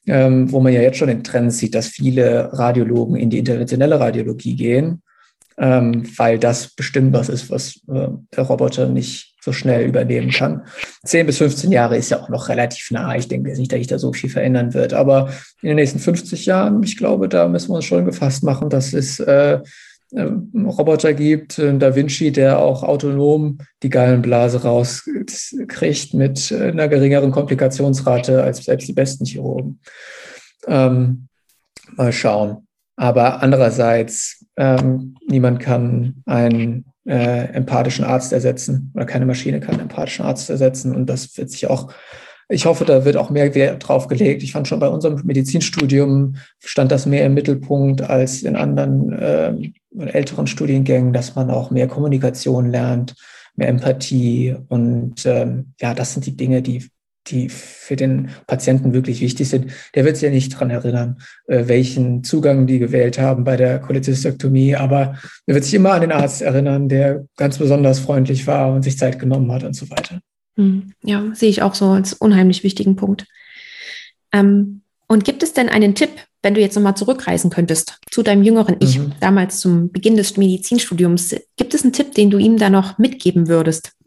Ähm, 0.08 0.52
wo 0.52 0.62
man 0.62 0.74
ja 0.74 0.82
jetzt 0.82 0.98
schon 0.98 1.10
den 1.10 1.24
Trend 1.24 1.54
sieht, 1.54 1.76
dass 1.76 1.88
viele 1.88 2.50
Radiologen 2.54 3.16
in 3.16 3.30
die 3.30 3.38
interventionelle 3.38 4.00
Radiologie 4.00 4.56
gehen, 4.56 5.04
ähm, 5.60 6.04
weil 6.18 6.40
das 6.40 6.74
bestimmt 6.74 7.14
was 7.14 7.30
ist, 7.30 7.52
was 7.52 7.82
äh, 7.88 8.08
der 8.36 8.44
Roboter 8.46 8.88
nicht 8.88 9.31
so 9.44 9.52
schnell 9.52 9.88
übernehmen 9.88 10.30
kann. 10.30 10.64
10 11.04 11.26
bis 11.26 11.40
15 11.40 11.72
Jahre 11.72 11.98
ist 11.98 12.12
ja 12.12 12.22
auch 12.22 12.30
noch 12.30 12.48
relativ 12.48 12.92
nah. 12.92 13.16
Ich 13.16 13.28
denke 13.28 13.50
nicht, 13.50 13.72
dass 13.72 13.80
sich 13.80 13.88
da 13.88 13.98
so 13.98 14.14
viel 14.14 14.30
verändern 14.30 14.74
wird. 14.74 14.94
Aber 14.94 15.30
in 15.62 15.70
den 15.70 15.78
nächsten 15.78 16.00
50 16.00 16.46
Jahren, 16.46 16.82
ich 16.84 16.96
glaube, 16.96 17.28
da 17.28 17.48
müssen 17.48 17.70
wir 17.70 17.76
uns 17.76 17.86
schon 17.86 18.06
gefasst 18.06 18.44
machen, 18.44 18.70
dass 18.70 18.94
es 18.94 19.20
äh, 19.20 19.60
äh 20.14 20.30
Roboter 20.56 21.14
gibt, 21.14 21.58
Da 21.58 21.96
Vinci, 21.96 22.32
der 22.32 22.60
auch 22.60 22.84
autonom 22.84 23.58
die 23.82 23.90
Gallenblase 23.90 24.62
rauskriegt 24.62 26.14
mit 26.14 26.52
äh, 26.52 26.70
einer 26.70 26.88
geringeren 26.88 27.32
Komplikationsrate 27.32 28.44
als 28.44 28.64
selbst 28.64 28.88
die 28.88 28.94
besten 28.94 29.26
Chirurgen. 29.26 29.80
Ähm, 30.68 31.28
mal 31.96 32.14
schauen. 32.14 32.68
Aber 32.96 33.42
andererseits, 33.42 34.46
ähm, 34.58 35.16
niemand 35.28 35.60
kann 35.60 36.22
ein 36.28 36.86
äh, 37.06 37.54
empathischen 37.54 38.06
Arzt 38.06 38.34
ersetzen 38.34 38.92
oder 38.96 39.06
keine 39.06 39.26
Maschine 39.26 39.60
kann 39.60 39.76
einen 39.76 39.84
empathischen 39.84 40.26
Arzt 40.26 40.50
ersetzen. 40.50 40.96
Und 40.96 41.08
das 41.08 41.36
wird 41.38 41.50
sich 41.50 41.68
auch, 41.68 41.92
ich 42.50 42.66
hoffe, 42.66 42.86
da 42.86 43.06
wird 43.06 43.18
auch 43.18 43.30
mehr 43.30 43.56
Wert 43.56 43.88
drauf 43.88 44.08
gelegt. 44.08 44.44
Ich 44.44 44.52
fand 44.52 44.68
schon 44.68 44.80
bei 44.80 44.90
unserem 44.90 45.22
Medizinstudium 45.24 46.36
stand 46.60 46.92
das 46.92 47.06
mehr 47.06 47.26
im 47.26 47.34
Mittelpunkt 47.34 48.02
als 48.02 48.44
in 48.44 48.56
anderen 48.56 49.14
äh, 49.14 49.54
älteren 49.98 50.48
Studiengängen, 50.48 51.14
dass 51.14 51.36
man 51.36 51.50
auch 51.50 51.72
mehr 51.72 51.88
Kommunikation 51.88 52.70
lernt, 52.70 53.16
mehr 53.56 53.70
Empathie. 53.70 54.56
Und 54.70 55.26
ähm, 55.26 55.74
ja, 55.80 55.94
das 55.94 56.14
sind 56.14 56.26
die 56.26 56.38
Dinge, 56.38 56.62
die 56.62 56.90
die 57.28 57.50
für 57.50 57.96
den 57.96 58.30
Patienten 58.48 58.94
wirklich 58.94 59.22
wichtig 59.22 59.50
sind, 59.50 59.72
der 59.96 60.06
wird 60.06 60.18
sich 60.18 60.24
ja 60.24 60.32
nicht 60.32 60.50
dran 60.50 60.70
erinnern, 60.70 61.22
äh, 61.48 61.68
welchen 61.68 62.24
Zugang 62.24 62.68
die 62.68 62.80
gewählt 62.80 63.20
haben 63.20 63.44
bei 63.44 63.58
der 63.58 63.80
Cholezystektomie, 63.80 64.76
aber 64.76 65.18
er 65.46 65.56
wird 65.56 65.64
sich 65.64 65.74
immer 65.76 65.92
an 65.92 66.02
den 66.02 66.12
Arzt 66.12 66.42
erinnern, 66.42 66.90
der 66.90 67.26
ganz 67.38 67.60
besonders 67.60 68.00
freundlich 68.00 68.48
war 68.48 68.74
und 68.74 68.84
sich 68.84 68.98
Zeit 68.98 69.20
genommen 69.20 69.52
hat 69.52 69.64
und 69.64 69.76
so 69.76 69.90
weiter. 69.90 70.20
Hm, 70.58 70.94
ja, 71.04 71.24
sehe 71.34 71.50
ich 71.50 71.62
auch 71.62 71.76
so 71.76 71.90
als 71.90 72.14
unheimlich 72.14 72.64
wichtigen 72.64 72.96
Punkt. 72.96 73.28
Ähm, 74.34 74.82
und 75.08 75.24
gibt 75.24 75.44
es 75.44 75.54
denn 75.54 75.70
einen 75.70 75.94
Tipp, 75.94 76.10
wenn 76.42 76.56
du 76.56 76.62
jetzt 76.62 76.76
nochmal 76.76 76.96
zurückreisen 76.96 77.52
könntest 77.52 78.00
zu 78.10 78.24
deinem 78.24 78.44
jüngeren 78.44 78.78
Ich, 78.80 78.98
mhm. 78.98 79.14
damals 79.20 79.60
zum 79.60 79.92
Beginn 79.92 80.16
des 80.16 80.38
Medizinstudiums, 80.38 81.36
gibt 81.56 81.74
es 81.76 81.84
einen 81.84 81.94
Tipp, 81.94 82.16
den 82.16 82.32
du 82.32 82.40
ihm 82.40 82.58
da 82.58 82.70
noch 82.70 82.98
mitgeben 82.98 83.48
würdest? 83.48 83.92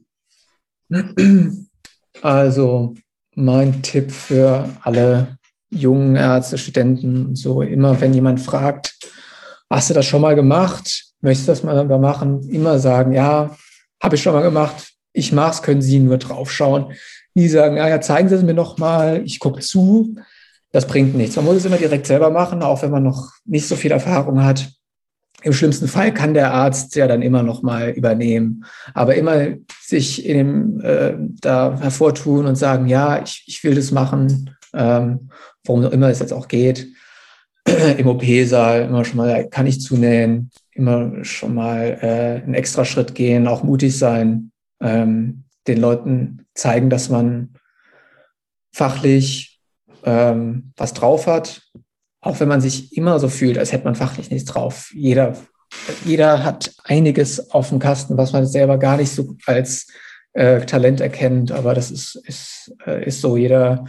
Also 2.24 2.94
mein 3.34 3.82
Tipp 3.82 4.10
für 4.10 4.70
alle 4.80 5.36
jungen 5.68 6.16
Ärzte, 6.16 6.56
Studenten, 6.56 7.36
so 7.36 7.60
immer, 7.60 8.00
wenn 8.00 8.14
jemand 8.14 8.40
fragt, 8.40 8.96
hast 9.68 9.90
du 9.90 9.94
das 9.94 10.06
schon 10.06 10.22
mal 10.22 10.34
gemacht? 10.34 11.04
Möchtest 11.20 11.48
du 11.48 11.52
das 11.52 11.62
mal 11.62 11.84
machen? 11.98 12.48
Immer 12.48 12.78
sagen, 12.78 13.12
ja, 13.12 13.54
habe 14.02 14.14
ich 14.14 14.22
schon 14.22 14.32
mal 14.32 14.40
gemacht. 14.40 14.94
Ich 15.12 15.32
mach's, 15.32 15.60
können 15.60 15.82
Sie 15.82 15.98
nur 15.98 16.16
draufschauen. 16.16 16.94
Nie 17.34 17.48
sagen, 17.48 17.76
ja, 17.76 17.88
ja, 17.88 18.00
zeigen 18.00 18.30
Sie 18.30 18.36
es 18.36 18.42
mir 18.42 18.54
noch 18.54 18.78
mal, 18.78 19.20
ich 19.22 19.38
gucke 19.38 19.60
zu. 19.60 20.16
Das 20.72 20.86
bringt 20.86 21.14
nichts. 21.14 21.36
Man 21.36 21.44
muss 21.44 21.56
es 21.56 21.66
immer 21.66 21.76
direkt 21.76 22.06
selber 22.06 22.30
machen, 22.30 22.62
auch 22.62 22.80
wenn 22.80 22.90
man 22.90 23.02
noch 23.02 23.32
nicht 23.44 23.68
so 23.68 23.76
viel 23.76 23.92
Erfahrung 23.92 24.42
hat. 24.42 24.70
Im 25.44 25.52
schlimmsten 25.52 25.88
Fall 25.88 26.14
kann 26.14 26.32
der 26.32 26.54
Arzt 26.54 26.96
ja 26.96 27.06
dann 27.06 27.20
immer 27.20 27.42
noch 27.42 27.62
mal 27.62 27.90
übernehmen. 27.90 28.64
Aber 28.94 29.14
immer 29.14 29.48
sich 29.78 30.24
in 30.24 30.38
dem, 30.38 30.80
äh, 30.80 31.14
da 31.18 31.78
hervortun 31.78 32.46
und 32.46 32.56
sagen, 32.56 32.86
ja, 32.86 33.22
ich, 33.22 33.44
ich 33.46 33.62
will 33.62 33.74
das 33.74 33.90
machen, 33.90 34.56
ähm, 34.72 35.28
worum 35.64 35.84
immer 35.84 36.08
es 36.08 36.20
jetzt 36.20 36.32
auch 36.32 36.48
geht. 36.48 36.88
Im 37.98 38.06
OP-Saal 38.06 38.86
immer 38.86 39.04
schon 39.04 39.18
mal, 39.18 39.46
kann 39.50 39.66
ich 39.66 39.82
zunähen, 39.82 40.50
immer 40.72 41.12
schon 41.24 41.54
mal 41.54 41.98
äh, 42.00 42.42
einen 42.42 42.54
extra 42.54 42.86
Schritt 42.86 43.14
gehen, 43.14 43.46
auch 43.46 43.62
mutig 43.62 43.98
sein, 43.98 44.50
ähm, 44.80 45.44
den 45.66 45.78
Leuten 45.78 46.46
zeigen, 46.54 46.88
dass 46.88 47.10
man 47.10 47.54
fachlich 48.72 49.60
ähm, 50.04 50.72
was 50.76 50.94
drauf 50.94 51.26
hat 51.26 51.62
auch 52.24 52.40
wenn 52.40 52.48
man 52.48 52.62
sich 52.62 52.96
immer 52.96 53.20
so 53.20 53.28
fühlt, 53.28 53.58
als 53.58 53.72
hätte 53.72 53.84
man 53.84 53.94
fachlich 53.94 54.30
nichts 54.30 54.50
drauf. 54.50 54.90
Jeder, 54.94 55.36
jeder 56.06 56.42
hat 56.42 56.74
einiges 56.84 57.50
auf 57.50 57.68
dem 57.68 57.78
Kasten, 57.78 58.16
was 58.16 58.32
man 58.32 58.46
selber 58.46 58.78
gar 58.78 58.96
nicht 58.96 59.10
so 59.10 59.36
als 59.44 59.88
äh, 60.32 60.64
Talent 60.64 61.02
erkennt, 61.02 61.52
aber 61.52 61.74
das 61.74 61.90
ist, 61.90 62.16
ist, 62.24 62.74
äh, 62.86 63.06
ist 63.06 63.20
so. 63.20 63.36
Jeder 63.36 63.84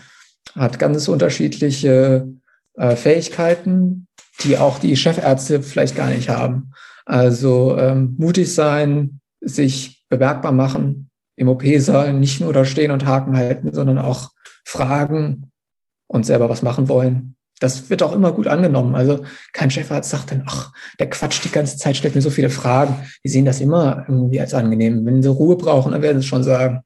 hat 0.54 0.80
ganz 0.80 1.08
unterschiedliche 1.08 2.28
äh, 2.74 2.96
Fähigkeiten, 2.98 4.08
die 4.44 4.58
auch 4.58 4.80
die 4.80 4.98
Chefärzte 4.98 5.64
vielleicht 5.64 5.96
gar 5.96 6.10
nicht 6.10 6.28
haben. 6.28 6.74
Also 7.06 7.78
ähm, 7.78 8.16
mutig 8.18 8.54
sein, 8.54 9.22
sich 9.40 10.04
bemerkbar 10.10 10.52
machen, 10.52 11.10
im 11.38 11.48
OP-Saal 11.48 12.12
nicht 12.14 12.42
nur 12.42 12.52
da 12.52 12.66
stehen 12.66 12.92
und 12.92 13.06
Haken 13.06 13.38
halten, 13.38 13.74
sondern 13.74 13.98
auch 13.98 14.32
fragen 14.66 15.52
und 16.08 16.26
selber 16.26 16.50
was 16.50 16.64
machen 16.64 16.90
wollen 16.90 17.35
das 17.60 17.90
wird 17.90 18.04
auch 18.04 18.14
immer 18.14 18.32
gut 18.32 18.48
angenommen. 18.48 18.96
Also 18.96 19.24
kein 19.54 19.72
Chefarzt 19.72 20.10
sagt 20.10 20.32
dann, 20.32 20.44
ach, 20.46 20.74
der 21.00 21.10
quatscht 21.10 21.44
die 21.46 21.52
ganze 21.52 21.78
Zeit, 21.78 21.96
stellt 21.96 22.16
mir 22.16 22.22
so 22.22 22.30
viele 22.30 22.50
Fragen. 22.50 22.96
Die 23.24 23.30
sehen 23.30 23.46
das 23.46 23.62
immer 23.62 24.06
irgendwie 24.08 24.40
als 24.40 24.54
angenehm. 24.54 25.06
Wenn 25.06 25.24
sie 25.24 25.30
Ruhe 25.30 25.56
brauchen, 25.56 25.94
dann 25.94 26.02
werden 26.02 26.22
sie 26.22 26.28
schon 26.28 26.44
sagen. 26.44 26.82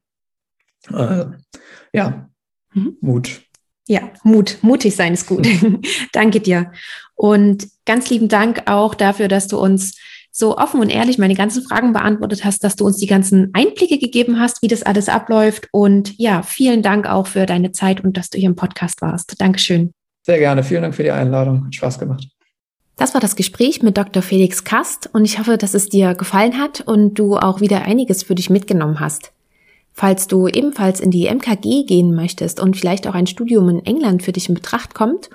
Äh, 0.93 1.25
ja, 1.93 2.29
mhm. 2.73 2.97
Mut. 3.01 3.41
Ja, 3.87 4.11
Mut. 4.23 4.59
Mutig 4.61 4.95
sein 4.95 5.13
ist 5.13 5.25
gut. 5.25 5.47
Danke 6.13 6.39
dir. 6.39 6.71
Und 7.15 7.67
ganz 7.85 8.09
lieben 8.09 8.27
Dank 8.27 8.63
auch 8.67 8.93
dafür, 8.93 9.27
dass 9.27 9.47
du 9.47 9.59
uns 9.59 9.97
so 10.31 10.57
offen 10.57 10.79
und 10.79 10.89
ehrlich 10.89 11.17
meine 11.17 11.33
ganzen 11.33 11.63
Fragen 11.63 11.91
beantwortet 11.91 12.45
hast, 12.45 12.63
dass 12.63 12.75
du 12.75 12.85
uns 12.85 12.97
die 12.97 13.07
ganzen 13.07 13.49
Einblicke 13.53 13.97
gegeben 13.97 14.39
hast, 14.39 14.61
wie 14.61 14.67
das 14.67 14.83
alles 14.83 15.09
abläuft. 15.09 15.67
Und 15.71 16.17
ja, 16.19 16.43
vielen 16.43 16.83
Dank 16.83 17.07
auch 17.07 17.25
für 17.25 17.47
deine 17.47 17.71
Zeit 17.71 18.03
und 18.03 18.15
dass 18.15 18.29
du 18.29 18.37
hier 18.37 18.49
im 18.49 18.55
Podcast 18.55 19.01
warst. 19.01 19.41
Dankeschön. 19.41 19.91
Sehr 20.29 20.37
gerne. 20.37 20.61
Vielen 20.61 20.83
Dank 20.83 20.93
für 20.93 21.01
die 21.01 21.09
Einladung. 21.09 21.65
Hat 21.65 21.73
Spaß 21.73 21.97
gemacht. 21.97 22.27
Das 22.97 23.15
war 23.15 23.19
das 23.19 23.35
Gespräch 23.35 23.81
mit 23.81 23.97
Dr. 23.97 24.21
Felix 24.21 24.63
Kast 24.63 25.09
und 25.11 25.25
ich 25.25 25.39
hoffe, 25.39 25.57
dass 25.57 25.73
es 25.73 25.89
dir 25.89 26.13
gefallen 26.13 26.59
hat 26.59 26.81
und 26.81 27.15
du 27.15 27.35
auch 27.35 27.61
wieder 27.61 27.81
einiges 27.81 28.21
für 28.21 28.35
dich 28.35 28.51
mitgenommen 28.51 28.99
hast. 28.99 29.31
Falls 29.91 30.27
du 30.27 30.47
ebenfalls 30.47 30.99
in 30.99 31.09
die 31.09 31.27
MKG 31.27 31.83
gehen 31.83 32.13
möchtest 32.13 32.59
und 32.59 32.77
vielleicht 32.77 33.07
auch 33.07 33.15
ein 33.15 33.25
Studium 33.25 33.69
in 33.69 33.83
England 33.83 34.21
für 34.21 34.31
dich 34.31 34.49
in 34.49 34.53
Betracht 34.53 34.93
kommt, 34.93 35.31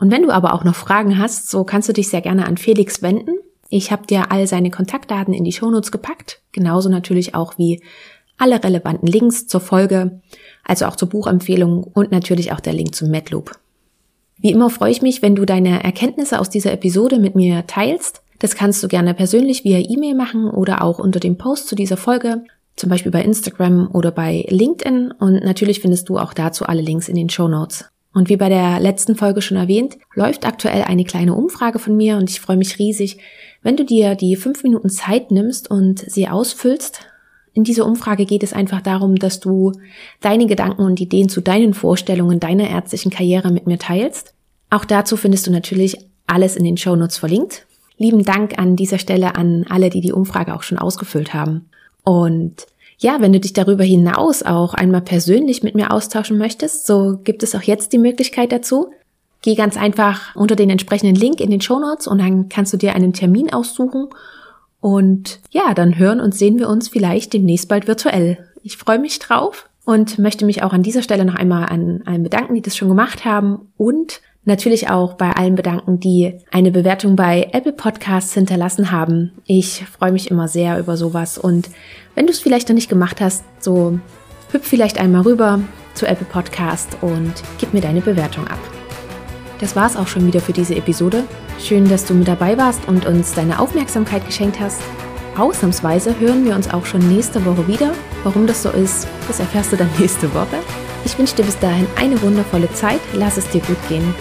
und 0.00 0.10
wenn 0.10 0.24
du 0.24 0.32
aber 0.32 0.54
auch 0.54 0.64
noch 0.64 0.74
Fragen 0.74 1.18
hast, 1.18 1.48
so 1.48 1.62
kannst 1.62 1.88
du 1.88 1.92
dich 1.92 2.08
sehr 2.08 2.22
gerne 2.22 2.48
an 2.48 2.56
Felix 2.56 3.00
wenden. 3.00 3.36
Ich 3.68 3.92
habe 3.92 4.08
dir 4.08 4.32
all 4.32 4.48
seine 4.48 4.72
Kontaktdaten 4.72 5.34
in 5.34 5.44
die 5.44 5.52
Shownotes 5.52 5.92
gepackt, 5.92 6.42
genauso 6.50 6.88
natürlich 6.88 7.36
auch 7.36 7.58
wie 7.58 7.80
alle 8.38 8.64
relevanten 8.64 9.06
Links 9.06 9.46
zur 9.46 9.60
Folge, 9.60 10.20
also 10.64 10.86
auch 10.86 10.96
zur 10.96 11.10
Buchempfehlung 11.10 11.84
und 11.84 12.10
natürlich 12.10 12.50
auch 12.50 12.58
der 12.58 12.72
Link 12.72 12.96
zum 12.96 13.08
MedLoop. 13.08 13.61
Wie 14.38 14.50
immer 14.50 14.70
freue 14.70 14.90
ich 14.90 15.02
mich, 15.02 15.22
wenn 15.22 15.36
du 15.36 15.44
deine 15.44 15.84
Erkenntnisse 15.84 16.40
aus 16.40 16.50
dieser 16.50 16.72
Episode 16.72 17.18
mit 17.18 17.34
mir 17.34 17.66
teilst. 17.66 18.22
Das 18.38 18.56
kannst 18.56 18.82
du 18.82 18.88
gerne 18.88 19.14
persönlich 19.14 19.64
via 19.64 19.78
E-Mail 19.78 20.16
machen 20.16 20.50
oder 20.50 20.82
auch 20.82 20.98
unter 20.98 21.20
dem 21.20 21.38
Post 21.38 21.68
zu 21.68 21.76
dieser 21.76 21.96
Folge, 21.96 22.42
zum 22.74 22.90
Beispiel 22.90 23.12
bei 23.12 23.22
Instagram 23.22 23.88
oder 23.92 24.10
bei 24.10 24.44
LinkedIn. 24.48 25.12
Und 25.12 25.44
natürlich 25.44 25.80
findest 25.80 26.08
du 26.08 26.18
auch 26.18 26.34
dazu 26.34 26.64
alle 26.64 26.82
Links 26.82 27.08
in 27.08 27.14
den 27.14 27.30
Show 27.30 27.46
Notes. 27.46 27.84
Und 28.14 28.28
wie 28.28 28.36
bei 28.36 28.48
der 28.48 28.78
letzten 28.80 29.16
Folge 29.16 29.40
schon 29.40 29.56
erwähnt, 29.56 29.96
läuft 30.14 30.44
aktuell 30.44 30.82
eine 30.82 31.04
kleine 31.04 31.34
Umfrage 31.34 31.78
von 31.78 31.96
mir 31.96 32.16
und 32.16 32.28
ich 32.28 32.40
freue 32.40 32.58
mich 32.58 32.78
riesig, 32.78 33.18
wenn 33.62 33.76
du 33.76 33.84
dir 33.84 34.16
die 34.16 34.36
fünf 34.36 34.62
Minuten 34.64 34.90
Zeit 34.90 35.30
nimmst 35.30 35.70
und 35.70 36.00
sie 36.00 36.28
ausfüllst. 36.28 37.06
In 37.54 37.64
dieser 37.64 37.86
Umfrage 37.86 38.24
geht 38.24 38.42
es 38.42 38.52
einfach 38.52 38.80
darum, 38.80 39.16
dass 39.16 39.40
du 39.40 39.72
deine 40.20 40.46
Gedanken 40.46 40.82
und 40.82 41.00
Ideen 41.00 41.28
zu 41.28 41.40
deinen 41.40 41.74
Vorstellungen 41.74 42.40
deiner 42.40 42.68
ärztlichen 42.68 43.10
Karriere 43.10 43.50
mit 43.50 43.66
mir 43.66 43.78
teilst. 43.78 44.34
Auch 44.70 44.84
dazu 44.86 45.16
findest 45.16 45.46
du 45.46 45.50
natürlich 45.50 45.98
alles 46.26 46.56
in 46.56 46.64
den 46.64 46.78
Show 46.78 46.96
Notes 46.96 47.18
verlinkt. 47.18 47.66
Lieben 47.98 48.24
Dank 48.24 48.58
an 48.58 48.74
dieser 48.74 48.98
Stelle 48.98 49.34
an 49.36 49.66
alle, 49.68 49.90
die 49.90 50.00
die 50.00 50.12
Umfrage 50.12 50.54
auch 50.54 50.62
schon 50.62 50.78
ausgefüllt 50.78 51.34
haben. 51.34 51.68
Und 52.04 52.66
ja, 52.98 53.20
wenn 53.20 53.32
du 53.32 53.40
dich 53.40 53.52
darüber 53.52 53.84
hinaus 53.84 54.42
auch 54.42 54.74
einmal 54.74 55.02
persönlich 55.02 55.62
mit 55.62 55.74
mir 55.74 55.92
austauschen 55.92 56.38
möchtest, 56.38 56.86
so 56.86 57.18
gibt 57.22 57.42
es 57.42 57.54
auch 57.54 57.62
jetzt 57.62 57.92
die 57.92 57.98
Möglichkeit 57.98 58.50
dazu. 58.50 58.92
Geh 59.42 59.56
ganz 59.56 59.76
einfach 59.76 60.34
unter 60.36 60.54
den 60.54 60.70
entsprechenden 60.70 61.16
Link 61.16 61.40
in 61.40 61.50
den 61.50 61.60
Show 61.60 61.80
Notes 61.80 62.06
und 62.06 62.18
dann 62.18 62.48
kannst 62.48 62.72
du 62.72 62.76
dir 62.76 62.94
einen 62.94 63.12
Termin 63.12 63.52
aussuchen. 63.52 64.08
Und 64.82 65.38
ja, 65.50 65.74
dann 65.74 65.96
hören 65.96 66.20
und 66.20 66.34
sehen 66.34 66.58
wir 66.58 66.68
uns 66.68 66.88
vielleicht 66.88 67.32
demnächst 67.32 67.68
bald 67.68 67.86
virtuell. 67.86 68.38
Ich 68.64 68.76
freue 68.76 68.98
mich 68.98 69.20
drauf 69.20 69.70
und 69.84 70.18
möchte 70.18 70.44
mich 70.44 70.64
auch 70.64 70.72
an 70.72 70.82
dieser 70.82 71.02
Stelle 71.02 71.24
noch 71.24 71.36
einmal 71.36 71.66
an 71.66 72.02
allen 72.04 72.24
bedanken, 72.24 72.54
die 72.54 72.62
das 72.62 72.76
schon 72.76 72.88
gemacht 72.88 73.24
haben 73.24 73.68
und 73.76 74.20
natürlich 74.44 74.90
auch 74.90 75.14
bei 75.14 75.30
allen 75.30 75.54
bedanken, 75.54 76.00
die 76.00 76.34
eine 76.50 76.72
Bewertung 76.72 77.14
bei 77.14 77.48
Apple 77.52 77.72
Podcasts 77.72 78.34
hinterlassen 78.34 78.90
haben. 78.90 79.30
Ich 79.46 79.84
freue 79.84 80.10
mich 80.10 80.32
immer 80.32 80.48
sehr 80.48 80.80
über 80.80 80.96
sowas 80.96 81.38
und 81.38 81.70
wenn 82.16 82.26
du 82.26 82.32
es 82.32 82.40
vielleicht 82.40 82.68
noch 82.68 82.74
nicht 82.74 82.90
gemacht 82.90 83.20
hast, 83.20 83.44
so 83.60 84.00
hüpf 84.50 84.66
vielleicht 84.66 84.98
einmal 84.98 85.22
rüber 85.22 85.60
zu 85.94 86.06
Apple 86.06 86.26
Podcast 86.26 86.96
und 87.02 87.34
gib 87.58 87.72
mir 87.72 87.82
deine 87.82 88.00
Bewertung 88.00 88.48
ab. 88.48 88.81
Das 89.62 89.76
war's 89.76 89.96
auch 89.96 90.08
schon 90.08 90.26
wieder 90.26 90.40
für 90.40 90.52
diese 90.52 90.74
Episode. 90.74 91.22
Schön, 91.60 91.88
dass 91.88 92.04
du 92.04 92.14
mit 92.14 92.26
dabei 92.26 92.58
warst 92.58 92.88
und 92.88 93.06
uns 93.06 93.32
deine 93.32 93.60
Aufmerksamkeit 93.60 94.26
geschenkt 94.26 94.58
hast. 94.58 94.82
Ausnahmsweise 95.38 96.18
hören 96.18 96.44
wir 96.44 96.56
uns 96.56 96.68
auch 96.68 96.84
schon 96.84 97.00
nächste 97.08 97.44
Woche 97.46 97.68
wieder. 97.68 97.92
Warum 98.24 98.48
das 98.48 98.64
so 98.64 98.70
ist, 98.70 99.06
das 99.28 99.38
erfährst 99.38 99.72
du 99.72 99.76
dann 99.76 99.88
nächste 100.00 100.34
Woche. 100.34 100.58
Ich 101.04 101.16
wünsche 101.16 101.36
dir 101.36 101.44
bis 101.44 101.58
dahin 101.60 101.86
eine 101.96 102.20
wundervolle 102.22 102.72
Zeit. 102.72 103.00
Lass 103.14 103.36
es 103.36 103.48
dir 103.50 103.60
gut 103.60 103.78
gehen. 103.88 104.14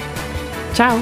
Ciao. 0.74 1.00